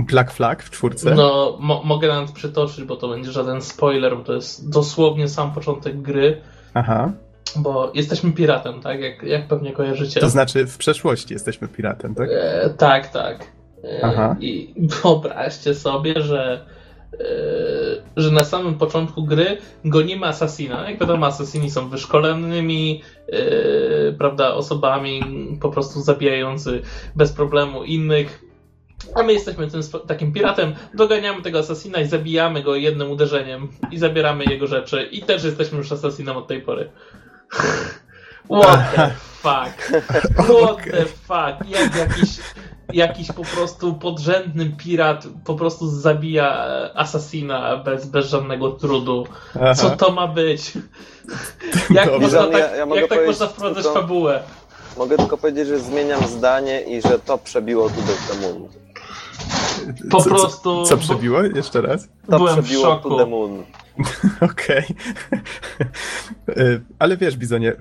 Black 0.08 0.32
Flag 0.32 0.62
w 0.62 0.70
czwórce? 0.70 1.14
No, 1.14 1.56
mo 1.60 1.82
mogę 1.84 2.08
nawet 2.08 2.32
przytoczyć, 2.32 2.84
bo 2.84 2.96
to 2.96 3.08
będzie 3.08 3.32
żaden 3.32 3.62
spoiler, 3.62 4.16
bo 4.16 4.24
to 4.24 4.34
jest 4.34 4.70
dosłownie 4.70 5.28
sam 5.28 5.52
początek 5.52 6.02
gry. 6.02 6.40
Aha. 6.74 7.12
Bo 7.56 7.92
jesteśmy 7.94 8.32
piratem, 8.32 8.80
tak? 8.80 9.00
Jak, 9.00 9.22
jak 9.22 9.48
pewnie 9.48 9.72
kojarzycie. 9.72 10.20
To 10.20 10.28
znaczy 10.28 10.66
w 10.66 10.78
przeszłości 10.78 11.34
jesteśmy 11.34 11.68
piratem, 11.68 12.14
tak? 12.14 12.28
E, 12.32 12.70
tak, 12.70 13.08
tak. 13.08 13.46
E, 13.84 14.00
Aha. 14.02 14.36
I 14.40 14.74
wyobraźcie 15.02 15.74
sobie, 15.74 16.22
że 16.22 16.66
e, 17.12 17.16
że 18.16 18.30
na 18.30 18.44
samym 18.44 18.74
początku 18.74 19.24
gry 19.24 19.58
gonimy 19.84 20.26
asasina. 20.26 20.90
Jak 20.90 21.00
wiadomo, 21.00 21.26
asasini 21.26 21.70
są 21.70 21.88
wyszkolonymi, 21.88 23.02
e, 23.28 24.12
prawda, 24.12 24.54
osobami 24.54 25.22
po 25.60 25.70
prostu 25.70 26.00
zabijający 26.00 26.82
bez 27.16 27.32
problemu 27.32 27.84
innych. 27.84 28.51
A 29.14 29.22
my 29.22 29.32
jesteśmy 29.32 29.70
tym 29.70 29.80
takim 30.06 30.32
piratem, 30.32 30.74
doganiamy 30.94 31.42
tego 31.42 31.58
asasina 31.58 32.00
i 32.00 32.06
zabijamy 32.06 32.62
go 32.62 32.74
jednym 32.74 33.10
uderzeniem 33.10 33.68
i 33.90 33.98
zabieramy 33.98 34.44
jego 34.44 34.66
rzeczy 34.66 35.08
i 35.12 35.22
też 35.22 35.44
jesteśmy 35.44 35.78
już 35.78 35.92
asasinem 35.92 36.36
od 36.36 36.46
tej 36.48 36.62
pory. 36.62 36.90
What 38.50 38.94
the 38.94 39.10
fuck? 39.42 40.02
What 40.34 40.84
the 40.84 41.04
fuck? 41.04 41.68
Jak 41.68 41.96
jakiś, 41.96 42.30
jakiś 42.92 43.32
po 43.32 43.42
prostu 43.42 43.94
podrzędny 43.94 44.72
pirat 44.78 45.26
po 45.44 45.54
prostu 45.54 45.88
zabija 45.88 46.66
asasina 46.94 47.76
bez, 47.76 48.06
bez 48.06 48.26
żadnego 48.26 48.70
trudu. 48.70 49.26
Co 49.76 49.90
to 49.90 50.12
ma 50.12 50.26
być? 50.26 50.72
Jak, 51.90 52.20
można 52.20 52.42
tak, 52.42 52.52
ja, 52.52 52.76
ja 52.76 52.86
jak 52.94 53.08
tak 53.08 53.26
można 53.26 53.46
wprowadzać 53.46 53.94
fabułę? 53.94 54.42
Mogę 54.96 55.16
tylko 55.16 55.36
powiedzieć, 55.36 55.68
że 55.68 55.78
zmieniam 55.78 56.26
zdanie 56.26 56.80
i 56.80 57.02
że 57.02 57.18
to 57.18 57.38
przebiło 57.38 57.88
tu 57.88 57.96
do 57.96 58.12
temu. 58.34 58.68
Po 60.10 60.22
co, 60.22 60.28
prostu. 60.30 60.84
Co, 60.84 60.84
co 60.84 60.96
przebiło? 60.96 61.42
Jeszcze 61.42 61.80
raz? 61.80 62.08
To 62.30 62.38
byłem 62.38 62.62
przebiło 62.62 62.82
w 62.82 62.86
szoku. 62.86 63.10
To 63.10 63.16
the 63.16 63.26
moon. 63.26 63.62
Okej. 64.52 64.84
Okay. 66.46 66.80
Ale 66.98 67.16
wiesz, 67.16 67.36
Bizonie, 67.36 67.72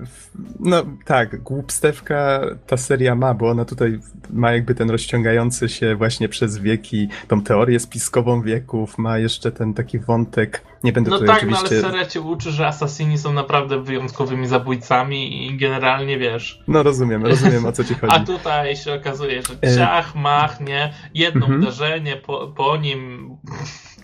no 0.60 0.84
tak, 1.04 1.42
głupstewka 1.42 2.40
ta 2.66 2.76
seria 2.76 3.14
ma, 3.14 3.34
bo 3.34 3.50
ona 3.50 3.64
tutaj 3.64 4.00
ma 4.30 4.52
jakby 4.52 4.74
ten 4.74 4.90
rozciągający 4.90 5.68
się 5.68 5.96
właśnie 5.96 6.28
przez 6.28 6.58
wieki, 6.58 7.08
tą 7.28 7.42
teorię 7.42 7.80
spiskową 7.80 8.42
wieków, 8.42 8.98
ma 8.98 9.18
jeszcze 9.18 9.52
ten 9.52 9.74
taki 9.74 9.98
wątek, 9.98 10.64
nie 10.84 10.92
będę 10.92 11.10
no 11.10 11.18
tutaj 11.18 11.34
tak, 11.34 11.38
oczywiście... 11.38 11.74
No 11.74 11.88
ale 11.88 11.92
seria 11.92 12.06
cię 12.06 12.20
uczy, 12.20 12.50
że 12.50 12.66
asasini 12.66 13.18
są 13.18 13.32
naprawdę 13.32 13.82
wyjątkowymi 13.82 14.48
zabójcami 14.48 15.46
i 15.46 15.56
generalnie 15.56 16.18
wiesz... 16.18 16.62
No 16.68 16.82
rozumiem, 16.82 17.26
rozumiem 17.26 17.66
o 17.66 17.72
co 17.72 17.84
ci 17.84 17.94
chodzi. 18.00 18.14
A 18.16 18.20
tutaj 18.20 18.76
się 18.76 18.94
okazuje, 18.94 19.42
że 19.42 19.76
ciach, 19.76 20.14
mach, 20.14 20.60
nie? 20.60 20.92
Jedno 21.14 21.46
mhm. 21.46 21.62
uderzenie 21.62 22.16
po, 22.16 22.46
po 22.56 22.76
nim 22.76 23.30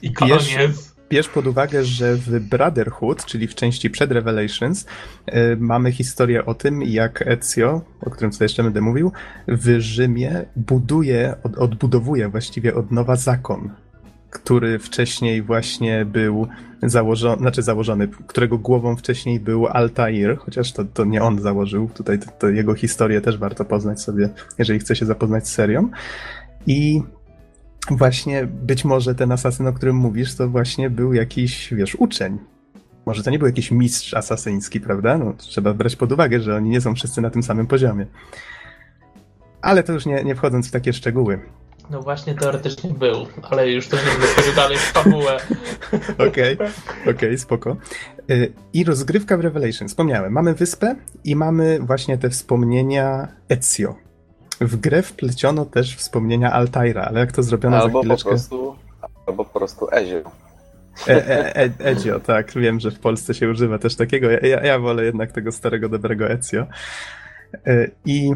i 0.03 0.13
koniec. 0.13 0.98
Bierz 1.11 1.29
pod 1.29 1.47
uwagę, 1.47 1.85
że 1.85 2.15
w 2.15 2.41
Brotherhood, 2.41 3.25
czyli 3.25 3.47
w 3.47 3.55
części 3.55 3.91
przed 3.91 4.13
Revelations, 4.13 4.87
yy, 5.27 5.57
mamy 5.61 5.93
historię 5.93 6.47
o 6.47 6.55
tym, 6.55 6.83
jak 6.83 7.25
Ezio, 7.27 7.81
o 8.01 8.11
którym 8.11 8.31
tutaj 8.31 8.45
jeszcze 8.45 8.63
będę 8.63 8.81
mówił, 8.81 9.13
w 9.49 9.81
Rzymie 9.81 10.45
buduje, 10.57 11.35
od, 11.43 11.59
odbudowuje 11.59 12.29
właściwie 12.29 12.75
od 12.75 12.91
nowa 12.91 13.17
zakon, 13.17 13.71
który 14.31 14.79
wcześniej 14.79 15.43
właśnie 15.43 16.05
był 16.05 16.49
założony, 16.83 17.39
znaczy 17.39 17.63
założony, 17.63 18.09
którego 18.09 18.59
głową 18.59 18.97
wcześniej 18.97 19.41
był 19.41 19.67
Altair, 19.67 20.39
chociaż 20.39 20.73
to, 20.73 20.85
to 20.85 21.05
nie 21.05 21.23
on 21.23 21.41
założył, 21.41 21.91
tutaj 21.95 22.19
to, 22.19 22.31
to 22.39 22.49
jego 22.49 22.75
historię 22.75 23.21
też 23.21 23.39
warto 23.39 23.65
poznać 23.65 24.03
sobie, 24.03 24.29
jeżeli 24.59 24.79
chce 24.79 24.97
się 24.97 25.07
zapoznać 25.07 25.49
z 25.49 25.53
serią. 25.53 25.91
I 26.67 27.03
właśnie 27.91 28.47
być 28.47 28.85
może 28.85 29.15
ten 29.15 29.33
asasyn, 29.33 29.67
o 29.67 29.73
którym 29.73 29.97
mówisz, 29.97 30.35
to 30.35 30.49
właśnie 30.49 30.91
był 30.91 31.13
jakiś, 31.13 31.75
wiesz, 31.75 31.95
uczeń. 31.95 32.39
Może 33.07 33.23
to 33.23 33.31
nie 33.31 33.39
był 33.39 33.47
jakiś 33.47 33.71
mistrz 33.71 34.15
asasyński, 34.15 34.81
prawda? 34.81 35.19
No, 35.19 35.35
trzeba 35.37 35.75
brać 35.75 35.97
pod 35.97 36.13
uwagę, 36.13 36.41
że 36.41 36.57
oni 36.57 36.71
nie 36.71 36.81
są 36.81 36.95
wszyscy 36.95 37.21
na 37.21 37.31
tym 37.31 37.43
samym 37.43 37.67
poziomie. 37.67 38.07
Ale 39.63 39.83
to 39.83 39.93
już 39.93 40.07
nie, 40.07 40.25
nie 40.25 40.35
wchodząc 40.35 40.69
w 40.69 40.71
takie 40.71 40.93
szczegóły. 40.93 41.41
No 41.91 42.03
właśnie 42.03 42.35
teoretycznie 42.35 42.91
był, 42.91 43.27
ale 43.51 43.71
już 43.71 43.89
też 43.89 44.05
nie 44.05 44.11
będę 44.11 44.27
wchodził 44.27 44.55
dalej 44.55 44.79
w 44.79 44.81
fabułę. 44.81 45.37
Okej, 46.29 46.29
okej, 46.29 46.55
okay, 46.55 47.15
okay, 47.15 47.39
spoko. 47.39 47.77
Y, 48.31 48.53
I 48.73 48.85
rozgrywka 48.85 49.37
w 49.37 49.41
Revelation. 49.41 49.89
Wspomniałem, 49.89 50.33
mamy 50.33 50.55
wyspę 50.55 50.97
i 51.25 51.37
mamy 51.37 51.79
właśnie 51.81 52.19
te 52.19 52.31
wspomnienia 52.31 53.29
Ezio. 53.49 54.08
W 54.61 54.77
grę 54.77 55.03
wpleciono 55.03 55.65
też 55.65 55.97
wspomnienia 55.97 56.53
Altaira, 56.53 57.03
ale 57.03 57.21
jak 57.21 57.33
to 57.33 57.43
zrobiono 57.43 57.77
albo 57.77 57.99
za 57.99 57.99
chwileczkę... 57.99 58.25
Po 58.25 58.31
prostu, 58.31 58.77
albo 59.27 59.45
po 59.45 59.59
prostu 59.59 59.89
Ezio. 59.93 60.19
E, 61.09 61.29
e, 61.29 61.57
e, 61.57 61.71
Ezio, 61.79 62.21
tak. 62.21 62.53
Wiem, 62.53 62.81
że 62.81 62.91
w 62.91 62.99
Polsce 62.99 63.35
się 63.35 63.51
używa 63.51 63.79
też 63.79 63.97
takiego. 63.97 64.31
Ja, 64.31 64.65
ja 64.65 64.79
wolę 64.79 65.05
jednak 65.05 65.33
tego 65.33 65.53
starego, 65.53 65.89
dobrego 65.89 66.31
Ezio. 66.31 66.67
E, 67.67 67.89
I 68.05 68.31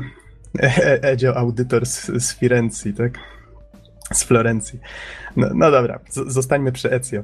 e, 0.58 1.02
Ezio 1.02 1.36
audytor 1.36 1.86
z, 1.86 2.06
z 2.06 2.34
Firencji, 2.34 2.94
tak? 2.94 3.18
Z 4.12 4.24
Florencji. 4.24 4.80
No, 5.36 5.46
no 5.54 5.70
dobra, 5.70 5.98
zostańmy 6.26 6.72
przy 6.72 6.90
Ezio. 6.90 7.22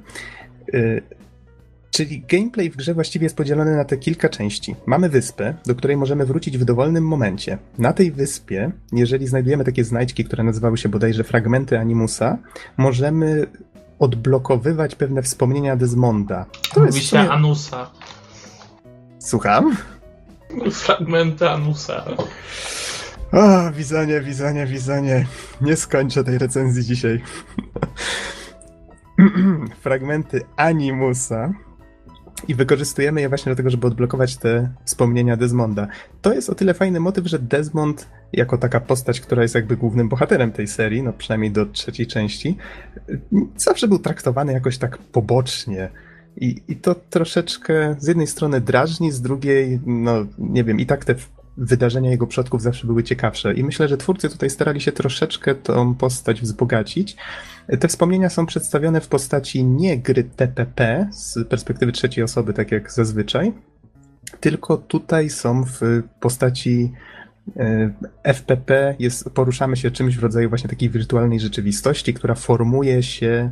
Czyli 1.98 2.22
gameplay 2.28 2.70
w 2.70 2.76
grze 2.76 2.94
właściwie 2.94 3.24
jest 3.24 3.36
podzielony 3.36 3.76
na 3.76 3.84
te 3.84 3.96
kilka 3.96 4.28
części. 4.28 4.76
Mamy 4.86 5.08
wyspę, 5.08 5.54
do 5.66 5.74
której 5.74 5.96
możemy 5.96 6.26
wrócić 6.26 6.58
w 6.58 6.64
dowolnym 6.64 7.06
momencie. 7.06 7.58
Na 7.78 7.92
tej 7.92 8.12
wyspie, 8.12 8.70
jeżeli 8.92 9.26
znajdujemy 9.26 9.64
takie 9.64 9.84
znajdźki, 9.84 10.24
które 10.24 10.44
nazywały 10.44 10.78
się 10.78 10.88
bodajże 10.88 11.24
fragmenty 11.24 11.78
Animusa, 11.78 12.38
możemy 12.76 13.46
odblokowywać 13.98 14.94
pewne 14.94 15.22
wspomnienia 15.22 15.76
Desmonda. 15.76 16.46
To 16.74 16.80
Mówi 16.80 17.00
się 17.00 17.06
sumie... 17.06 17.30
Anusa. 17.30 17.90
Słucham? 19.18 19.76
Fragmenty 20.72 21.50
Anusa. 21.50 22.04
O, 23.32 23.72
wizanie, 23.72 24.20
wizanie, 24.20 24.66
wizanie. 24.66 25.26
Nie 25.60 25.76
skończę 25.76 26.24
tej 26.24 26.38
recenzji 26.38 26.84
dzisiaj. 26.84 27.22
Fragmenty 29.82 30.40
Animusa 30.56 31.52
i 32.48 32.54
wykorzystujemy 32.54 33.20
je 33.20 33.28
właśnie 33.28 33.52
do 33.52 33.56
tego, 33.56 33.70
żeby 33.70 33.86
odblokować 33.86 34.36
te 34.36 34.68
wspomnienia 34.84 35.36
Desmonda. 35.36 35.88
To 36.22 36.34
jest 36.34 36.50
o 36.50 36.54
tyle 36.54 36.74
fajny 36.74 37.00
motyw, 37.00 37.26
że 37.26 37.38
Desmond, 37.38 38.08
jako 38.32 38.58
taka 38.58 38.80
postać, 38.80 39.20
która 39.20 39.42
jest 39.42 39.54
jakby 39.54 39.76
głównym 39.76 40.08
bohaterem 40.08 40.52
tej 40.52 40.66
serii, 40.66 41.02
no 41.02 41.12
przynajmniej 41.12 41.50
do 41.50 41.66
trzeciej 41.66 42.06
części, 42.06 42.56
zawsze 43.56 43.88
był 43.88 43.98
traktowany 43.98 44.52
jakoś 44.52 44.78
tak 44.78 44.98
pobocznie. 44.98 45.90
I, 46.36 46.62
I 46.68 46.76
to 46.76 46.94
troszeczkę 46.94 47.96
z 47.98 48.08
jednej 48.08 48.26
strony 48.26 48.60
drażni, 48.60 49.12
z 49.12 49.20
drugiej, 49.20 49.80
no 49.86 50.26
nie 50.38 50.64
wiem, 50.64 50.80
i 50.80 50.86
tak 50.86 51.04
te 51.04 51.14
wydarzenia 51.56 52.10
jego 52.10 52.26
przodków 52.26 52.62
zawsze 52.62 52.86
były 52.86 53.02
ciekawsze. 53.02 53.54
I 53.54 53.64
myślę, 53.64 53.88
że 53.88 53.96
twórcy 53.96 54.28
tutaj 54.28 54.50
starali 54.50 54.80
się 54.80 54.92
troszeczkę 54.92 55.54
tą 55.54 55.94
postać 55.94 56.40
wzbogacić. 56.40 57.16
Te 57.80 57.88
wspomnienia 57.88 58.30
są 58.30 58.46
przedstawione 58.46 59.00
w 59.00 59.08
postaci 59.08 59.64
nie 59.64 59.98
gry 59.98 60.24
TPP 60.24 61.08
z 61.12 61.48
perspektywy 61.48 61.92
trzeciej 61.92 62.24
osoby, 62.24 62.52
tak 62.52 62.72
jak 62.72 62.92
zazwyczaj, 62.92 63.52
tylko 64.40 64.76
tutaj 64.76 65.30
są 65.30 65.64
w 65.64 65.80
postaci 66.20 66.92
e, 67.56 67.90
FPP 68.24 68.94
jest, 68.98 69.30
poruszamy 69.30 69.76
się 69.76 69.90
czymś 69.90 70.16
w 70.16 70.22
rodzaju 70.22 70.48
właśnie 70.48 70.70
takiej 70.70 70.90
wirtualnej 70.90 71.40
rzeczywistości, 71.40 72.14
która 72.14 72.34
formuje 72.34 73.02
się 73.02 73.50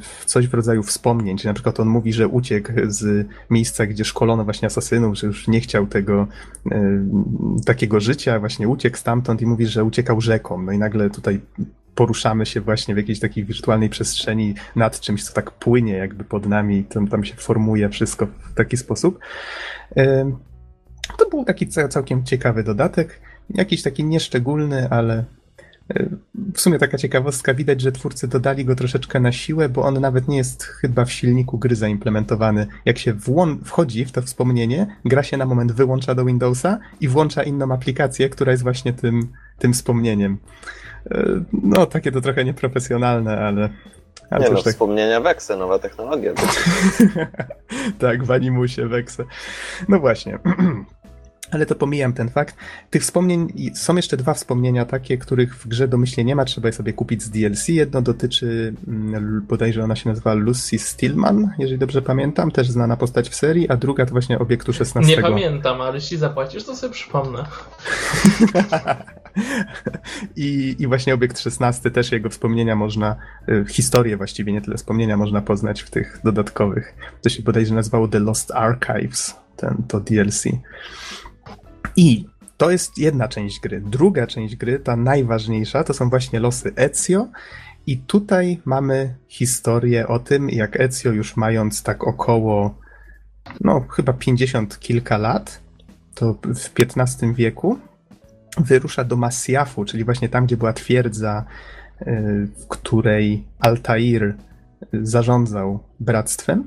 w 0.00 0.24
coś 0.24 0.48
w 0.48 0.54
rodzaju 0.54 0.82
wspomnień. 0.82 1.36
Czyli 1.36 1.48
na 1.48 1.54
przykład 1.54 1.80
on 1.80 1.88
mówi, 1.88 2.12
że 2.12 2.28
uciekł 2.28 2.72
z 2.86 3.28
miejsca, 3.50 3.86
gdzie 3.86 4.04
szkolono 4.04 4.44
właśnie 4.44 4.66
asasynów, 4.66 5.18
że 5.18 5.26
już 5.26 5.48
nie 5.48 5.60
chciał 5.60 5.86
tego 5.86 6.26
e, 6.70 7.06
takiego 7.66 8.00
życia, 8.00 8.40
właśnie 8.40 8.68
uciekł 8.68 8.96
stamtąd 8.96 9.42
i 9.42 9.46
mówi, 9.46 9.66
że 9.66 9.84
uciekał 9.84 10.20
rzeką. 10.20 10.62
No 10.62 10.72
i 10.72 10.78
nagle 10.78 11.10
tutaj 11.10 11.40
poruszamy 11.94 12.46
się 12.46 12.60
właśnie 12.60 12.94
w 12.94 12.96
jakiejś 12.96 13.20
takiej 13.20 13.44
wirtualnej 13.44 13.88
przestrzeni 13.88 14.54
nad 14.76 15.00
czymś, 15.00 15.24
co 15.24 15.32
tak 15.32 15.50
płynie 15.50 15.92
jakby 15.92 16.24
pod 16.24 16.46
nami, 16.46 16.84
tam, 16.84 17.08
tam 17.08 17.24
się 17.24 17.34
formuje 17.34 17.88
wszystko 17.88 18.26
w 18.26 18.54
taki 18.54 18.76
sposób. 18.76 19.18
To 21.18 21.28
był 21.30 21.44
taki 21.44 21.68
całkiem 21.68 22.24
ciekawy 22.24 22.62
dodatek, 22.64 23.20
jakiś 23.50 23.82
taki 23.82 24.04
nieszczególny, 24.04 24.90
ale 24.90 25.24
w 26.54 26.60
sumie 26.60 26.78
taka 26.78 26.98
ciekawostka, 26.98 27.54
widać, 27.54 27.80
że 27.80 27.92
twórcy 27.92 28.28
dodali 28.28 28.64
go 28.64 28.74
troszeczkę 28.74 29.20
na 29.20 29.32
siłę, 29.32 29.68
bo 29.68 29.82
on 29.82 30.00
nawet 30.00 30.28
nie 30.28 30.36
jest 30.36 30.62
chyba 30.62 31.04
w 31.04 31.12
silniku 31.12 31.58
gry 31.58 31.76
zaimplementowany. 31.76 32.66
Jak 32.84 32.98
się 32.98 33.14
wchodzi 33.64 34.04
w 34.04 34.12
to 34.12 34.22
wspomnienie, 34.22 34.96
gra 35.04 35.22
się 35.22 35.36
na 35.36 35.46
moment 35.46 35.72
wyłącza 35.72 36.14
do 36.14 36.24
Windowsa 36.24 36.78
i 37.00 37.08
włącza 37.08 37.42
inną 37.42 37.72
aplikację, 37.72 38.28
która 38.28 38.52
jest 38.52 38.62
właśnie 38.62 38.92
tym, 38.92 39.28
tym 39.58 39.72
wspomnieniem. 39.72 40.38
No, 41.52 41.86
takie 41.86 42.12
to 42.12 42.20
trochę 42.20 42.44
nieprofesjonalne, 42.44 43.38
ale... 43.38 43.68
ale 44.30 44.44
nie 44.44 44.50
no, 44.50 44.62
tak... 44.62 44.72
wspomnienia 44.72 45.20
Wexe, 45.20 45.56
nowa 45.56 45.78
technologia. 45.78 46.32
tak, 47.98 48.24
w 48.24 48.30
Animusie 48.30 48.88
Wexe. 48.88 49.24
No 49.88 49.98
właśnie. 49.98 50.38
Ale 51.50 51.66
to 51.66 51.74
pomijam 51.74 52.12
ten 52.12 52.28
fakt. 52.28 52.56
Tych 52.90 53.02
wspomnień, 53.02 53.52
są 53.74 53.96
jeszcze 53.96 54.16
dwa 54.16 54.34
wspomnienia 54.34 54.84
takie, 54.84 55.18
których 55.18 55.56
w 55.56 55.68
grze 55.68 55.88
domyślnie 55.88 56.24
nie 56.24 56.36
ma, 56.36 56.44
trzeba 56.44 56.68
je 56.68 56.72
sobie 56.72 56.92
kupić 56.92 57.22
z 57.22 57.30
DLC. 57.30 57.68
Jedno 57.68 58.02
dotyczy, 58.02 58.74
mm, 58.88 59.46
bodajże 59.48 59.84
ona 59.84 59.96
się 59.96 60.08
nazywa 60.08 60.34
Lucy 60.34 60.78
Stillman, 60.78 61.50
jeżeli 61.58 61.78
dobrze 61.78 62.02
pamiętam, 62.02 62.50
też 62.50 62.70
znana 62.70 62.96
postać 62.96 63.28
w 63.28 63.34
serii, 63.34 63.68
a 63.68 63.76
druga 63.76 64.06
to 64.06 64.12
właśnie 64.12 64.38
Obiektu 64.38 64.72
16. 64.72 65.16
Nie 65.16 65.22
pamiętam, 65.22 65.80
ale 65.80 65.94
jeśli 65.94 66.16
zapłacisz, 66.16 66.64
to 66.64 66.76
sobie 66.76 66.92
przypomnę. 66.92 67.44
I, 70.36 70.76
I 70.78 70.86
właśnie 70.86 71.14
Obiekt 71.14 71.38
16 71.38 71.90
też 71.90 72.12
jego 72.12 72.30
wspomnienia 72.30 72.76
można, 72.76 73.16
y, 73.48 73.64
historię 73.68 74.16
właściwie, 74.16 74.52
nie 74.52 74.60
tyle 74.60 74.76
wspomnienia 74.76 75.16
można 75.16 75.40
poznać 75.42 75.82
w 75.82 75.90
tych 75.90 76.20
dodatkowych. 76.24 76.94
To 77.22 77.28
się 77.28 77.42
bodajże 77.42 77.74
nazywało 77.74 78.08
The 78.08 78.18
Lost 78.20 78.50
Archives, 78.50 79.36
ten, 79.56 79.82
to 79.88 80.00
DLC. 80.00 80.44
I 81.96 82.24
to 82.56 82.70
jest 82.70 82.98
jedna 82.98 83.28
część 83.28 83.60
gry. 83.60 83.80
Druga 83.80 84.26
część 84.26 84.56
gry, 84.56 84.78
ta 84.78 84.96
najważniejsza, 84.96 85.84
to 85.84 85.94
są 85.94 86.10
właśnie 86.10 86.40
losy 86.40 86.72
Ezio. 86.76 87.28
I 87.86 87.98
tutaj 87.98 88.60
mamy 88.64 89.16
historię 89.28 90.08
o 90.08 90.18
tym, 90.18 90.50
jak 90.50 90.80
Ezio 90.80 91.12
już 91.12 91.36
mając 91.36 91.82
tak 91.82 92.04
około, 92.04 92.78
no 93.60 93.80
chyba 93.90 94.12
50 94.12 94.78
kilka 94.78 95.18
lat, 95.18 95.60
to 96.14 96.38
w 96.54 96.70
XV 96.80 97.34
wieku, 97.34 97.78
wyrusza 98.58 99.04
do 99.04 99.16
Masjafu, 99.16 99.84
czyli 99.84 100.04
właśnie 100.04 100.28
tam, 100.28 100.46
gdzie 100.46 100.56
była 100.56 100.72
twierdza, 100.72 101.44
y, 102.02 102.04
w 102.60 102.66
której 102.68 103.44
Altair 103.60 104.34
zarządzał 104.92 105.80
bractwem 106.00 106.64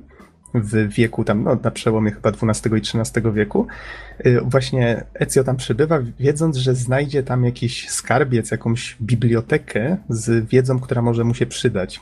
w 0.53 0.87
wieku 0.87 1.23
tam, 1.23 1.43
no, 1.43 1.57
na 1.63 1.71
przełomie 1.71 2.11
chyba 2.11 2.29
XII 2.29 2.71
i 2.73 3.01
XIII 3.01 3.31
wieku, 3.33 3.67
y, 4.25 4.41
właśnie 4.41 5.03
Ezio 5.13 5.43
tam 5.43 5.57
przybywa, 5.57 5.99
wiedząc, 6.19 6.57
że 6.57 6.75
znajdzie 6.75 7.23
tam 7.23 7.45
jakiś 7.45 7.89
skarbiec, 7.89 8.51
jakąś 8.51 8.97
bibliotekę 9.01 9.97
z 10.09 10.49
wiedzą, 10.49 10.79
która 10.79 11.01
może 11.01 11.23
mu 11.23 11.33
się 11.33 11.45
przydać. 11.45 11.99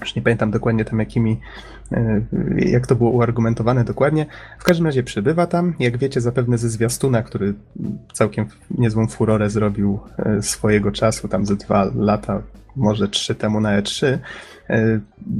Już 0.00 0.14
nie 0.14 0.22
pamiętam 0.22 0.50
dokładnie 0.50 0.84
tam 0.84 0.98
jakimi, 0.98 1.40
jak 2.56 2.86
to 2.86 2.94
było 2.94 3.10
uargumentowane 3.10 3.84
dokładnie. 3.84 4.26
W 4.58 4.64
każdym 4.64 4.86
razie 4.86 5.02
przybywa 5.02 5.46
tam, 5.46 5.74
jak 5.78 5.98
wiecie 5.98 6.20
zapewne 6.20 6.58
ze 6.58 6.70
zwiastuna, 6.70 7.22
który 7.22 7.54
całkiem 8.12 8.46
niezłą 8.70 9.06
furorę 9.06 9.50
zrobił 9.50 9.98
y, 10.38 10.42
swojego 10.42 10.92
czasu, 10.92 11.28
tam 11.28 11.46
ze 11.46 11.56
dwa 11.56 11.90
lata, 11.94 12.42
może 12.76 13.08
trzy 13.08 13.34
temu 13.34 13.60
na 13.60 13.82
E3, 13.82 14.06
E, 14.06 14.18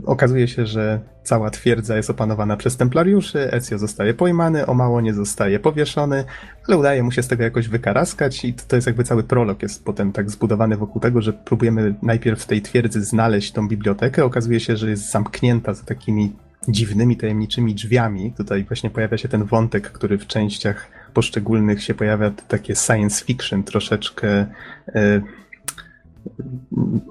okazuje 0.07 0.49
się, 0.49 0.67
że 0.67 1.01
cała 1.23 1.51
twierdza 1.51 1.97
jest 1.97 2.11
opanowana 2.11 2.57
przez 2.57 2.77
templariuszy, 2.77 3.53
Ezio 3.53 3.79
zostaje 3.79 4.15
pojmany, 4.15 4.67
o 4.67 4.75
mało 4.75 5.01
nie 5.01 5.15
zostaje 5.15 5.59
powieszony, 5.59 6.25
ale 6.69 6.79
udaje 6.79 7.03
mu 7.03 7.13
się 7.13 7.23
z 7.23 7.29
tego 7.29 7.43
jakoś 7.43 7.69
wykaraskać 7.69 8.45
i 8.45 8.55
to 8.55 8.77
jest 8.77 8.87
jakby 8.87 9.05
cały 9.05 9.23
prolog 9.23 9.63
jest 9.63 9.85
potem 9.85 10.13
tak 10.13 10.31
zbudowany 10.31 10.77
wokół 10.77 11.01
tego, 11.01 11.23
że 11.23 11.33
próbujemy 11.33 11.95
najpierw 12.03 12.43
w 12.43 12.47
tej 12.47 12.63
twierdzy 12.63 13.05
znaleźć 13.05 13.53
tą 13.53 13.69
bibliotekę, 13.69 14.25
okazuje 14.25 14.61
się, 14.61 14.77
że 14.77 14.91
jest 14.91 15.11
zamknięta 15.11 15.75
za 15.75 15.85
takimi 15.85 16.33
dziwnymi, 16.69 17.17
tajemniczymi 17.17 17.75
drzwiami. 17.75 18.33
Tutaj 18.37 18.65
właśnie 18.65 18.91
pojawia 18.91 19.19
się 19.19 19.29
ten 19.29 19.45
wątek, 19.45 19.93
który 19.93 20.19
w 20.19 20.27
częściach 20.27 20.87
poszczególnych 21.15 21.83
się 21.83 21.95
pojawia, 21.95 22.31
takie 22.49 22.75
science 22.75 23.25
fiction 23.25 23.63
troszeczkę... 23.63 24.47
Yy, 24.95 25.23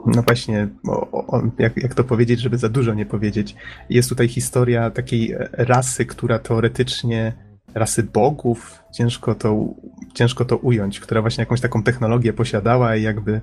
no 0.06 0.22
właśnie, 0.28 0.68
o, 0.88 1.28
o, 1.28 1.42
jak, 1.58 1.78
jak 1.78 1.96
to 1.96 2.04
powiedzieć, 2.04 2.40
żeby 2.40 2.58
za 2.58 2.70
dużo 2.70 2.94
nie 2.94 3.06
powiedzieć. 3.06 3.56
Jest 3.90 4.10
tutaj 4.10 4.28
historia 4.28 4.92
takiej 4.92 5.36
rasy, 5.52 6.06
która 6.06 6.40
teoretycznie, 6.40 7.34
rasy 7.74 8.04
bogów, 8.04 8.80
ciężko 8.94 9.36
to, 9.36 9.66
ciężko 10.14 10.46
to 10.46 10.58
ująć, 10.58 11.00
która 11.00 11.22
właśnie 11.22 11.42
jakąś 11.42 11.62
taką 11.62 11.84
technologię 11.84 12.34
posiadała 12.34 12.96
i 12.96 13.04
jakby 13.04 13.42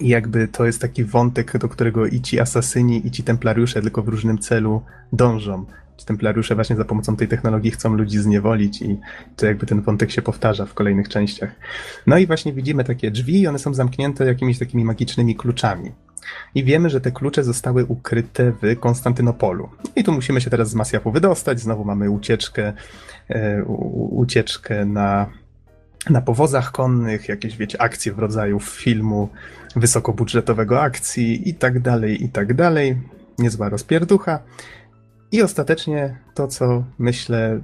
jakby 0.00 0.48
to 0.48 0.64
jest 0.66 0.80
taki 0.80 1.04
wątek, 1.04 1.58
do 1.58 1.68
którego 1.68 2.06
i 2.06 2.20
ci 2.20 2.40
asasyni, 2.40 3.06
i 3.06 3.10
ci 3.10 3.22
templariusze 3.22 3.82
tylko 3.82 4.02
w 4.02 4.08
różnym 4.08 4.38
celu 4.38 4.82
dążą 5.12 5.64
templariusze 6.04 6.54
właśnie 6.54 6.76
za 6.76 6.84
pomocą 6.84 7.16
tej 7.16 7.28
technologii 7.28 7.70
chcą 7.70 7.94
ludzi 7.94 8.18
zniewolić 8.18 8.82
i 8.82 8.98
to 9.36 9.46
jakby 9.46 9.66
ten 9.66 9.80
wątek 9.80 10.10
się 10.10 10.22
powtarza 10.22 10.66
w 10.66 10.74
kolejnych 10.74 11.08
częściach. 11.08 11.50
No 12.06 12.18
i 12.18 12.26
właśnie 12.26 12.52
widzimy 12.52 12.84
takie 12.84 13.10
drzwi 13.10 13.40
i 13.40 13.46
one 13.46 13.58
są 13.58 13.74
zamknięte 13.74 14.24
jakimiś 14.24 14.58
takimi 14.58 14.84
magicznymi 14.84 15.36
kluczami. 15.36 15.92
I 16.54 16.64
wiemy, 16.64 16.90
że 16.90 17.00
te 17.00 17.10
klucze 17.10 17.44
zostały 17.44 17.84
ukryte 17.84 18.52
w 18.62 18.80
Konstantynopolu. 18.80 19.68
I 19.96 20.04
tu 20.04 20.12
musimy 20.12 20.40
się 20.40 20.50
teraz 20.50 20.70
z 20.70 20.74
Masjafu 20.74 21.12
wydostać. 21.12 21.60
Znowu 21.60 21.84
mamy 21.84 22.10
ucieczkę, 22.10 22.72
e, 23.28 23.64
ucieczkę 24.10 24.84
na, 24.84 25.26
na 26.10 26.20
powozach 26.20 26.72
konnych, 26.72 27.28
jakieś, 27.28 27.56
wiecie, 27.56 27.82
akcje 27.82 28.12
w 28.12 28.18
rodzaju 28.18 28.60
filmu 28.60 29.28
wysokobudżetowego 29.76 30.82
akcji 30.82 31.48
i 31.48 31.54
tak 31.54 31.80
dalej, 31.80 32.24
i 32.24 32.28
tak 32.28 32.54
dalej. 32.54 32.96
Niezła 33.38 33.68
rozpierducha. 33.68 34.38
I 35.32 35.42
ostatecznie 35.42 36.16
to, 36.34 36.48
co 36.48 36.84
myślę 36.98 37.60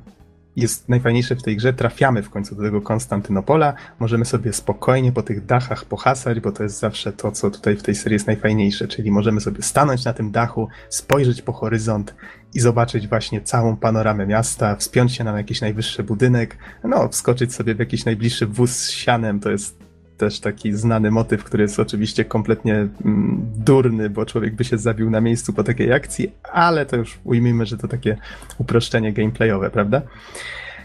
jest 0.57 0.89
najfajniejsze 0.89 1.37
w 1.37 1.43
tej 1.43 1.57
grze, 1.57 1.73
trafiamy 1.73 2.23
w 2.23 2.31
końcu 2.31 2.55
do 2.55 2.63
tego 2.63 2.81
Konstantynopola, 2.81 3.75
możemy 3.99 4.25
sobie 4.25 4.53
spokojnie 4.53 5.13
po 5.13 5.23
tych 5.23 5.47
dachach 5.47 5.85
pohasać, 5.85 6.41
bo 6.41 6.53
to 6.53 6.63
jest 6.63 6.79
zawsze 6.79 7.13
to, 7.13 7.33
co 7.33 7.51
tutaj 7.51 7.77
w 7.77 7.83
tej 7.83 7.95
serii 7.95 8.15
jest 8.15 8.27
najfajniejsze, 8.27 8.89
czyli 8.89 9.11
możemy 9.11 9.41
sobie 9.41 9.63
stanąć 9.63 10.05
na 10.05 10.13
tym 10.13 10.31
dachu, 10.31 10.69
spojrzeć 10.89 11.43
po 11.43 11.53
horyzont 11.53 12.15
i 12.55 12.61
zobaczyć 12.61 13.09
właśnie 13.09 13.41
całą 13.41 13.77
panoramę 13.77 14.27
miasta, 14.27 14.77
wspiąć 14.77 15.15
się 15.15 15.25
na 15.25 15.37
jakiś 15.37 15.61
najwyższy 15.61 16.03
budynek, 16.03 16.57
no, 16.85 17.09
wskoczyć 17.09 17.55
sobie 17.55 17.75
w 17.75 17.79
jakiś 17.79 18.05
najbliższy 18.05 18.47
wóz 18.47 18.71
z 18.71 18.91
sianem, 18.91 19.41
to 19.41 19.51
jest 19.51 19.88
też 20.19 20.41
taki 20.41 20.73
znany 20.73 21.11
motyw, 21.11 21.45
który 21.45 21.63
jest 21.63 21.81
oczywiście 21.81 22.25
kompletnie 22.25 22.75
mm, 22.75 23.41
durny, 23.57 24.11
bo 24.11 24.27
człowiek 24.27 24.55
by 24.55 24.65
się 24.65 24.79
zabił 24.79 25.11
na 25.11 25.21
miejscu 25.21 25.53
po 25.53 25.65
takiej 25.65 25.93
akcji, 25.93 26.33
ale 26.53 26.87
to 26.87 26.97
już 26.97 27.19
ujmijmy, 27.25 27.67
że 27.67 27.77
to 27.79 27.89
takie 27.89 28.17
uproszczenie 28.59 29.13
gameplayowe, 29.13 29.71
prawda? 29.71 30.03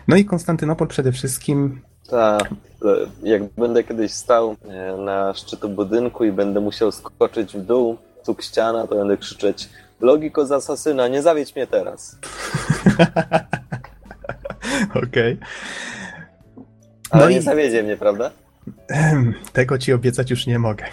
No 0.07 0.15
i 0.15 0.25
Konstantynopol 0.25 0.87
przede 0.87 1.11
wszystkim. 1.11 1.81
Tak, 2.09 2.49
jak 3.23 3.43
będę 3.57 3.83
kiedyś 3.83 4.11
stał 4.11 4.55
e, 4.69 4.97
na 4.97 5.33
szczytu 5.33 5.69
budynku 5.69 6.23
i 6.23 6.31
będę 6.31 6.59
musiał 6.59 6.91
skoczyć 6.91 7.53
w 7.53 7.61
dół, 7.61 7.97
cuk 8.23 8.41
ściana, 8.41 8.87
to 8.87 8.95
będę 8.95 9.17
krzyczeć 9.17 9.69
logiko 10.01 10.45
z 10.45 10.51
asasyna, 10.51 11.07
nie 11.07 11.21
zawiedź 11.21 11.55
mnie 11.55 11.67
teraz. 11.67 12.17
Okej. 14.89 15.33
Okay. 15.33 15.37
Ale 17.09 17.23
no 17.23 17.29
nie 17.29 17.37
i... 17.37 17.41
zawiedzie 17.41 17.83
mnie, 17.83 17.97
prawda? 17.97 18.31
Tego 19.53 19.77
ci 19.77 19.93
obiecać 19.93 20.29
już 20.29 20.47
nie 20.47 20.59
mogę. 20.59 20.85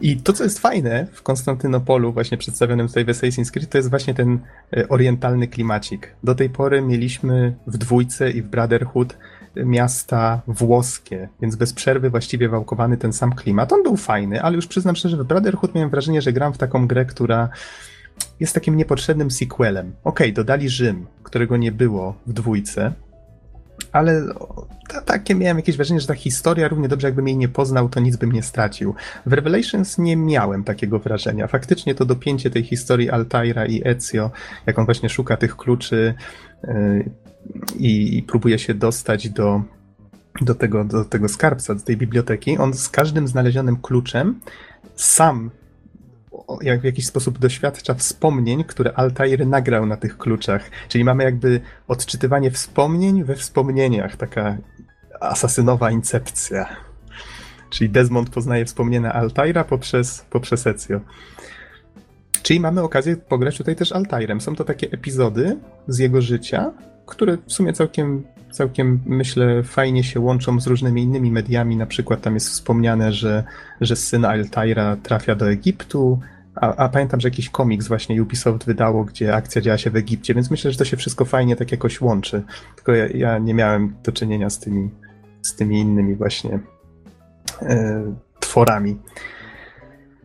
I 0.00 0.16
to, 0.16 0.32
co 0.32 0.44
jest 0.44 0.58
fajne 0.58 1.06
w 1.12 1.22
Konstantynopolu, 1.22 2.12
właśnie 2.12 2.38
przedstawionym 2.38 2.88
tutaj 2.88 3.04
w 3.04 3.08
Assassin's 3.08 3.50
Creed, 3.50 3.70
to 3.70 3.78
jest 3.78 3.90
właśnie 3.90 4.14
ten 4.14 4.38
e, 4.76 4.88
orientalny 4.88 5.48
klimacik. 5.48 6.14
Do 6.24 6.34
tej 6.34 6.50
pory 6.50 6.82
mieliśmy 6.82 7.56
w 7.66 7.76
dwójce 7.78 8.30
i 8.30 8.42
w 8.42 8.48
Brotherhood 8.48 9.16
miasta 9.56 10.42
włoskie, 10.46 11.28
więc 11.40 11.56
bez 11.56 11.72
przerwy 11.72 12.10
właściwie 12.10 12.48
wałkowany 12.48 12.96
ten 12.96 13.12
sam 13.12 13.34
klimat. 13.34 13.72
On 13.72 13.82
był 13.82 13.96
fajny, 13.96 14.42
ale 14.42 14.56
już 14.56 14.66
przyznam 14.66 14.96
szczerze, 14.96 15.16
że 15.16 15.24
w 15.24 15.26
Brotherhood 15.26 15.74
miałem 15.74 15.90
wrażenie, 15.90 16.22
że 16.22 16.32
gram 16.32 16.52
w 16.52 16.58
taką 16.58 16.86
grę, 16.86 17.04
która 17.04 17.48
jest 18.40 18.54
takim 18.54 18.76
niepotrzebnym 18.76 19.30
sequelem. 19.30 19.92
Okej, 20.04 20.26
okay, 20.26 20.32
dodali 20.32 20.68
Rzym, 20.68 21.06
którego 21.22 21.56
nie 21.56 21.72
było 21.72 22.14
w 22.26 22.32
dwójce, 22.32 22.92
ale 23.92 24.22
takie 25.04 25.34
miałem 25.34 25.56
jakieś 25.56 25.76
wrażenie, 25.76 26.00
że 26.00 26.06
ta 26.06 26.14
historia 26.14 26.68
równie 26.68 26.88
dobrze 26.88 27.06
jakbym 27.06 27.28
jej 27.28 27.36
nie 27.36 27.48
poznał, 27.48 27.88
to 27.88 28.00
nic 28.00 28.16
bym 28.16 28.32
nie 28.32 28.42
stracił. 28.42 28.94
W 29.26 29.32
Revelations 29.32 29.98
nie 29.98 30.16
miałem 30.16 30.64
takiego 30.64 30.98
wrażenia. 30.98 31.46
Faktycznie 31.46 31.94
to 31.94 32.04
dopięcie 32.04 32.50
tej 32.50 32.62
historii 32.62 33.10
Altaira 33.10 33.66
i 33.66 33.88
Ezio, 33.88 34.30
jak 34.66 34.78
on 34.78 34.84
właśnie 34.84 35.08
szuka 35.08 35.36
tych 35.36 35.56
kluczy 35.56 36.14
yy, 36.64 37.10
i, 37.78 38.22
próbuje 38.22 38.58
się 38.58 38.74
dostać 38.74 39.28
do 39.28 39.62
do 40.40 40.54
tego, 40.54 40.84
do 40.84 41.04
tego 41.04 41.28
skarbca, 41.28 41.74
do 41.74 41.80
tej 41.80 41.96
biblioteki, 41.96 42.58
on 42.58 42.74
z 42.74 42.88
każdym 42.88 43.28
znalezionym 43.28 43.76
kluczem 43.76 44.40
sam 44.96 45.50
jak 46.62 46.80
w 46.80 46.84
jakiś 46.84 47.06
sposób 47.06 47.38
doświadcza 47.38 47.94
wspomnień, 47.94 48.64
które 48.64 48.92
Altair 48.92 49.46
nagrał 49.46 49.86
na 49.86 49.96
tych 49.96 50.18
kluczach. 50.18 50.70
Czyli 50.88 51.04
mamy 51.04 51.24
jakby 51.24 51.60
odczytywanie 51.88 52.50
wspomnień 52.50 53.24
we 53.24 53.36
wspomnieniach, 53.36 54.16
taka 54.16 54.56
asasynowa 55.20 55.90
incepcja. 55.90 56.76
Czyli 57.70 57.90
Desmond 57.90 58.30
poznaje 58.30 58.64
wspomnienia 58.64 59.12
Altaira 59.12 59.64
poprzez, 59.64 60.26
poprzez 60.30 60.66
Ezio. 60.66 61.00
Czyli 62.42 62.60
mamy 62.60 62.82
okazję 62.82 63.16
pograć 63.16 63.58
tutaj 63.58 63.76
też 63.76 63.92
Altairem. 63.92 64.40
Są 64.40 64.56
to 64.56 64.64
takie 64.64 64.90
epizody 64.90 65.56
z 65.88 65.98
jego 65.98 66.22
życia, 66.22 66.72
które 67.06 67.38
w 67.46 67.52
sumie 67.52 67.72
całkiem, 67.72 68.24
całkiem 68.52 69.00
myślę 69.06 69.62
fajnie 69.62 70.04
się 70.04 70.20
łączą 70.20 70.60
z 70.60 70.66
różnymi 70.66 71.02
innymi 71.02 71.30
mediami. 71.30 71.76
Na 71.76 71.86
przykład 71.86 72.20
tam 72.20 72.34
jest 72.34 72.48
wspomniane, 72.48 73.12
że, 73.12 73.44
że 73.80 73.96
syn 73.96 74.24
Altaira 74.24 74.96
trafia 74.96 75.34
do 75.34 75.50
Egiptu, 75.50 76.20
a, 76.60 76.76
a, 76.76 76.88
pamiętam, 76.88 77.20
że 77.20 77.28
jakiś 77.28 77.50
komiks 77.50 77.88
właśnie 77.88 78.22
Ubisoft 78.22 78.64
wydało, 78.64 79.04
gdzie 79.04 79.34
akcja 79.34 79.60
działa 79.62 79.78
się 79.78 79.90
w 79.90 79.96
Egipcie, 79.96 80.34
więc 80.34 80.50
myślę, 80.50 80.70
że 80.70 80.78
to 80.78 80.84
się 80.84 80.96
wszystko 80.96 81.24
fajnie 81.24 81.56
tak 81.56 81.72
jakoś 81.72 82.00
łączy. 82.00 82.42
Tylko 82.76 82.92
ja, 82.92 83.06
ja 83.06 83.38
nie 83.38 83.54
miałem 83.54 83.94
do 84.04 84.12
czynienia 84.12 84.50
z 84.50 84.58
tymi, 84.58 84.90
z 85.42 85.54
tymi 85.54 85.80
innymi 85.80 86.14
właśnie 86.14 86.58
e, 87.62 88.02
tworami. 88.40 88.98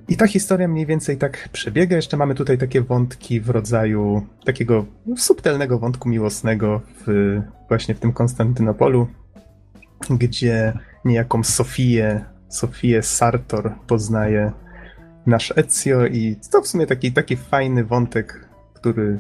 I 0.08 0.18
ta 0.18 0.28
historia 0.28 0.68
mniej 0.68 0.86
więcej 0.86 1.18
tak 1.18 1.50
przebiega. 1.52 1.96
Jeszcze 1.96 2.18
mamy 2.18 2.36
tutaj 2.36 2.58
takie 2.58 2.82
wątki 2.82 3.42
w 3.42 3.50
rodzaju 3.50 4.28
takiego 4.46 4.86
subtelnego 5.18 5.80
wątku 5.80 6.10
miłosnego 6.10 6.82
w, 7.08 7.40
właśnie 7.68 7.96
w 7.96 8.00
tym 8.00 8.14
Konstantynopolu, 8.14 9.08
gdzie 10.10 10.74
niejaką 11.06 11.44
Sofię, 11.44 12.26
Sofię 12.50 13.04
Sartor 13.04 13.74
poznaje 13.88 14.52
nasz 15.26 15.54
Ezio 15.56 16.06
i 16.06 16.36
to 16.52 16.62
w 16.62 16.68
sumie 16.68 16.88
taki, 16.88 17.12
taki 17.12 17.36
fajny 17.36 17.84
wątek, 17.84 18.48
który 18.74 19.20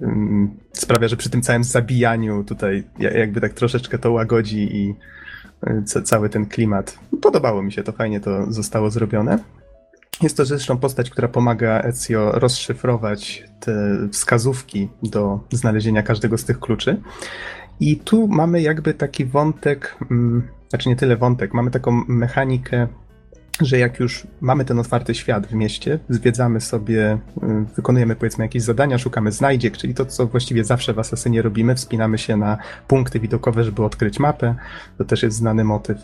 um, 0.00 0.50
sprawia, 0.72 1.08
że 1.08 1.16
przy 1.16 1.30
tym 1.30 1.42
całym 1.42 1.64
zabijaniu 1.64 2.44
tutaj 2.44 2.84
jakby 2.98 3.40
tak 3.40 3.52
troszeczkę 3.52 3.98
to 3.98 4.12
łagodzi 4.12 4.76
i 4.76 4.94
y, 5.96 6.02
cały 6.02 6.28
ten 6.28 6.46
klimat. 6.46 6.98
Podobało 7.22 7.62
mi 7.62 7.72
się 7.72 7.82
to, 7.82 7.92
fajnie 7.92 8.20
to 8.20 8.52
zostało 8.52 8.90
zrobione. 8.90 9.38
Jest 10.22 10.36
to 10.36 10.44
zresztą 10.44 10.76
postać, 10.78 11.10
która 11.10 11.28
pomaga 11.28 11.82
Ezio 11.82 12.32
rozszyfrować 12.32 13.44
te 13.60 13.98
wskazówki 14.12 14.88
do 15.02 15.40
znalezienia 15.50 16.02
każdego 16.02 16.38
z 16.38 16.44
tych 16.44 16.60
kluczy. 16.60 17.00
I 17.80 17.96
tu 17.96 18.28
mamy 18.28 18.62
jakby 18.62 18.94
taki 18.94 19.24
wątek, 19.24 19.96
mm, 20.10 20.48
znaczy 20.68 20.88
nie 20.88 20.96
tyle 20.96 21.16
wątek, 21.16 21.54
mamy 21.54 21.70
taką 21.70 22.04
mechanikę, 22.08 22.88
że 23.60 23.78
jak 23.78 24.00
już 24.00 24.26
mamy 24.40 24.64
ten 24.64 24.78
otwarty 24.78 25.14
świat 25.14 25.46
w 25.46 25.54
mieście, 25.54 25.98
zwiedzamy 26.08 26.60
sobie, 26.60 27.18
y, 27.42 27.74
wykonujemy 27.76 28.16
powiedzmy 28.16 28.44
jakieś 28.44 28.62
zadania, 28.62 28.98
szukamy 28.98 29.32
znajdziek, 29.32 29.76
czyli 29.76 29.94
to, 29.94 30.06
co 30.06 30.26
właściwie 30.26 30.64
zawsze 30.64 30.94
w 30.94 30.98
Asasynie 30.98 31.42
robimy, 31.42 31.74
wspinamy 31.74 32.18
się 32.18 32.36
na 32.36 32.58
punkty 32.88 33.20
widokowe, 33.20 33.64
żeby 33.64 33.84
odkryć 33.84 34.18
mapę. 34.18 34.54
To 34.98 35.04
też 35.04 35.22
jest 35.22 35.36
znany 35.36 35.64
motyw. 35.64 35.98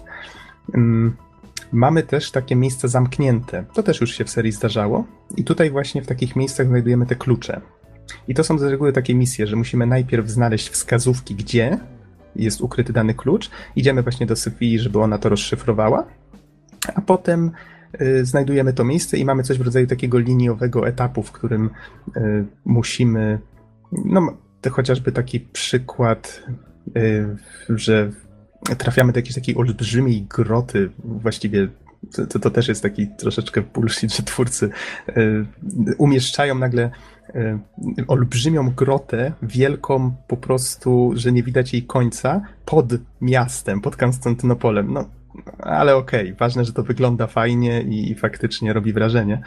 Mamy 1.72 2.02
też 2.02 2.30
takie 2.30 2.56
miejsca 2.56 2.88
zamknięte. 2.88 3.64
To 3.74 3.82
też 3.82 4.00
już 4.00 4.14
się 4.14 4.24
w 4.24 4.30
serii 4.30 4.52
zdarzało. 4.52 5.04
I 5.36 5.44
tutaj 5.44 5.70
właśnie 5.70 6.02
w 6.02 6.06
takich 6.06 6.36
miejscach 6.36 6.66
znajdujemy 6.66 7.06
te 7.06 7.14
klucze. 7.14 7.60
I 8.28 8.34
to 8.34 8.44
są 8.44 8.58
z 8.58 8.62
reguły 8.62 8.92
takie 8.92 9.14
misje, 9.14 9.46
że 9.46 9.56
musimy 9.56 9.86
najpierw 9.86 10.28
znaleźć 10.28 10.68
wskazówki, 10.68 11.34
gdzie 11.34 11.78
jest 12.36 12.60
ukryty 12.60 12.92
dany 12.92 13.14
klucz. 13.14 13.50
Idziemy 13.76 14.02
właśnie 14.02 14.26
do 14.26 14.36
Sofii, 14.36 14.78
żeby 14.78 15.00
ona 15.00 15.18
to 15.18 15.28
rozszyfrowała. 15.28 16.06
A 16.94 17.00
potem 17.00 17.50
y, 18.00 18.24
znajdujemy 18.24 18.72
to 18.72 18.84
miejsce 18.84 19.16
i 19.16 19.24
mamy 19.24 19.42
coś 19.42 19.58
w 19.58 19.60
rodzaju 19.60 19.86
takiego 19.86 20.18
liniowego 20.18 20.88
etapu, 20.88 21.22
w 21.22 21.32
którym 21.32 21.70
y, 22.16 22.44
musimy. 22.64 23.38
No, 23.92 24.36
to 24.60 24.70
chociażby 24.70 25.12
taki 25.12 25.40
przykład, 25.40 26.42
y, 26.96 27.36
że 27.68 28.10
trafiamy 28.78 29.12
do 29.12 29.18
jakiejś 29.18 29.34
takiej 29.34 29.56
olbrzymiej 29.56 30.22
groty, 30.22 30.90
właściwie 31.04 31.68
to, 32.28 32.38
to, 32.38 32.50
też 32.50 32.68
jest 32.68 32.82
taki 32.82 33.08
troszeczkę 33.18 33.62
bullshit, 33.62 34.14
że 34.14 34.22
twórcy 34.22 34.70
umieszczają 35.98 36.54
nagle 36.54 36.90
olbrzymią 38.08 38.70
grotę, 38.70 39.32
wielką 39.42 40.12
po 40.28 40.36
prostu, 40.36 41.12
że 41.14 41.32
nie 41.32 41.42
widać 41.42 41.72
jej 41.72 41.82
końca, 41.82 42.42
pod 42.64 42.86
miastem, 43.20 43.80
pod 43.80 43.96
Konstantynopolem. 43.96 44.92
No, 44.92 45.04
ale 45.58 45.96
okej, 45.96 46.20
okay. 46.20 46.36
ważne, 46.38 46.64
że 46.64 46.72
to 46.72 46.82
wygląda 46.82 47.26
fajnie 47.26 47.82
i, 47.82 48.10
i 48.10 48.14
faktycznie 48.14 48.72
robi 48.72 48.92
wrażenie. 48.92 49.42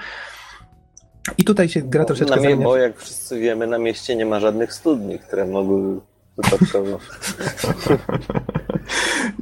I 1.38 1.44
tutaj 1.44 1.70
się 1.70 1.82
gra 1.82 2.06
troszeczkę 2.06 2.36
na 2.36 2.42
zamienia... 2.42 2.64
Bo 2.64 2.78
jak 2.78 2.98
wszyscy 2.98 3.40
wiemy, 3.40 3.68
na 3.68 3.78
mieście 3.78 4.16
nie 4.16 4.26
ma 4.26 4.40
żadnych 4.40 4.74
studni, 4.74 5.20
które 5.20 5.46
mogły 5.46 6.00
wypadkowo. 6.38 7.00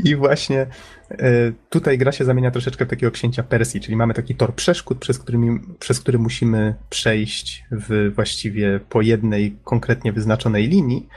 I 0.06 0.16
właśnie 0.16 0.68
e, 1.12 1.52
tutaj 1.70 1.98
gra 1.98 2.12
się 2.12 2.26
zamienia 2.26 2.52
troszeczkę 2.52 2.86
w 2.86 2.90
takiego 2.90 3.12
księcia 3.12 3.44
Persji, 3.44 3.82
czyli 3.82 3.96
mamy 3.96 4.14
taki 4.14 4.36
tor 4.36 4.56
przeszkód, 4.56 4.98
przez, 4.98 5.20
którymi, 5.20 5.60
przez 5.80 6.00
który 6.00 6.20
musimy 6.20 6.76
przejść 6.90 7.66
w 7.72 8.12
właściwie 8.16 8.80
po 8.90 9.02
jednej 9.02 9.58
konkretnie 9.64 10.14
wyznaczonej 10.14 10.68
linii. 10.68 11.08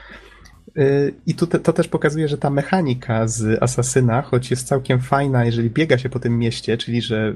E, 0.77 1.11
I 1.25 1.35
tu 1.35 1.47
te, 1.47 1.59
to 1.59 1.73
też 1.73 1.87
pokazuje, 1.87 2.27
że 2.27 2.37
ta 2.37 2.49
mechanika 2.49 3.27
z 3.27 3.63
Asasyna, 3.63 4.21
choć 4.21 4.51
jest 4.51 4.67
całkiem 4.67 5.01
fajna, 5.01 5.45
jeżeli 5.45 5.69
biega 5.69 5.97
się 5.97 6.09
po 6.09 6.19
tym 6.19 6.39
mieście, 6.39 6.77
czyli 6.77 7.01
że 7.01 7.35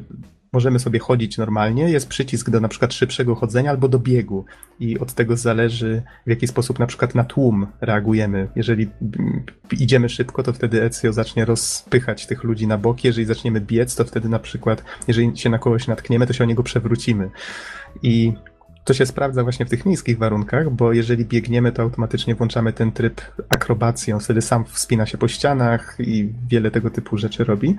możemy 0.54 0.80
sobie 0.80 1.00
chodzić 1.00 1.38
normalnie, 1.38 1.90
jest 1.90 2.08
przycisk 2.08 2.50
do 2.50 2.60
na 2.60 2.68
przykład 2.68 2.94
szybszego 2.94 3.36
chodzenia 3.36 3.70
albo 3.70 3.88
do 3.88 4.00
biegu 4.00 4.46
i 4.80 5.00
od 5.00 5.14
tego 5.14 5.38
zależy 5.38 6.02
w 6.26 6.30
jaki 6.30 6.48
sposób 6.48 6.80
na 6.80 6.88
przykład 6.88 7.16
na 7.16 7.24
tłum 7.24 7.68
reagujemy. 7.82 8.48
Jeżeli 8.56 8.88
idziemy 9.80 10.10
szybko, 10.10 10.44
to 10.44 10.54
wtedy 10.54 10.84
Ezio 10.84 11.14
zacznie 11.14 11.46
rozpychać 11.46 12.28
tych 12.28 12.44
ludzi 12.44 12.68
na 12.68 12.78
boki, 12.78 13.08
jeżeli 13.08 13.26
zaczniemy 13.26 13.62
biec, 13.62 13.96
to 13.96 14.06
wtedy 14.06 14.30
na 14.30 14.40
przykład 14.40 14.84
jeżeli 15.08 15.38
się 15.38 15.50
na 15.50 15.60
kogoś 15.60 15.88
natkniemy, 15.88 16.28
to 16.28 16.34
się 16.34 16.44
o 16.44 16.48
niego 16.48 16.64
przewrócimy. 16.64 17.30
I 18.04 18.34
to 18.86 18.94
się 18.94 19.06
sprawdza 19.06 19.44
właśnie 19.44 19.66
w 19.66 19.70
tych 19.70 19.86
miejskich 19.86 20.18
warunkach, 20.18 20.70
bo 20.70 20.94
jeżeli 20.94 21.26
biegniemy, 21.26 21.72
to 21.72 21.82
automatycznie 21.82 22.36
włączamy 22.36 22.74
ten 22.74 22.92
tryb 22.92 23.22
akrobacją, 23.50 24.20
wtedy 24.20 24.42
sam 24.42 24.66
wspina 24.66 25.06
się 25.06 25.18
po 25.18 25.28
ścianach 25.28 25.96
i 26.00 26.34
wiele 26.50 26.72
tego 26.72 26.90
typu 26.90 27.18
rzeczy 27.18 27.44
robi. 27.44 27.76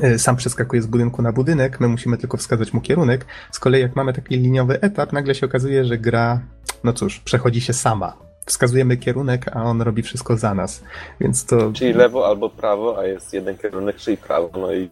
E, 0.00 0.18
sam 0.18 0.36
przeskakuje 0.36 0.82
z 0.82 0.86
budynku 0.86 1.22
na 1.22 1.32
budynek, 1.32 1.80
my 1.80 1.88
musimy 1.88 2.18
tylko 2.18 2.36
wskazać 2.36 2.72
mu 2.72 2.80
kierunek. 2.80 3.26
Z 3.52 3.58
kolei 3.58 3.82
jak 3.82 3.96
mamy 3.96 4.12
taki 4.12 4.36
liniowy 4.36 4.80
etap, 4.80 5.12
nagle 5.12 5.34
się 5.34 5.46
okazuje, 5.46 5.84
że 5.84 5.98
gra, 5.98 6.40
no 6.84 6.92
cóż, 6.92 7.20
przechodzi 7.20 7.60
się 7.60 7.72
sama. 7.72 8.25
Wskazujemy 8.46 8.96
kierunek, 8.96 9.56
a 9.56 9.62
on 9.62 9.82
robi 9.82 10.02
wszystko 10.02 10.36
za 10.36 10.54
nas. 10.54 10.82
Więc 11.20 11.46
to. 11.46 11.72
Czyli 11.72 11.92
lewo 11.92 12.26
albo 12.26 12.50
prawo, 12.50 12.98
a 12.98 13.04
jest 13.04 13.34
jeden 13.34 13.58
kierunek, 13.58 13.96
czyli 13.96 14.16
prawo. 14.16 14.50
No 14.52 14.72
i, 14.72 14.90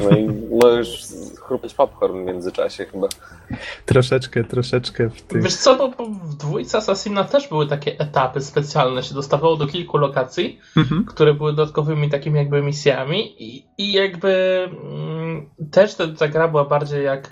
no 0.00 0.16
i 0.16 0.28
możesz 0.50 1.06
chrupać 1.40 1.74
popcorn 1.74 2.22
w 2.22 2.26
międzyczasie 2.26 2.84
chyba. 2.84 3.08
Troszeczkę, 3.86 4.44
troszeczkę 4.44 5.10
w 5.10 5.22
tym. 5.22 5.42
Wiesz 5.42 5.56
co, 5.56 5.76
bo, 5.76 5.88
bo 5.88 6.06
w 6.06 6.34
dwójce 6.34 6.78
Assassina 6.78 7.24
też 7.24 7.48
były 7.48 7.66
takie 7.66 7.98
etapy 7.98 8.40
specjalne, 8.40 9.02
się 9.02 9.14
dostawało 9.14 9.56
do 9.56 9.66
kilku 9.66 9.98
lokacji, 9.98 10.60
mhm. 10.76 11.04
które 11.04 11.34
były 11.34 11.52
dodatkowymi 11.52 12.10
takimi 12.10 12.38
jakby 12.38 12.62
misjami 12.62 13.42
i, 13.42 13.66
i 13.78 13.92
jakby 13.92 14.62
mm, 14.82 15.50
też 15.70 15.94
ta, 15.94 16.04
ta 16.18 16.28
gra 16.28 16.48
była 16.48 16.64
bardziej 16.64 17.04
jak 17.04 17.28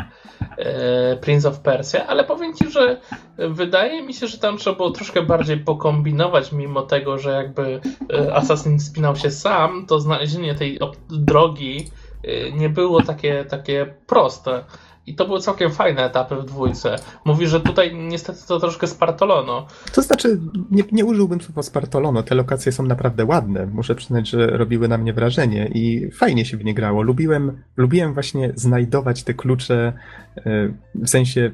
e, 0.59 1.17
Prince 1.17 1.47
of 1.47 1.61
Persia, 1.61 2.07
ale 2.07 2.25
powiem 2.25 2.55
ci, 2.55 2.71
że 2.71 3.01
wydaje 3.39 4.03
mi 4.03 4.15
się, 4.15 4.27
że 4.27 4.39
tam 4.39 4.57
trzeba 4.57 4.77
było 4.77 4.91
troszkę 4.91 5.23
bardziej 5.31 5.57
pokombinować, 5.57 6.53
mimo 6.53 6.83
tego, 6.83 7.19
że 7.19 7.31
jakby 7.31 7.81
e, 8.13 8.35
Assassin 8.35 8.81
spinał 8.81 9.17
się 9.17 9.31
sam, 9.31 9.87
to 9.87 10.01
znalezienie 10.01 10.55
tej 10.55 10.79
drogi 11.11 11.91
e, 12.25 12.53
nie 12.53 12.69
było 12.69 13.03
takie, 13.03 13.45
takie 13.45 13.95
proste. 14.07 14.65
I 15.07 15.15
to 15.15 15.27
były 15.27 15.41
całkiem 15.41 15.71
fajne 15.71 16.05
etapy 16.05 16.37
w 16.37 16.45
dwójce. 16.45 16.97
Mówi, 17.25 17.47
że 17.47 17.61
tutaj 17.61 17.97
niestety 17.97 18.47
to 18.49 18.61
troszkę 18.61 18.87
spartolono. 18.87 19.67
To 19.93 20.03
znaczy, 20.03 20.41
nie, 20.71 20.83
nie 20.93 21.05
użyłbym 21.05 21.41
słowa 21.41 21.63
spartolono. 21.63 22.23
Te 22.23 22.35
lokacje 22.35 22.73
są 22.73 22.83
naprawdę 22.83 23.25
ładne. 23.25 23.67
Muszę 23.67 23.95
przyznać, 23.95 24.29
że 24.29 24.47
robiły 24.47 24.89
na 24.89 24.99
mnie 24.99 25.13
wrażenie 25.13 25.71
i 25.75 26.11
fajnie 26.11 26.45
się 26.45 26.57
w 26.57 26.65
nie 26.65 26.75
grało. 26.75 27.03
Lubiłem, 27.03 27.63
lubiłem 27.77 28.15
właśnie 28.15 28.53
znajdować 28.55 29.23
te 29.23 29.35
klucze, 29.35 29.93
e, 30.37 30.73
w 30.95 31.09
sensie 31.09 31.51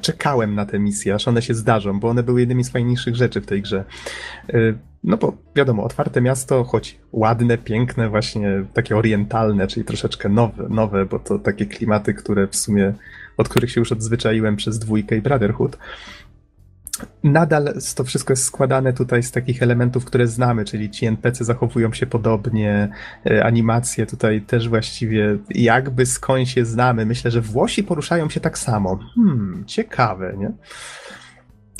czekałem 0.00 0.54
na 0.54 0.66
te 0.66 0.78
misje, 0.78 1.14
aż 1.14 1.28
one 1.28 1.42
się 1.42 1.54
zdarzą, 1.54 2.00
bo 2.00 2.08
one 2.08 2.22
były 2.22 2.40
jednymi 2.40 2.64
z 2.64 2.70
fajniejszych 2.70 3.16
rzeczy 3.16 3.40
w 3.40 3.46
tej 3.46 3.62
grze. 3.62 3.84
Y, 4.54 4.78
no 5.04 5.16
bo 5.16 5.32
wiadomo, 5.56 5.84
otwarte 5.84 6.20
miasto, 6.20 6.64
choć 6.64 6.98
ładne, 7.12 7.58
piękne, 7.58 8.08
właśnie 8.08 8.64
takie 8.74 8.96
orientalne, 8.96 9.66
czyli 9.66 9.86
troszeczkę 9.86 10.28
nowe, 10.28 10.66
nowe, 10.68 11.06
bo 11.06 11.18
to 11.18 11.38
takie 11.38 11.66
klimaty, 11.66 12.14
które 12.14 12.46
w 12.46 12.56
sumie, 12.56 12.92
od 13.36 13.48
których 13.48 13.70
się 13.70 13.80
już 13.80 13.92
odzwyczaiłem 13.92 14.56
przez 14.56 14.78
dwójkę 14.78 15.16
i 15.16 15.22
Brotherhood. 15.22 15.78
Nadal 17.24 17.74
to 17.94 18.04
wszystko 18.04 18.32
jest 18.32 18.44
składane 18.44 18.92
tutaj 18.92 19.22
z 19.22 19.32
takich 19.32 19.62
elementów, 19.62 20.04
które 20.04 20.26
znamy, 20.26 20.64
czyli 20.64 20.90
ci 20.90 21.06
NPC 21.06 21.44
zachowują 21.44 21.92
się 21.92 22.06
podobnie, 22.06 22.88
e, 23.26 23.44
animacje 23.44 24.06
tutaj 24.06 24.42
też 24.42 24.68
właściwie 24.68 25.38
jakby 25.50 26.06
skąd 26.06 26.48
się 26.48 26.64
znamy. 26.64 27.06
Myślę, 27.06 27.30
że 27.30 27.40
Włosi 27.40 27.84
poruszają 27.84 28.30
się 28.30 28.40
tak 28.40 28.58
samo. 28.58 28.98
Hmm, 29.14 29.64
ciekawe, 29.66 30.36
nie? 30.38 30.52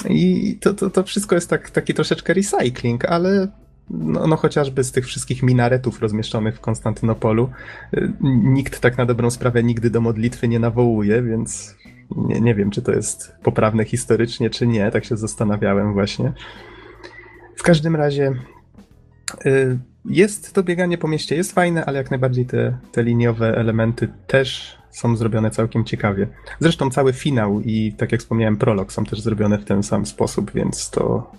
I 0.09 0.57
to, 0.61 0.75
to, 0.75 0.91
to 0.91 1.03
wszystko 1.03 1.35
jest 1.35 1.51
tak, 1.51 1.71
taki 1.71 1.95
troszeczkę 1.95 2.35
recycling, 2.35 3.05
ale 3.05 3.49
no, 3.91 4.27
no, 4.27 4.37
chociażby 4.37 4.85
z 4.85 4.93
tych 4.93 5.07
wszystkich 5.07 5.43
minaretów 5.43 6.01
rozmieszczonych 6.01 6.57
w 6.57 6.61
Konstantynopolu, 6.61 7.51
y, 7.95 8.13
nikt 8.23 8.81
tak 8.81 8.99
na 8.99 9.07
dobrą 9.07 9.31
sprawę 9.31 9.63
nigdy 9.63 9.91
do 9.91 10.01
modlitwy 10.01 10.49
nie 10.49 10.59
nawołuje, 10.59 11.23
więc 11.23 11.77
nie, 12.17 12.41
nie 12.41 12.55
wiem, 12.55 12.71
czy 12.71 12.83
to 12.83 12.93
jest 12.93 13.33
poprawne 13.43 13.85
historycznie, 13.85 14.51
czy 14.51 14.67
nie. 14.67 14.91
Tak 14.91 15.05
się 15.05 15.17
zastanawiałem 15.17 15.93
właśnie. 15.93 16.33
W 17.57 17.63
każdym 17.63 17.97
razie 17.97 18.35
y, 19.47 19.79
jest 20.05 20.53
to 20.53 20.63
bieganie 20.63 20.99
po 20.99 21.09
mieście, 21.09 21.37
jest 21.37 21.53
fajne, 21.53 21.85
ale 21.85 21.99
jak 21.99 22.11
najbardziej 22.11 22.47
te, 22.47 22.79
te 22.93 23.03
liniowe 23.03 23.57
elementy 23.57 24.09
też 24.27 24.79
są 24.91 25.17
zrobione 25.17 25.51
całkiem 25.51 25.85
ciekawie. 25.85 26.29
Zresztą 26.61 26.91
cały 26.91 27.13
finał 27.13 27.61
i 27.61 27.93
tak 27.93 28.13
jak 28.13 28.21
wspomniałem, 28.21 28.57
prolog 28.57 28.93
są 28.93 29.05
też 29.05 29.21
zrobione 29.21 29.59
w 29.59 29.65
ten 29.65 29.83
sam 29.83 30.07
sposób, 30.07 30.51
więc 30.55 30.91
to 30.91 31.31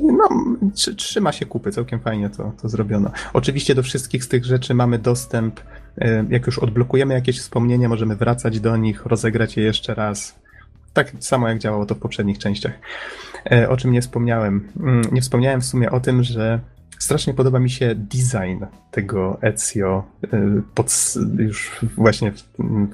no, 0.00 0.28
trzyma 0.96 1.32
się 1.32 1.46
kupy, 1.46 1.70
całkiem 1.70 2.00
fajnie 2.00 2.30
to, 2.30 2.52
to 2.62 2.68
zrobiono. 2.68 3.10
Oczywiście 3.32 3.74
do 3.74 3.82
wszystkich 3.82 4.24
z 4.24 4.28
tych 4.28 4.44
rzeczy 4.44 4.74
mamy 4.74 4.98
dostęp, 4.98 5.60
jak 6.28 6.46
już 6.46 6.58
odblokujemy 6.58 7.14
jakieś 7.14 7.40
wspomnienia, 7.40 7.88
możemy 7.88 8.16
wracać 8.16 8.60
do 8.60 8.76
nich, 8.76 9.06
rozegrać 9.06 9.56
je 9.56 9.62
jeszcze 9.62 9.94
raz. 9.94 10.34
Tak 10.92 11.12
samo 11.20 11.48
jak 11.48 11.58
działało 11.58 11.86
to 11.86 11.94
w 11.94 11.98
poprzednich 11.98 12.38
częściach. 12.38 12.72
E, 13.52 13.68
o 13.68 13.76
czym 13.76 13.92
nie 13.92 14.02
wspomniałem? 14.02 14.68
Mm, 14.80 15.02
nie 15.12 15.20
wspomniałem 15.20 15.60
w 15.60 15.64
sumie 15.64 15.90
o 15.90 16.00
tym, 16.00 16.22
że 16.22 16.60
strasznie 16.98 17.34
podoba 17.34 17.58
mi 17.58 17.70
się 17.70 17.94
design 17.94 18.64
tego 18.90 19.38
Ezio 19.42 20.04
e, 20.32 20.62
pod, 20.74 21.14
już 21.38 21.80
właśnie 21.96 22.32
w, 22.32 22.42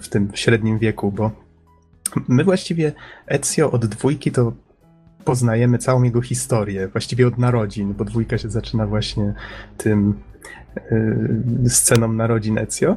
w 0.01 0.09
tym 0.09 0.28
średnim 0.34 0.78
wieku, 0.78 1.12
bo 1.12 1.30
my 2.28 2.44
właściwie 2.44 2.92
Ezio 3.26 3.70
od 3.70 3.86
dwójki 3.86 4.32
to 4.32 4.53
poznajemy 5.24 5.78
całą 5.78 6.03
jego 6.03 6.22
historię, 6.22 6.88
właściwie 6.88 7.26
od 7.26 7.38
narodzin, 7.38 7.94
bo 7.94 8.05
dwójka 8.05 8.38
się 8.38 8.51
zaczyna 8.51 8.86
właśnie 8.86 9.34
tym 9.76 10.14
sceną 11.68 12.12
narodzin 12.12 12.59
Ezio. 12.59 12.97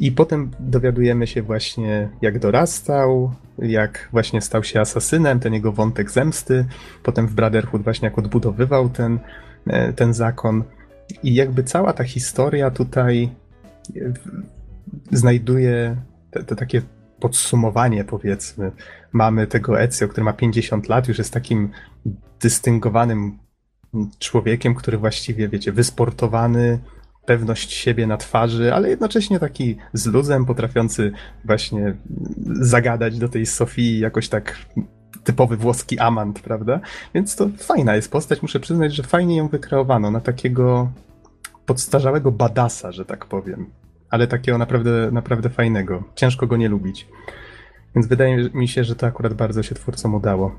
I 0.00 0.12
potem 0.12 0.50
dowiadujemy 0.60 1.26
się 1.26 1.42
właśnie, 1.42 2.08
jak 2.22 2.38
dorastał, 2.38 3.32
jak 3.58 4.08
właśnie 4.12 4.40
stał 4.40 4.64
się 4.64 4.80
asasynem, 4.80 5.40
ten 5.40 5.54
jego 5.54 5.72
wątek 5.72 6.10
zemsty. 6.10 6.64
Potem 7.02 7.26
w 7.26 7.34
Brotherhood 7.34 7.82
właśnie 7.82 8.08
jak 8.08 8.18
odbudowywał 8.18 8.88
ten, 8.88 9.18
yy, 9.66 9.92
ten 9.92 10.14
zakon. 10.14 10.64
I 11.22 11.34
jakby 11.34 11.64
cała 11.64 11.92
ta 11.92 12.04
historia 12.04 12.70
tutaj 12.70 13.30
yy, 13.94 14.12
znajduje 15.12 15.96
te, 16.30 16.44
te 16.44 16.56
takie 16.56 16.82
podsumowanie, 17.20 18.04
powiedzmy. 18.04 18.72
Mamy 19.12 19.46
tego 19.46 19.80
Ezio, 19.80 20.08
który 20.08 20.24
ma 20.24 20.32
50 20.32 20.88
lat, 20.88 21.08
już 21.08 21.18
jest 21.18 21.32
takim 21.32 21.70
dystyngowanym 22.40 23.38
człowiekiem, 24.18 24.74
który 24.74 24.98
właściwie, 24.98 25.48
wiecie, 25.48 25.72
wysportowany, 25.72 26.78
pewność 27.26 27.72
siebie 27.72 28.06
na 28.06 28.16
twarzy, 28.16 28.74
ale 28.74 28.88
jednocześnie 28.88 29.38
taki 29.38 29.76
z 29.92 30.06
luzem, 30.06 30.46
potrafiący 30.46 31.12
właśnie 31.44 31.96
zagadać 32.60 33.18
do 33.18 33.28
tej 33.28 33.46
Sofii 33.46 33.98
jakoś 33.98 34.28
tak 34.28 34.56
typowy 35.24 35.56
włoski 35.56 35.98
amant, 35.98 36.40
prawda? 36.40 36.80
Więc 37.14 37.36
to 37.36 37.48
fajna 37.58 37.96
jest 37.96 38.12
postać, 38.12 38.42
muszę 38.42 38.60
przyznać, 38.60 38.94
że 38.94 39.02
fajnie 39.02 39.36
ją 39.36 39.48
wykreowano 39.48 40.10
na 40.10 40.20
takiego 40.20 40.90
podstarzałego 41.66 42.32
badasa, 42.32 42.92
że 42.92 43.04
tak 43.04 43.26
powiem 43.26 43.70
ale 44.10 44.26
takiego 44.26 44.58
naprawdę, 44.58 45.10
naprawdę 45.12 45.48
fajnego. 45.48 46.04
Ciężko 46.14 46.46
go 46.46 46.56
nie 46.56 46.68
lubić. 46.68 47.08
Więc 47.94 48.06
wydaje 48.06 48.50
mi 48.54 48.68
się, 48.68 48.84
że 48.84 48.94
to 48.94 49.06
akurat 49.06 49.34
bardzo 49.34 49.62
się 49.62 49.74
twórcom 49.74 50.14
udało. 50.14 50.54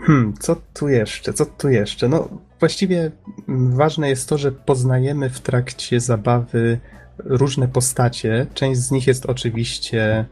Hmm, 0.00 0.34
co 0.40 0.56
tu 0.74 0.88
jeszcze? 0.88 1.32
Co 1.32 1.46
tu 1.46 1.68
jeszcze? 1.68 2.08
No, 2.08 2.28
właściwie 2.60 3.10
ważne 3.48 4.08
jest 4.08 4.28
to, 4.28 4.38
że 4.38 4.52
poznajemy 4.52 5.30
w 5.30 5.40
trakcie 5.40 6.00
zabawy 6.00 6.78
różne 7.18 7.68
postacie. 7.68 8.46
Część 8.54 8.80
z 8.80 8.90
nich 8.90 9.06
jest 9.06 9.26
oczywiście 9.26 10.24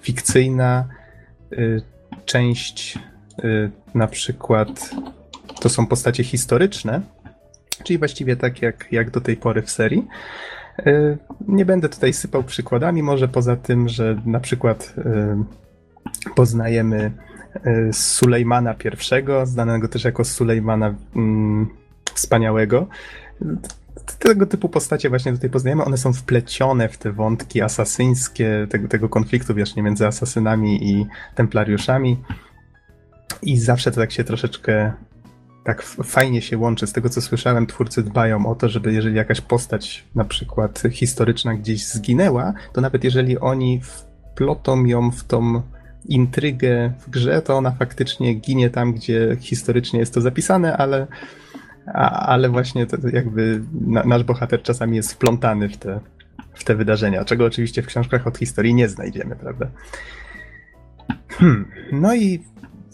fikcyjna, 0.00 0.88
y, 1.52 1.82
część 2.24 2.98
y, 3.44 3.70
na 3.94 4.06
przykład 4.06 4.90
to 5.60 5.68
są 5.68 5.86
postacie 5.86 6.24
historyczne, 6.24 7.00
czyli 7.84 7.98
właściwie 7.98 8.36
tak 8.36 8.62
jak, 8.62 8.86
jak 8.92 9.10
do 9.10 9.20
tej 9.20 9.36
pory 9.36 9.62
w 9.62 9.70
serii. 9.70 10.06
E, 10.78 11.16
nie 11.48 11.64
będę 11.64 11.88
tutaj 11.88 12.12
sypał 12.12 12.44
przykładami, 12.44 13.02
może 13.02 13.28
poza 13.28 13.56
tym, 13.56 13.88
że 13.88 14.22
na 14.26 14.40
przykład 14.40 14.94
poznajemy 16.34 17.12
Sulejmana 17.92 18.74
I, 18.74 19.46
znanego 19.46 19.88
też 19.88 20.04
jako 20.04 20.24
Sulejmana 20.24 20.94
mm, 21.16 21.68
Wspaniałego. 22.14 22.86
Tego 24.18 24.46
typu 24.46 24.68
postacie 24.68 25.08
właśnie 25.08 25.32
tutaj 25.32 25.50
poznajemy, 25.50 25.84
one 25.84 25.96
są 25.96 26.12
wplecione 26.12 26.88
w 26.88 26.98
te 26.98 27.12
wątki 27.12 27.62
asasyńskie, 27.62 28.66
tego, 28.70 28.88
tego 28.88 29.08
konfliktu 29.08 29.54
właśnie 29.54 29.82
między 29.82 30.06
asasynami 30.06 30.90
i 30.90 31.06
templariuszami. 31.34 32.22
I 33.42 33.58
zawsze 33.58 33.90
to 33.90 34.00
tak 34.00 34.12
się 34.12 34.24
troszeczkę 34.24 34.92
tak 35.64 35.82
fajnie 35.82 36.42
się 36.42 36.58
łączy. 36.58 36.86
Z 36.86 36.92
tego 36.92 37.08
co 37.08 37.20
słyszałem, 37.20 37.66
twórcy 37.66 38.02
dbają 38.02 38.46
o 38.46 38.54
to, 38.54 38.68
żeby 38.68 38.92
jeżeli 38.92 39.16
jakaś 39.16 39.40
postać 39.40 40.04
na 40.14 40.24
przykład 40.24 40.82
historyczna 40.90 41.54
gdzieś 41.54 41.86
zginęła, 41.86 42.52
to 42.72 42.80
nawet 42.80 43.04
jeżeli 43.04 43.38
oni 43.38 43.80
wplotą 43.80 44.84
ją 44.84 45.10
w 45.10 45.24
tą 45.24 45.62
intrygę 46.08 46.92
w 46.98 47.10
grze, 47.10 47.42
to 47.42 47.56
ona 47.56 47.70
faktycznie 47.70 48.34
ginie 48.34 48.70
tam, 48.70 48.92
gdzie 48.92 49.36
historycznie 49.40 50.00
jest 50.00 50.14
to 50.14 50.20
zapisane, 50.20 50.76
ale, 50.76 51.06
a, 51.86 52.26
ale 52.26 52.48
właśnie 52.48 52.86
to, 52.86 52.96
jakby 53.12 53.62
na, 53.72 54.04
nasz 54.04 54.24
bohater 54.24 54.62
czasami 54.62 54.96
jest 54.96 55.12
wplątany 55.12 55.68
w 55.68 55.76
te, 55.76 56.00
w 56.54 56.64
te 56.64 56.74
wydarzenia, 56.74 57.24
czego 57.24 57.44
oczywiście 57.44 57.82
w 57.82 57.86
książkach 57.86 58.26
od 58.26 58.38
historii 58.38 58.74
nie 58.74 58.88
znajdziemy, 58.88 59.36
prawda? 59.36 59.66
Hmm. 61.28 61.68
No 61.92 62.14
i 62.14 62.42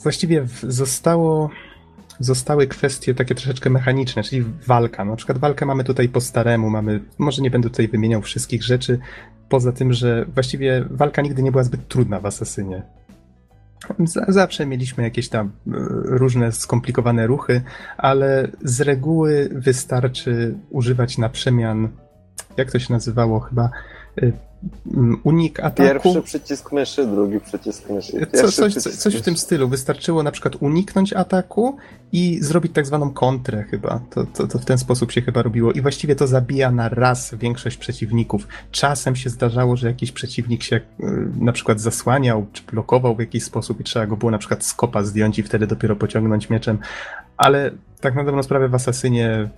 właściwie 0.02 0.46
zostało 0.62 1.50
zostały 2.18 2.66
kwestie 2.66 3.14
takie 3.14 3.34
troszeczkę 3.34 3.70
mechaniczne, 3.70 4.22
czyli 4.22 4.44
walka. 4.66 5.04
Na 5.04 5.16
przykład 5.16 5.38
walkę 5.38 5.66
mamy 5.66 5.84
tutaj 5.84 6.08
po 6.08 6.20
staremu, 6.20 6.70
mamy, 6.70 7.00
może 7.18 7.42
nie 7.42 7.50
będę 7.50 7.70
tutaj 7.70 7.88
wymieniał 7.88 8.22
wszystkich 8.22 8.62
rzeczy, 8.62 8.98
poza 9.48 9.72
tym, 9.72 9.92
że 9.92 10.24
właściwie 10.34 10.84
walka 10.90 11.22
nigdy 11.22 11.42
nie 11.42 11.50
była 11.50 11.64
zbyt 11.64 11.88
trudna 11.88 12.20
w 12.20 12.26
Asasynie. 12.26 12.82
Zawsze 14.28 14.66
mieliśmy 14.66 15.04
jakieś 15.04 15.28
tam 15.28 15.46
e, 15.46 15.50
różne 16.04 16.52
skomplikowane 16.52 17.26
ruchy, 17.26 17.62
ale 17.96 18.48
z 18.62 18.80
reguły 18.80 19.48
wystarczy 19.52 20.54
używać 20.70 21.18
na 21.18 21.28
przemian, 21.28 21.88
jak 22.56 22.70
to 22.70 22.78
się 22.78 22.92
nazywało 22.92 23.40
chyba, 23.40 23.70
unik 25.24 25.60
ataku. 25.60 26.02
Pierwszy 26.02 26.22
przycisk 26.22 26.72
myszy, 26.72 27.06
drugi 27.06 27.40
przycisk 27.40 27.90
myszy. 27.90 28.26
Co, 28.32 28.52
coś, 28.52 28.72
przycisk 28.72 29.02
coś 29.02 29.16
w 29.16 29.22
tym 29.22 29.36
stylu. 29.36 29.68
Wystarczyło 29.68 30.22
na 30.22 30.30
przykład 30.30 30.56
uniknąć 30.60 31.12
ataku 31.12 31.76
i 32.12 32.38
zrobić 32.42 32.72
tak 32.72 32.86
zwaną 32.86 33.10
kontrę 33.10 33.64
chyba. 33.70 34.00
To, 34.10 34.24
to, 34.26 34.46
to 34.46 34.58
w 34.58 34.64
ten 34.64 34.78
sposób 34.78 35.12
się 35.12 35.22
chyba 35.22 35.42
robiło. 35.42 35.72
I 35.72 35.80
właściwie 35.80 36.16
to 36.16 36.26
zabija 36.26 36.70
na 36.70 36.88
raz 36.88 37.34
większość 37.34 37.76
przeciwników. 37.76 38.48
Czasem 38.70 39.16
się 39.16 39.30
zdarzało, 39.30 39.76
że 39.76 39.88
jakiś 39.88 40.12
przeciwnik 40.12 40.62
się 40.62 40.76
y, 40.76 40.82
na 41.40 41.52
przykład 41.52 41.80
zasłaniał, 41.80 42.46
czy 42.52 42.62
blokował 42.62 43.16
w 43.16 43.20
jakiś 43.20 43.44
sposób 43.44 43.80
i 43.80 43.84
trzeba 43.84 44.06
go 44.06 44.16
było 44.16 44.30
na 44.30 44.38
przykład 44.38 44.64
z 44.64 44.74
kopa 44.74 45.02
zdjąć 45.02 45.38
i 45.38 45.42
wtedy 45.42 45.66
dopiero 45.66 45.96
pociągnąć 45.96 46.50
mieczem. 46.50 46.78
Ale 47.36 47.70
tak 48.00 48.14
na 48.14 48.24
dobrą 48.24 48.42
sprawę 48.42 48.68
w 48.68 48.74
Asasynie 48.74 49.48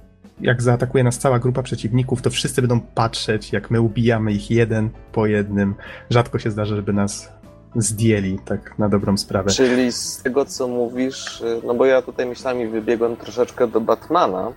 jak 0.41 0.63
zaatakuje 0.63 1.05
nas 1.05 1.19
cała 1.19 1.39
grupa 1.39 1.63
przeciwników, 1.63 2.23
to 2.23 2.31
wszyscy 2.31 2.63
będą 2.63 2.81
patrzeć, 2.81 3.53
jak 3.53 3.71
my 3.71 3.81
ubijamy 3.81 4.33
ich 4.33 4.51
jeden 4.51 4.91
po 5.13 5.27
jednym. 5.27 5.75
Rzadko 6.11 6.39
się 6.39 6.51
zdarza, 6.51 6.77
żeby 6.77 6.93
nas 6.93 7.33
zdjęli, 7.77 8.39
tak 8.45 8.79
na 8.79 8.89
dobrą 8.89 9.17
sprawę. 9.17 9.51
Czyli 9.51 9.93
z 9.93 10.23
tego, 10.23 10.45
co 10.45 10.69
mówisz, 10.69 11.43
no 11.65 11.75
bo 11.75 11.87
ja 11.87 12.03
tutaj 12.03 12.27
myślami 12.27 12.69
wybiegłem 12.69 13.17
troszeczkę 13.17 13.67
do 13.67 13.81
Batmana. 13.81 14.53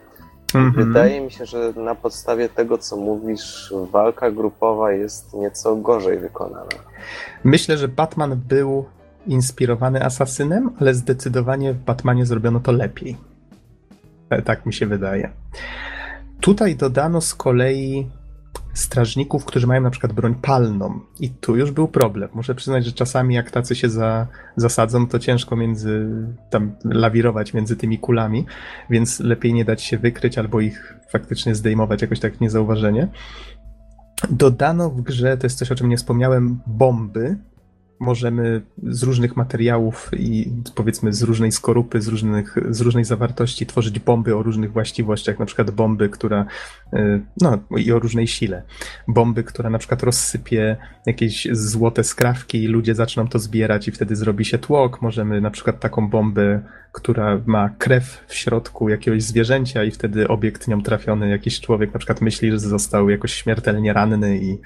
Mm 0.55 0.71
-hmm. 0.71 0.75
Wydaje 0.75 1.21
mi 1.21 1.31
się, 1.31 1.45
że 1.45 1.73
na 1.75 1.95
podstawie 1.95 2.49
tego, 2.49 2.77
co 2.77 2.97
mówisz, 2.97 3.73
walka 3.91 4.31
grupowa 4.31 4.91
jest 4.91 5.33
nieco 5.33 5.75
gorzej 5.75 6.19
wykonana. 6.19 6.69
Myślę, 7.43 7.77
że 7.77 7.87
Batman 7.87 8.35
był 8.47 8.85
inspirowany 9.27 10.05
asasynem, 10.05 10.69
ale 10.79 10.93
zdecydowanie 10.93 11.73
w 11.73 11.77
Batmanie 11.77 12.25
zrobiono 12.25 12.59
to 12.59 12.71
lepiej. 12.71 13.17
E, 14.29 14.41
tak 14.41 14.65
mi 14.65 14.73
się 14.73 14.85
wydaje. 14.85 15.29
Tutaj 16.41 16.75
dodano 16.75 17.21
z 17.21 17.35
kolei 17.35 18.07
strażników, 18.73 19.45
którzy 19.45 19.67
mają 19.67 19.81
na 19.81 19.89
przykład 19.89 20.13
broń 20.13 20.35
palną. 20.35 20.99
I 21.19 21.29
tu 21.29 21.55
już 21.55 21.71
był 21.71 21.87
problem. 21.87 22.29
Muszę 22.33 22.55
przyznać, 22.55 22.85
że 22.85 22.91
czasami 22.91 23.35
jak 23.35 23.51
tacy 23.51 23.75
się 23.75 23.89
za, 23.89 24.27
zasadzą, 24.55 25.07
to 25.07 25.19
ciężko 25.19 25.55
między, 25.55 26.09
tam 26.49 26.75
lawirować 26.85 27.53
między 27.53 27.75
tymi 27.75 27.99
kulami, 27.99 28.45
więc 28.89 29.19
lepiej 29.19 29.53
nie 29.53 29.65
dać 29.65 29.83
się 29.83 29.97
wykryć 29.97 30.37
albo 30.37 30.59
ich 30.59 30.97
faktycznie 31.09 31.55
zdejmować 31.55 32.01
jakoś 32.01 32.19
tak 32.19 32.41
niezauważenie. 32.41 33.07
Dodano 34.29 34.89
w 34.89 35.01
grze, 35.01 35.37
to 35.37 35.45
jest 35.45 35.57
coś, 35.59 35.71
o 35.71 35.75
czym 35.75 35.89
nie 35.89 35.97
wspomniałem, 35.97 36.59
bomby, 36.67 37.37
możemy 37.99 38.61
z 38.83 39.03
różnych 39.03 39.37
materiałów 39.37 40.09
i 40.13 40.51
powiedzmy 40.75 41.13
z 41.13 41.21
różnej 41.21 41.51
skorupy, 41.51 42.01
z, 42.01 42.07
różnych, 42.07 42.55
z 42.69 42.81
różnej 42.81 43.05
zawartości 43.05 43.65
tworzyć 43.65 43.99
bomby 43.99 44.35
o 44.35 44.43
różnych 44.43 44.71
właściwościach, 44.71 45.39
na 45.39 45.45
przykład 45.45 45.71
bomby, 45.71 46.09
która, 46.09 46.45
y, 46.93 47.21
no 47.41 47.59
i 47.77 47.91
o 47.91 47.99
różnej 47.99 48.27
sile. 48.27 48.63
Bomby, 49.07 49.43
która 49.43 49.69
na 49.69 49.77
przykład 49.77 50.03
rozsypie 50.03 50.77
jakieś 51.05 51.47
złote 51.51 52.03
skrawki 52.03 52.63
i 52.63 52.67
ludzie 52.67 52.95
zaczną 52.95 53.27
to 53.27 53.39
zbierać 53.39 53.87
i 53.87 53.91
wtedy 53.91 54.15
zrobi 54.15 54.45
się 54.45 54.57
tłok. 54.57 55.01
Możemy 55.01 55.41
na 55.41 55.51
przykład 55.51 55.79
taką 55.79 56.09
bombę, 56.09 56.61
która 56.91 57.41
ma 57.45 57.69
krew 57.77 58.23
w 58.27 58.35
środku 58.35 58.89
jakiegoś 58.89 59.23
zwierzęcia 59.23 59.83
i 59.83 59.91
wtedy 59.91 60.27
obiekt 60.27 60.67
nią 60.67 60.81
trafiony, 60.81 61.29
jakiś 61.29 61.61
człowiek 61.61 61.93
na 61.93 61.99
przykład 61.99 62.21
myśli, 62.21 62.51
że 62.51 62.59
został 62.59 63.09
jakoś 63.09 63.33
śmiertelnie 63.33 63.93
ranny 63.93 64.37
i, 64.37 64.57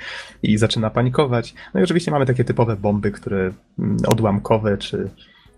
i 0.43 0.57
zaczyna 0.57 0.89
panikować. 0.89 1.53
No 1.73 1.79
i 1.79 1.83
oczywiście 1.83 2.11
mamy 2.11 2.25
takie 2.25 2.43
typowe 2.43 2.75
bomby, 2.75 3.11
które 3.11 3.51
mm, 3.79 3.97
odłamkowe 4.07 4.77
czy, 4.77 5.09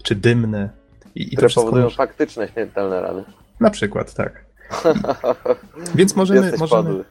czy 0.03 0.15
dymne. 0.15 0.69
I, 1.15 1.33
i 1.33 1.37
które 1.37 1.49
to 1.49 1.55
powodują 1.55 1.83
może... 1.83 1.95
faktyczne 1.95 2.47
śmiertelne 2.47 3.01
rany. 3.01 3.23
Na 3.59 3.69
przykład, 3.69 4.13
tak. 4.13 4.45
Więc 5.95 6.15
możemy, 6.15 6.51
możemy, 6.57 7.03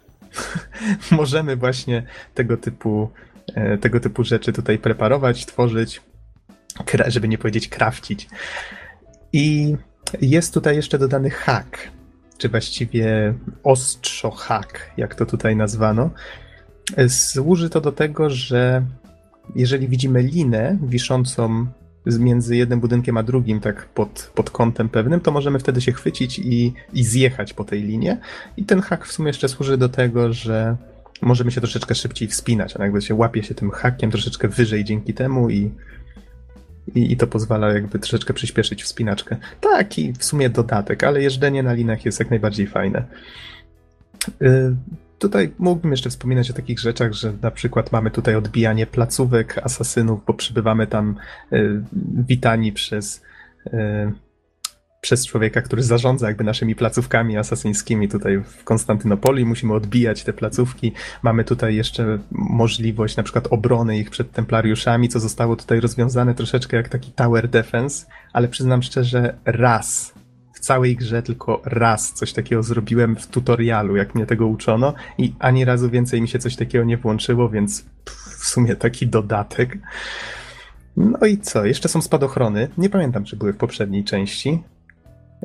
możemy 1.11 1.57
właśnie 1.57 2.07
tego 2.34 2.57
typu, 2.57 3.11
e, 3.55 3.78
tego 3.78 4.00
typu 4.00 4.24
rzeczy 4.24 4.52
tutaj 4.52 4.78
preparować, 4.78 5.46
tworzyć, 5.46 6.02
żeby 7.07 7.28
nie 7.28 7.38
powiedzieć 7.38 7.68
krawcić. 7.68 8.28
I 9.35 9.76
jest 10.20 10.55
tutaj 10.55 10.76
jeszcze 10.76 10.99
dodany 10.99 11.30
hak, 11.30 11.78
czy 12.39 12.49
właściwie 12.49 13.35
ostrzo 13.62 14.30
hak, 14.30 14.91
jak 14.97 15.14
to 15.14 15.26
tutaj 15.26 15.57
nazwano. 15.57 16.11
Służy 17.09 17.70
to 17.70 17.80
do 17.80 17.93
tego, 17.93 18.30
że 18.30 18.82
jeżeli 19.55 19.89
widzimy 19.89 20.22
linę 20.22 20.78
wiszącą 20.82 21.66
między 22.07 22.57
jednym 22.57 22.80
budynkiem 22.80 23.16
a 23.16 23.22
drugim, 23.22 23.61
tak 23.61 23.87
pod, 23.87 24.30
pod 24.35 24.51
kątem 24.51 24.89
pewnym, 24.89 25.20
to 25.20 25.30
możemy 25.32 25.59
wtedy 25.59 25.80
się 25.80 25.93
chwycić 25.93 26.39
i, 26.39 26.74
i 26.93 27.05
zjechać 27.05 27.53
po 27.53 27.64
tej 27.64 27.82
linie. 27.82 28.20
I 28.57 28.64
ten 28.64 28.80
hak 28.80 29.07
w 29.07 29.12
sumie 29.12 29.28
jeszcze 29.28 29.49
służy 29.49 29.78
do 29.78 29.89
tego, 29.89 30.32
że 30.32 30.76
możemy 31.22 31.51
się 31.51 31.61
troszeczkę 31.61 31.95
szybciej 31.95 32.28
wspinać. 32.28 32.76
On 32.76 32.82
jakby 32.82 33.03
się 33.03 33.14
łapie 33.14 33.43
się 33.43 33.55
tym 33.55 33.70
hakiem 33.70 34.11
troszeczkę 34.11 34.49
wyżej 34.49 34.85
dzięki 34.85 35.14
temu 35.14 35.51
i, 35.51 35.70
i, 36.95 37.12
i 37.12 37.16
to 37.16 37.26
pozwala 37.26 37.72
jakby 37.72 37.99
troszeczkę 37.99 38.35
przyspieszyć 38.35 38.82
wspinaczkę. 38.82 39.37
Taki 39.61 40.12
w 40.12 40.24
sumie 40.24 40.51
dodatek, 40.51 41.05
ale 41.05 41.22
jeżdżenie 41.22 41.62
na 41.62 41.72
linach 41.72 42.05
jest 42.05 42.18
jak 42.18 42.30
najbardziej 42.30 42.66
fajne. 42.66 43.05
Y, 44.43 44.74
Tutaj 45.18 45.53
mógłbym 45.59 45.91
jeszcze 45.91 46.11
wspominać 46.11 46.51
o 46.51 46.55
takich 46.55 46.80
rzeczach, 46.80 47.12
że 47.12 47.32
na 47.43 47.51
przykład 47.51 47.93
mamy 47.93 48.11
tutaj 48.11 48.37
odbijanie 48.37 48.87
placówek 48.87 49.59
asasynów, 49.59 50.24
bo 50.26 50.35
przybywamy 50.35 50.87
tam 50.87 51.16
y, 51.53 51.82
witani 52.28 52.72
przez, 52.72 53.22
y, 53.66 53.70
przez 55.05 55.26
człowieka, 55.26 55.62
który 55.62 55.82
zarządza 55.82 56.28
jakby 56.28 56.44
naszymi 56.44 56.74
placówkami 56.74 57.36
asasyńskimi 57.36 58.09
tutaj 58.09 58.38
w 58.38 58.64
Konstantynopolu 58.64 59.38
i 59.38 59.44
musimy 59.44 59.74
odbijać 59.74 60.24
te 60.24 60.32
placówki. 60.32 60.92
Mamy 61.22 61.44
tutaj 61.44 61.76
jeszcze 61.76 62.18
możliwość 62.30 63.16
na 63.16 63.22
przykład 63.22 63.46
obrony 63.50 63.98
ich 63.98 64.11
przed 64.11 64.32
templariuszami, 64.32 65.09
co 65.09 65.20
zostało 65.20 65.57
tutaj 65.57 65.80
rozwiązane 65.80 66.34
troszeczkę 66.34 66.76
jak 66.76 66.88
taki 66.88 67.12
tower 67.12 67.48
defense, 67.48 68.07
ale 68.32 68.48
przyznam 68.48 68.82
szczerze, 68.82 69.34
raz 69.44 70.14
w 70.52 70.61
całej 70.61 70.96
grze 70.96 71.22
tylko 71.22 71.62
raz 71.64 72.12
coś 72.12 72.32
takiego 72.32 72.62
zrobiłem 72.62 73.16
w 73.16 73.26
tutorialu, 73.26 73.96
jak 73.96 74.14
mnie 74.14 74.26
tego 74.26 74.46
uczono 74.46 74.94
i 75.18 75.34
ani 75.38 75.64
razu 75.64 75.90
więcej 75.90 76.20
mi 76.20 76.28
się 76.28 76.38
coś 76.38 76.57
takiego 76.57 76.84
nie 76.84 76.96
włączyło, 76.96 77.48
więc 77.48 77.84
w 78.38 78.46
sumie 78.46 78.76
taki 78.76 79.07
dodatek. 79.07 79.78
No 80.96 81.26
i 81.26 81.38
co? 81.38 81.64
Jeszcze 81.64 81.88
są 81.88 82.02
spadochrony. 82.02 82.68
Nie 82.78 82.90
pamiętam, 82.90 83.24
czy 83.24 83.36
były 83.36 83.52
w 83.52 83.57
poprzedniej 83.57 84.05
części, 84.05 84.62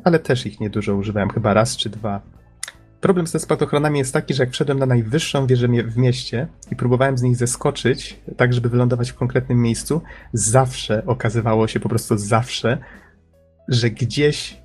ale 0.03 0.19
też 0.19 0.45
ich 0.45 0.59
niedużo 0.59 0.95
używałem, 0.95 1.29
chyba 1.29 1.53
raz 1.53 1.77
czy 1.77 1.89
dwa. 1.89 2.21
Problem 3.01 3.27
ze 3.27 3.39
spadochronami 3.39 3.99
jest 3.99 4.13
taki, 4.13 4.33
że 4.33 4.43
jak 4.43 4.51
wszedłem 4.51 4.79
na 4.79 4.85
najwyższą 4.85 5.47
wieżę 5.47 5.67
w 5.67 5.97
mieście 5.97 6.47
i 6.71 6.75
próbowałem 6.75 7.17
z 7.17 7.21
nich 7.21 7.35
zeskoczyć, 7.35 8.19
tak 8.37 8.53
żeby 8.53 8.69
wylądować 8.69 9.11
w 9.11 9.15
konkretnym 9.15 9.61
miejscu, 9.61 10.01
zawsze 10.33 11.05
okazywało 11.05 11.67
się 11.67 11.79
po 11.79 11.89
prostu 11.89 12.17
zawsze, 12.17 12.77
że 13.67 13.89
gdzieś 13.89 14.57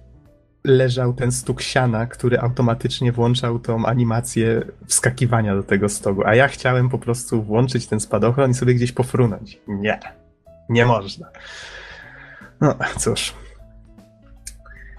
leżał 0.65 1.13
ten 1.13 1.33
stuk 1.33 1.63
siana, 1.63 2.07
który 2.07 2.41
automatycznie 2.41 3.13
włączał 3.13 3.59
tą 3.59 3.87
animację 3.87 4.63
wskakiwania 4.87 5.57
do 5.57 5.63
tego 5.63 5.89
stogu, 5.89 6.23
a 6.25 6.35
ja 6.35 6.49
chciałem 6.49 6.89
po 6.89 6.99
prostu 6.99 7.43
włączyć 7.43 7.87
ten 7.87 8.01
spadochron 8.01 8.51
i 8.51 8.55
sobie 8.55 8.75
gdzieś 8.75 8.93
pofrunąć. 8.93 9.61
Nie, 9.69 10.01
nie 10.69 10.87
można. 10.87 11.29
No 12.61 12.75
cóż. 12.99 13.35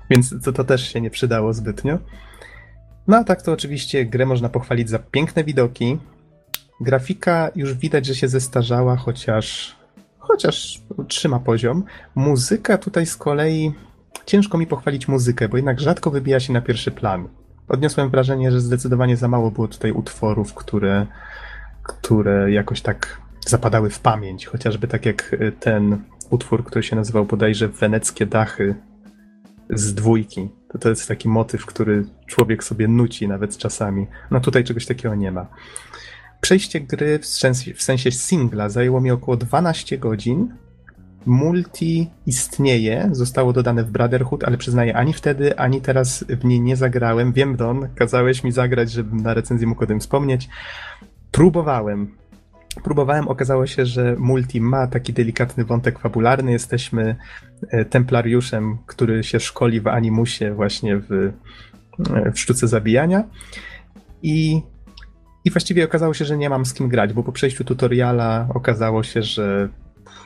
Więc 0.10 0.43
to, 0.43 0.53
to 0.53 0.64
też 0.64 0.93
się 0.93 1.01
nie 1.01 1.10
przydało 1.10 1.53
zbytnio. 1.53 1.99
No 3.08 3.18
a 3.18 3.24
tak 3.24 3.41
to 3.41 3.51
oczywiście 3.51 4.06
grę 4.06 4.26
można 4.26 4.49
pochwalić 4.49 4.89
za 4.89 4.99
piękne 4.99 5.43
widoki. 5.43 5.97
Grafika 6.82 7.51
już 7.56 7.74
widać, 7.74 8.06
że 8.06 8.16
się 8.16 8.28
zestarzała, 8.28 8.95
chociaż 8.95 9.76
chociaż 10.28 10.82
trzyma 11.08 11.39
poziom. 11.39 11.84
Muzyka 12.16 12.78
tutaj 12.78 13.06
z 13.06 13.16
kolei 13.16 13.74
ciężko 14.26 14.58
mi 14.58 14.68
pochwalić 14.68 15.08
muzykę, 15.08 15.49
bo 15.49 15.58
jednak 15.58 15.80
rzadko 15.80 16.12
wybija 16.12 16.39
się 16.39 16.53
na 16.53 16.62
pierwszy 16.62 16.91
plan. 16.91 17.28
Odniosłem 17.68 18.10
wrażenie, 18.10 18.51
że 18.51 18.62
zdecydowanie 18.62 19.18
za 19.18 19.28
mało 19.28 19.51
było 19.51 19.68
tutaj 19.68 19.91
utworów, 19.91 20.53
które, 20.53 21.08
które 21.84 22.51
jakoś 22.51 22.82
tak 22.82 23.22
zapadały 23.47 23.89
w 23.89 23.99
pamięć. 23.99 24.45
Chociażby 24.45 24.88
tak 24.88 25.06
jak 25.06 25.34
y, 25.34 25.51
ten 25.60 26.03
utwór, 26.30 26.66
który 26.66 26.84
się 26.84 26.95
nazywał 26.95 27.26
bodajże 27.26 27.68
Weneckie 27.68 28.26
Dachy 28.26 28.76
z 29.70 29.93
dwójki. 29.93 30.49
To, 30.68 30.78
to 30.78 30.89
jest 30.89 31.07
taki 31.07 31.30
motyw, 31.30 31.66
który 31.66 32.05
człowiek 32.28 32.63
sobie 32.63 32.88
nuci 32.88 33.28
nawet 33.28 33.57
czasami. 33.57 34.07
No 34.32 34.39
tutaj 34.39 34.63
czegoś 34.63 34.86
takiego 34.86 35.16
nie 35.16 35.32
ma. 35.32 35.47
Przejście 36.41 36.80
gry 36.80 37.20
w 37.20 37.26
sensie, 37.26 37.74
w 37.74 37.82
sensie 37.82 38.11
singla 38.11 38.70
zajęło 38.70 39.01
mi 39.01 39.11
około 39.11 39.38
12 39.38 39.97
godzin. 39.97 40.53
Multi 41.26 42.09
istnieje, 42.26 43.09
zostało 43.11 43.53
dodane 43.53 43.84
w 43.84 43.91
Brotherhood, 43.91 44.43
ale 44.43 44.57
przyznaję, 44.57 44.97
ani 44.97 45.13
wtedy, 45.13 45.57
ani 45.57 45.82
teraz 45.82 46.26
w 46.30 46.45
niej 46.45 46.61
nie 46.61 46.76
zagrałem. 46.76 47.34
Wiem, 47.34 47.55
Don, 47.55 47.88
kazałeś 47.95 48.43
mi 48.43 48.51
zagrać, 48.51 48.91
żebym 48.91 49.22
na 49.22 49.34
recenzji 49.34 49.68
mógł 49.68 49.84
o 49.84 49.88
tym 49.88 49.99
wspomnieć. 49.99 50.49
Próbowałem. 51.32 52.16
Próbowałem, 52.84 53.28
okazało 53.28 53.68
się, 53.68 53.86
że 53.86 54.16
multi 54.20 54.62
ma 54.62 54.88
taki 54.88 55.14
delikatny 55.14 55.66
wątek 55.66 56.00
fabularny. 56.00 56.52
Jesteśmy 56.52 57.16
e, 57.70 57.86
templariuszem, 57.86 58.78
który 58.86 59.24
się 59.24 59.40
szkoli 59.40 59.82
w 59.82 59.88
animusie 59.88 60.54
właśnie 60.54 60.98
w, 60.98 61.12
e, 62.16 62.32
w 62.32 62.40
sztuce 62.40 62.68
zabijania. 62.68 63.24
I 64.24 64.62
i 65.46 65.52
właściwie 65.52 65.86
okazało 65.86 66.14
się, 66.14 66.26
że 66.26 66.38
nie 66.38 66.50
mam 66.50 66.66
z 66.66 66.74
kim 66.74 66.90
grać, 66.90 67.14
bo 67.14 67.24
po 67.24 67.32
przejściu 67.32 67.64
tutoriala 67.64 68.48
okazało 68.54 69.04
się, 69.04 69.22
że 69.22 69.70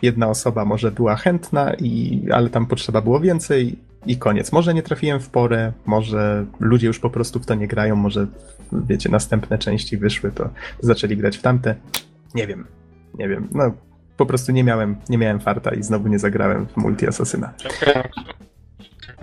jedna 0.02 0.28
osoba 0.28 0.66
może 0.66 0.92
była 0.92 1.16
chętna, 1.16 1.74
i, 1.74 2.22
ale 2.32 2.50
tam 2.50 2.66
potrzeba 2.66 3.02
było 3.02 3.20
więcej 3.20 3.80
i 4.06 4.18
koniec. 4.18 4.52
Może 4.52 4.74
nie 4.74 4.84
trafiłem 4.84 5.20
w 5.20 5.30
porę, 5.30 5.74
może 5.86 6.46
ludzie 6.60 6.88
już 6.88 7.00
po 7.00 7.10
prostu 7.10 7.40
w 7.40 7.46
to 7.46 7.56
nie 7.56 7.68
grają, 7.68 7.96
może 7.96 8.28
wiecie, 8.72 9.10
następne 9.10 9.58
części 9.58 9.98
wyszły, 9.98 10.32
to 10.32 10.50
zaczęli 10.80 11.18
grać 11.18 11.38
w 11.38 11.42
tamte. 11.42 11.76
Nie 12.36 12.48
wiem, 12.48 12.68
nie 13.14 13.30
wiem. 13.30 13.48
No, 13.52 13.72
po 14.18 14.26
prostu 14.26 14.52
nie 14.52 14.64
miałem, 14.64 14.98
nie 15.10 15.18
miałem 15.18 15.40
farta 15.40 15.74
i 15.76 15.84
znowu 15.84 16.08
nie 16.08 16.20
zagrałem 16.20 16.68
w 16.68 16.78
multi 16.78 17.08
Asasyna. 17.08 17.54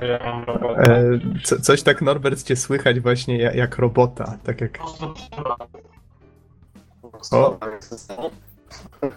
E, 0.03 0.19
co, 1.45 1.61
coś 1.61 1.83
tak 1.83 2.03
Norbert 2.03 2.43
cię 2.43 2.57
słychać 2.57 3.01
właśnie 3.01 3.39
jak, 3.39 3.55
jak 3.55 3.79
robota, 3.79 4.39
tak 4.45 4.61
jak 4.61 4.79
O. 7.31 7.59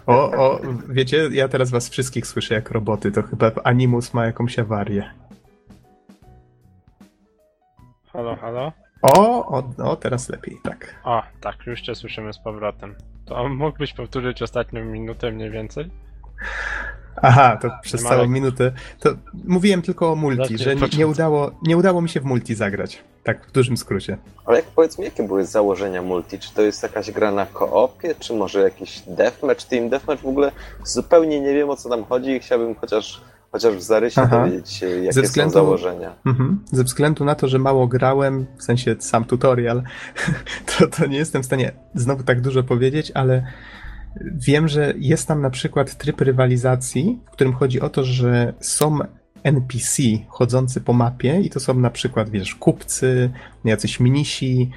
O, 0.06 0.30
o, 0.30 0.60
wiecie, 0.88 1.28
ja 1.32 1.48
teraz 1.48 1.70
was 1.70 1.88
wszystkich 1.88 2.26
słyszę 2.26 2.54
jak 2.54 2.70
roboty, 2.70 3.12
to 3.12 3.22
chyba 3.22 3.50
Animus 3.64 4.14
ma 4.14 4.26
jakąś 4.26 4.58
awarię. 4.58 5.10
Halo, 8.12 8.36
halo? 8.36 8.72
O, 9.02 9.46
o, 9.46 9.72
o, 9.78 9.96
teraz 9.96 10.28
lepiej, 10.28 10.56
tak. 10.62 10.94
O, 11.04 11.22
tak, 11.40 11.66
już 11.66 11.80
cię 11.80 11.94
słyszymy 11.94 12.32
z 12.32 12.38
powrotem. 12.38 12.94
To 13.30 13.48
mógłbyś 13.48 13.92
powtórzyć 13.92 14.42
ostatnią 14.42 14.84
minutę 14.84 15.32
mniej 15.32 15.50
więcej? 15.50 15.90
Aha, 17.22 17.58
to 17.62 17.68
przez 17.82 18.02
całą 18.02 18.22
lek. 18.22 18.30
minutę. 18.30 18.72
To 19.00 19.10
mówiłem 19.44 19.82
tylko 19.82 20.12
o 20.12 20.16
multi, 20.16 20.42
Zacznij 20.42 20.58
że 20.58 20.76
nie, 20.76 20.98
nie, 20.98 21.06
udało, 21.06 21.50
nie 21.62 21.76
udało 21.76 22.02
mi 22.02 22.08
się 22.08 22.20
w 22.20 22.24
multi 22.24 22.54
zagrać. 22.54 23.04
Tak, 23.24 23.46
w 23.46 23.52
dużym 23.52 23.76
skrócie. 23.76 24.16
Ale 24.46 24.56
jak 24.56 24.66
powiedz 24.66 24.98
mi, 24.98 25.04
jakie 25.04 25.22
były 25.22 25.44
założenia 25.44 26.02
multi? 26.02 26.38
Czy 26.38 26.54
to 26.54 26.62
jest 26.62 26.82
jakaś 26.82 27.10
gra 27.10 27.32
na 27.32 27.46
koopie, 27.46 28.14
czy 28.18 28.34
może 28.34 28.60
jakiś 28.60 29.02
deathmatch, 29.06 29.64
team 29.64 29.88
deathmatch? 29.88 30.22
W 30.22 30.28
ogóle 30.28 30.52
zupełnie 30.84 31.40
nie 31.40 31.54
wiem 31.54 31.70
o 31.70 31.76
co 31.76 31.88
tam 31.88 32.04
chodzi 32.04 32.30
i 32.30 32.40
chciałbym 32.40 32.74
chociaż, 32.74 33.20
chociaż 33.52 33.74
w 33.76 33.82
zarysie 33.82 34.20
Aha. 34.20 34.44
dowiedzieć 34.44 34.70
się, 34.70 34.88
jakie 34.88 35.12
Ze 35.12 35.22
względu- 35.22 35.52
są 35.52 35.64
założenia. 35.64 36.16
Mhm. 36.26 36.64
Ze 36.72 36.84
względu 36.84 37.24
na 37.24 37.34
to, 37.34 37.48
że 37.48 37.58
mało 37.58 37.86
grałem, 37.88 38.46
w 38.58 38.62
sensie 38.62 38.96
sam 38.98 39.24
tutorial, 39.24 39.82
to, 40.78 40.86
to 40.86 41.06
nie 41.06 41.16
jestem 41.18 41.42
w 41.42 41.46
stanie 41.46 41.72
znowu 41.94 42.22
tak 42.22 42.40
dużo 42.40 42.62
powiedzieć, 42.62 43.12
ale 43.14 43.46
wiem, 44.20 44.68
że 44.68 44.94
jest 44.98 45.28
tam 45.28 45.40
na 45.42 45.50
przykład 45.50 45.98
tryb 45.98 46.20
rywalizacji, 46.20 47.20
w 47.26 47.30
którym 47.30 47.52
chodzi 47.52 47.80
o 47.80 47.88
to, 47.88 48.04
że 48.04 48.52
są 48.60 48.98
NPC 49.42 50.02
chodzący 50.28 50.80
po 50.80 50.92
mapie 50.92 51.40
i 51.40 51.50
to 51.50 51.60
są 51.60 51.74
na 51.74 51.90
przykład, 51.90 52.30
wiesz, 52.30 52.54
kupcy, 52.54 53.30
jacyś 53.64 54.00
minisi 54.00 54.70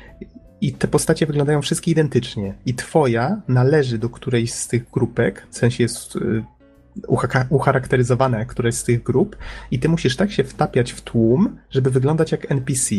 i 0.61 0.74
te 0.74 0.88
postacie 0.88 1.26
wyglądają 1.26 1.61
wszystkie 1.61 1.91
identycznie 1.91 2.53
i 2.65 2.74
twoja 2.74 3.41
należy 3.47 3.97
do 3.97 4.09
którejś 4.09 4.53
z 4.53 4.67
tych 4.67 4.89
grupek, 4.91 5.47
w 5.49 5.57
sensie 5.57 5.84
jest 5.84 6.17
ucha- 7.08 7.46
ucharakteryzowana 7.50 8.39
jak 8.39 8.48
któraś 8.48 8.76
z 8.76 8.84
tych 8.84 9.04
grup 9.04 9.36
i 9.72 9.80
ty 9.80 9.89
musisz 9.89 10.16
tak 10.16 10.32
się 10.32 10.44
wtapiać 10.44 10.91
w 10.91 11.02
tłum, 11.02 11.58
żeby 11.70 11.91
wyglądać 11.91 12.32
jak 12.32 12.52
NPC. 12.52 12.96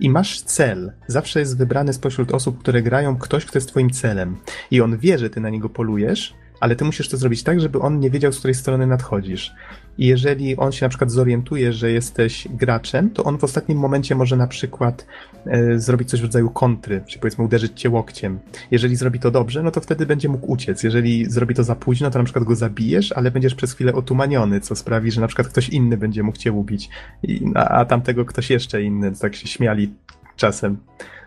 I 0.00 0.10
masz 0.10 0.40
cel. 0.40 0.92
Zawsze 1.06 1.40
jest 1.40 1.58
wybrany 1.58 1.92
spośród 1.92 2.34
osób, 2.34 2.58
które 2.58 2.82
grają, 2.82 3.16
ktoś, 3.16 3.44
kto 3.44 3.58
jest 3.58 3.68
twoim 3.68 3.90
celem. 3.90 4.36
I 4.70 4.80
on 4.80 4.98
wie, 4.98 5.18
że 5.18 5.30
ty 5.30 5.40
na 5.40 5.50
niego 5.50 5.68
polujesz, 5.68 6.34
ale 6.60 6.76
ty 6.76 6.84
musisz 6.84 7.08
to 7.08 7.16
zrobić 7.16 7.42
tak, 7.42 7.60
żeby 7.60 7.80
on 7.80 8.00
nie 8.00 8.10
wiedział, 8.10 8.32
z 8.32 8.38
której 8.38 8.54
strony 8.54 8.86
nadchodzisz. 8.86 9.54
I 9.98 10.06
jeżeli 10.06 10.56
on 10.56 10.72
się 10.72 10.86
na 10.86 10.88
przykład 10.88 11.10
zorientuje, 11.10 11.72
że 11.72 11.90
jesteś 11.90 12.48
graczem, 12.50 13.10
to 13.10 13.24
on 13.24 13.38
w 13.38 13.44
ostatnim 13.44 13.78
momencie 13.78 14.14
może 14.14 14.36
na 14.36 14.46
przykład 14.46 15.06
e, 15.46 15.78
zrobić 15.78 16.10
coś 16.10 16.20
w 16.20 16.24
rodzaju 16.24 16.50
kontry, 16.50 17.02
czy 17.06 17.18
powiedzmy 17.18 17.44
uderzyć 17.44 17.80
cię 17.80 17.90
łokciem. 17.90 18.38
Jeżeli 18.70 18.96
zrobi 18.96 19.20
to 19.20 19.30
dobrze, 19.30 19.62
no 19.62 19.70
to 19.70 19.80
wtedy 19.80 20.06
będzie 20.06 20.28
mógł 20.28 20.52
uciec. 20.52 20.82
Jeżeli 20.82 21.30
zrobi 21.30 21.54
to 21.54 21.64
za 21.64 21.74
późno, 21.74 22.10
to 22.10 22.18
na 22.18 22.24
przykład 22.24 22.44
go 22.44 22.54
zabijesz, 22.54 23.12
ale 23.12 23.30
będziesz 23.30 23.54
przez 23.54 23.72
chwilę 23.72 23.92
otumaniony, 23.92 24.60
co 24.60 24.76
sprawi, 24.76 25.10
że 25.10 25.20
na 25.20 25.26
przykład 25.26 25.48
ktoś 25.48 25.68
inny 25.68 25.96
będzie 25.96 26.22
mógł 26.22 26.38
cię 26.38 26.52
ubić. 26.52 26.88
I, 27.22 27.40
a, 27.54 27.68
a 27.68 27.84
tamtego 27.84 28.24
ktoś 28.24 28.50
jeszcze 28.50 28.82
inny. 28.82 29.12
Tak 29.20 29.34
się 29.34 29.48
śmiali 29.48 29.94
czasem, 30.36 30.76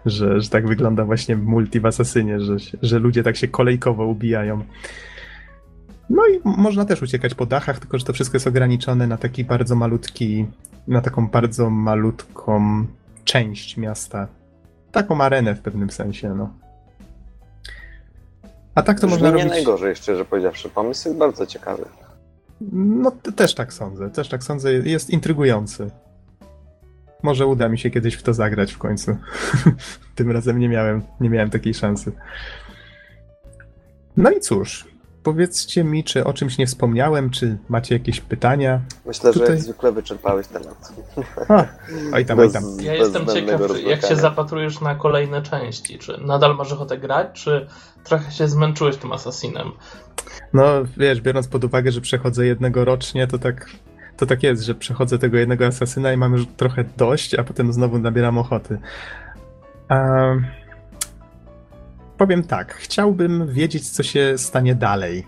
że, 0.05 0.41
że 0.41 0.49
tak 0.49 0.67
wygląda 0.67 1.05
właśnie 1.05 1.35
multi 1.35 1.79
w 1.79 1.85
Asasynie, 1.85 2.39
że, 2.39 2.55
że 2.81 2.99
ludzie 2.99 3.23
tak 3.23 3.35
się 3.35 3.47
kolejkowo 3.47 4.05
ubijają. 4.05 4.63
No 6.09 6.27
i 6.27 6.39
można 6.43 6.85
też 6.85 7.01
uciekać 7.01 7.33
po 7.35 7.45
dachach, 7.45 7.79
tylko 7.79 7.97
że 7.97 8.05
to 8.05 8.13
wszystko 8.13 8.35
jest 8.35 8.47
ograniczone 8.47 9.07
na 9.07 9.17
taki 9.17 9.43
bardzo 9.43 9.75
malutki, 9.75 10.45
na 10.87 11.01
taką 11.01 11.27
bardzo 11.27 11.69
malutką 11.69 12.85
część 13.23 13.77
miasta. 13.77 14.27
Taką 14.91 15.21
arenę 15.21 15.55
w 15.55 15.61
pewnym 15.61 15.89
sensie, 15.89 16.35
no. 16.35 16.53
A 18.75 18.81
tak 18.81 18.99
to 18.99 19.07
Brzmi 19.07 19.11
można 19.11 19.27
nie 19.27 19.33
robić. 19.43 19.49
najgorzej, 19.49 19.95
szczerze 19.95 20.25
powiedziawszy. 20.25 20.69
Pomysł 20.69 21.09
jest 21.09 21.19
bardzo 21.19 21.45
ciekawy. 21.45 21.85
No 22.71 23.11
też 23.11 23.55
tak 23.55 23.73
sądzę, 23.73 24.09
też 24.09 24.29
tak 24.29 24.43
sądzę, 24.43 24.73
jest 24.73 25.09
intrygujący. 25.09 25.89
Może 27.23 27.47
uda 27.47 27.69
mi 27.69 27.79
się 27.79 27.89
kiedyś 27.89 28.15
w 28.15 28.23
to 28.23 28.33
zagrać 28.33 28.73
w 28.73 28.77
końcu. 28.77 29.17
Tym 30.15 30.31
razem 30.31 30.59
nie 30.59 30.69
miałem, 30.69 31.01
nie 31.19 31.29
miałem 31.29 31.49
takiej 31.49 31.73
szansy. 31.73 32.11
No 34.17 34.31
i 34.31 34.39
cóż, 34.39 34.87
powiedzcie 35.33 35.83
mi, 35.83 36.03
czy 36.03 36.23
o 36.23 36.33
czymś 36.33 36.57
nie 36.57 36.67
wspomniałem, 36.67 37.29
czy 37.29 37.57
macie 37.69 37.95
jakieś 37.95 38.21
pytania? 38.21 38.81
Myślę, 39.05 39.33
że 39.33 39.39
Tutaj- 39.39 39.55
jak 39.55 39.63
zwykle 39.63 39.91
wyczerpałeś 39.91 40.47
temat. 40.47 40.93
A, 41.49 41.65
oj 42.13 42.25
tam, 42.25 42.39
oj 42.39 42.51
tam. 42.51 42.63
Ja 42.81 42.91
bez 42.91 42.99
jestem 42.99 43.27
ciekaw, 43.27 43.61
jak 43.87 44.05
się 44.05 44.15
zapatrujesz 44.15 44.81
na 44.81 44.95
kolejne 44.95 45.41
części. 45.41 45.99
Czy 45.99 46.17
nadal 46.17 46.55
masz 46.55 46.71
ochotę 46.71 46.97
grać, 46.97 47.27
czy 47.33 47.67
trochę 48.03 48.31
się 48.31 48.47
zmęczyłeś 48.47 48.97
tym 48.97 49.11
Assassinem? 49.11 49.71
No 50.53 50.63
wiesz, 50.97 51.21
biorąc 51.21 51.47
pod 51.47 51.63
uwagę, 51.63 51.91
że 51.91 52.01
przechodzę 52.01 52.45
jednego 52.45 52.85
rocznie, 52.85 53.27
to 53.27 53.37
tak, 53.37 53.69
to 54.17 54.25
tak 54.25 54.43
jest, 54.43 54.63
że 54.63 54.75
przechodzę 54.75 55.19
tego 55.19 55.37
jednego 55.37 55.65
asasyna 55.65 56.13
i 56.13 56.17
mam 56.17 56.33
już 56.33 56.45
trochę 56.57 56.85
dość, 56.97 57.35
a 57.35 57.43
potem 57.43 57.73
znowu 57.73 57.99
nabieram 57.99 58.37
ochoty. 58.37 58.79
Ehm, 59.89 60.45
powiem 62.19 62.43
tak, 62.43 62.73
chciałbym 62.73 63.47
wiedzieć, 63.47 63.89
co 63.89 64.03
się 64.03 64.37
stanie 64.37 64.75
dalej. 64.75 65.27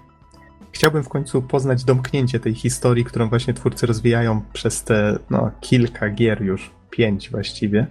Chciałbym 0.71 1.03
w 1.03 1.09
końcu 1.09 1.41
poznać 1.41 1.83
domknięcie 1.83 2.39
tej 2.39 2.55
historii, 2.55 3.05
którą 3.05 3.29
właśnie 3.29 3.53
twórcy 3.53 3.87
rozwijają 3.87 4.41
przez 4.53 4.83
te 4.83 5.19
no, 5.29 5.51
kilka 5.61 6.09
gier 6.09 6.41
już, 6.41 6.71
pięć 6.89 7.29
właściwie, 7.29 7.87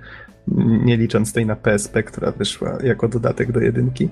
nie 0.84 0.96
licząc 0.96 1.32
tej 1.32 1.46
na 1.46 1.57
PSP, 1.57 2.03
która 2.03 2.32
wyszła 2.32 2.78
jako 2.82 3.09
dodatek 3.09 3.53
do 3.53 3.61
jedynki. 3.61 4.09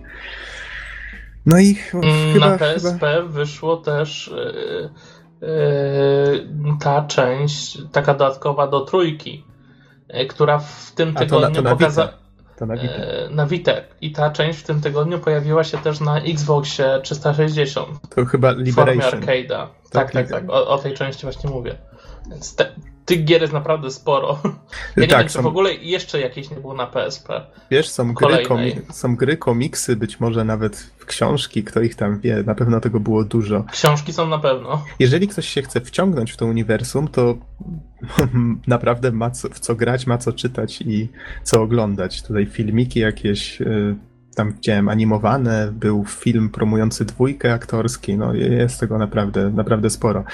No 1.46 1.58
i 1.58 1.76
Mm, 1.94 2.32
chyba, 2.32 2.46
na 2.46 2.58
chyba... 2.58 2.74
PSP 2.74 3.22
wyszło 3.22 3.76
też 3.76 4.32
yy, 5.40 5.48
yy, 5.48 6.76
ta 6.80 7.02
część, 7.02 7.78
taka 7.92 8.14
dodatkowa 8.14 8.68
do 8.68 8.80
trójki, 8.80 9.44
yy, 10.08 10.26
która 10.26 10.58
w 10.58 10.92
tym 10.94 11.14
tygodniu 11.14 11.62
pokazała. 11.62 12.27
To 12.58 12.66
na 12.66 12.76
Vita. 12.76 12.94
e, 12.94 13.28
na. 13.30 13.46
I 14.00 14.12
ta 14.12 14.30
część 14.30 14.58
w 14.58 14.62
tym 14.62 14.80
tygodniu 14.80 15.18
pojawiła 15.18 15.64
się 15.64 15.78
też 15.78 16.00
na 16.00 16.20
Xboxie 16.20 17.00
360 17.02 17.88
To 18.14 18.24
chyba 18.24 18.48
w 18.52 18.54
formie 18.54 18.64
Liberation. 18.64 19.20
arcade'a. 19.20 19.66
Tak, 19.90 19.90
Tak, 19.90 20.12
tak, 20.12 20.28
tak. 20.30 20.50
O, 20.50 20.68
o 20.68 20.78
tej 20.78 20.94
części 20.94 21.22
właśnie 21.22 21.50
mówię. 21.50 21.74
Więc 22.30 22.54
te, 22.54 22.72
tych 23.08 23.24
gier 23.24 23.40
jest 23.40 23.52
naprawdę 23.52 23.90
sporo. 23.90 24.38
Ja 24.96 25.02
nie 25.02 25.08
tak, 25.08 25.18
wiem, 25.18 25.28
czy 25.28 25.34
są, 25.34 25.42
w 25.42 25.46
ogóle 25.46 25.74
jeszcze 25.74 26.20
jakieś 26.20 26.50
nie 26.50 26.56
było 26.56 26.74
na 26.74 26.86
PSP. 26.86 27.46
wiesz, 27.70 27.88
są 27.88 28.14
gry, 28.14 28.44
są 28.90 29.16
gry, 29.16 29.36
komiksy, 29.36 29.96
być 29.96 30.20
może 30.20 30.44
nawet 30.44 30.90
książki, 31.06 31.64
kto 31.64 31.80
ich 31.80 31.94
tam 31.94 32.20
wie, 32.20 32.42
na 32.46 32.54
pewno 32.54 32.80
tego 32.80 33.00
było 33.00 33.24
dużo. 33.24 33.64
Książki 33.72 34.12
są 34.12 34.28
na 34.28 34.38
pewno. 34.38 34.84
Jeżeli 34.98 35.28
ktoś 35.28 35.48
się 35.48 35.62
chce 35.62 35.80
wciągnąć 35.80 36.32
w 36.32 36.36
to 36.36 36.46
uniwersum, 36.46 37.08
to 37.08 37.38
naprawdę 38.66 39.12
ma 39.12 39.30
co, 39.30 39.48
w 39.48 39.60
co 39.60 39.74
grać, 39.74 40.06
ma 40.06 40.18
co 40.18 40.32
czytać 40.32 40.80
i 40.80 41.08
co 41.42 41.62
oglądać. 41.62 42.22
Tutaj 42.22 42.46
filmiki 42.46 43.00
jakieś, 43.00 43.60
y, 43.60 43.96
tam 44.34 44.52
widziałem 44.52 44.88
animowane, 44.88 45.72
był 45.72 46.04
film 46.04 46.48
promujący 46.48 47.04
dwójkę 47.04 47.52
aktorski, 47.52 48.16
no 48.16 48.34
jest 48.34 48.80
tego 48.80 48.98
naprawdę, 48.98 49.50
naprawdę 49.50 49.90
sporo. 49.90 50.24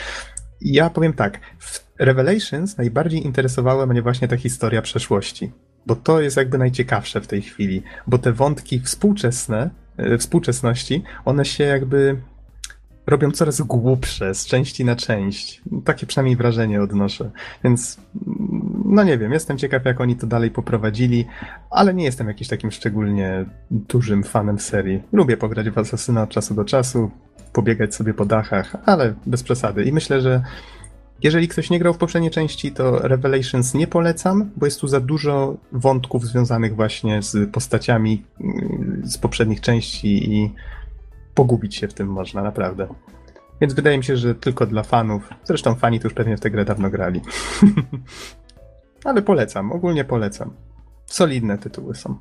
Ja 0.60 0.90
powiem 0.90 1.12
tak, 1.12 1.40
w 1.58 1.84
Revelations 1.98 2.78
najbardziej 2.78 3.26
interesowała 3.26 3.86
mnie 3.86 4.02
właśnie 4.02 4.28
ta 4.28 4.36
historia 4.36 4.82
przeszłości, 4.82 5.52
bo 5.86 5.96
to 5.96 6.20
jest 6.20 6.36
jakby 6.36 6.58
najciekawsze 6.58 7.20
w 7.20 7.26
tej 7.26 7.42
chwili, 7.42 7.82
bo 8.06 8.18
te 8.18 8.32
wątki 8.32 8.80
współczesne, 8.80 9.70
y, 10.00 10.18
współczesności, 10.18 11.02
one 11.24 11.44
się 11.44 11.64
jakby 11.64 12.16
robią 13.06 13.30
coraz 13.30 13.60
głupsze 13.60 14.34
z 14.34 14.46
części 14.46 14.84
na 14.84 14.96
część. 14.96 15.62
Takie 15.84 16.06
przynajmniej 16.06 16.36
wrażenie 16.36 16.82
odnoszę. 16.82 17.30
Więc 17.64 17.98
no 18.84 19.04
nie 19.04 19.18
wiem, 19.18 19.32
jestem 19.32 19.58
ciekaw 19.58 19.84
jak 19.84 20.00
oni 20.00 20.16
to 20.16 20.26
dalej 20.26 20.50
poprowadzili, 20.50 21.26
ale 21.70 21.94
nie 21.94 22.04
jestem 22.04 22.28
jakiś 22.28 22.48
takim 22.48 22.70
szczególnie 22.70 23.44
dużym 23.70 24.22
fanem 24.22 24.58
serii. 24.58 25.02
Lubię 25.12 25.36
pograć 25.36 25.70
w 25.70 25.78
Assassina 25.78 26.22
od 26.22 26.30
czasu 26.30 26.54
do 26.54 26.64
czasu, 26.64 27.10
pobiegać 27.54 27.94
sobie 27.94 28.14
po 28.14 28.24
dachach, 28.24 28.76
ale 28.86 29.14
bez 29.26 29.42
przesady. 29.42 29.84
I 29.84 29.92
myślę, 29.92 30.20
że 30.20 30.42
jeżeli 31.22 31.48
ktoś 31.48 31.70
nie 31.70 31.78
grał 31.78 31.94
w 31.94 31.98
poprzedniej 31.98 32.30
części, 32.30 32.72
to 32.72 32.98
Revelations 32.98 33.74
nie 33.74 33.86
polecam, 33.86 34.50
bo 34.56 34.66
jest 34.66 34.80
tu 34.80 34.88
za 34.88 35.00
dużo 35.00 35.56
wątków 35.72 36.26
związanych 36.26 36.76
właśnie 36.76 37.22
z 37.22 37.50
postaciami 37.50 38.24
mm, 38.40 39.02
z 39.04 39.18
poprzednich 39.18 39.60
części 39.60 40.34
i 40.34 40.54
pogubić 41.34 41.76
się 41.76 41.88
w 41.88 41.94
tym 41.94 42.08
można, 42.08 42.42
naprawdę. 42.42 42.88
Więc 43.60 43.74
wydaje 43.74 43.98
mi 43.98 44.04
się, 44.04 44.16
że 44.16 44.34
tylko 44.34 44.66
dla 44.66 44.82
fanów. 44.82 45.28
Zresztą 45.44 45.74
fani 45.74 46.00
to 46.00 46.06
już 46.06 46.14
pewnie 46.14 46.36
w 46.36 46.40
tę 46.40 46.50
grę 46.50 46.64
dawno 46.64 46.90
grali. 46.90 47.20
Ale 49.04 49.22
polecam, 49.22 49.72
ogólnie 49.72 50.04
polecam. 50.04 50.50
Solidne 51.06 51.58
tytuły 51.58 51.94
są. 51.94 52.18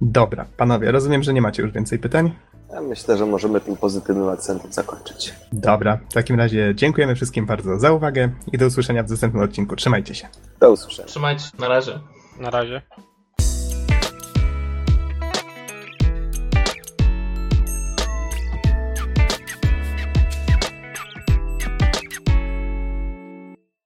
Dobra, 0.00 0.46
panowie, 0.56 0.92
rozumiem, 0.92 1.22
że 1.22 1.34
nie 1.34 1.42
macie 1.42 1.62
już 1.62 1.72
więcej 1.72 1.98
pytań. 1.98 2.32
Ja 2.74 2.80
myślę, 2.80 3.16
że 3.16 3.26
możemy 3.26 3.60
tym 3.60 3.76
pozytywnym 3.76 4.28
akcentem 4.28 4.72
zakończyć. 4.72 5.34
Dobra, 5.52 5.98
w 6.10 6.14
takim 6.14 6.36
razie 6.36 6.72
dziękujemy 6.74 7.14
wszystkim 7.14 7.46
bardzo 7.46 7.78
za 7.78 7.92
uwagę 7.92 8.30
i 8.52 8.58
do 8.58 8.66
usłyszenia 8.66 9.02
w 9.02 9.10
następnym 9.10 9.42
odcinku. 9.42 9.76
Trzymajcie 9.76 10.14
się. 10.14 10.28
Do 10.60 10.72
usłyszenia. 10.72 11.08
Trzymajcie 11.08 11.44
się, 11.44 11.50
na 11.58 11.68
razie. 11.68 12.00
Na 12.40 12.50
razie. 12.50 12.82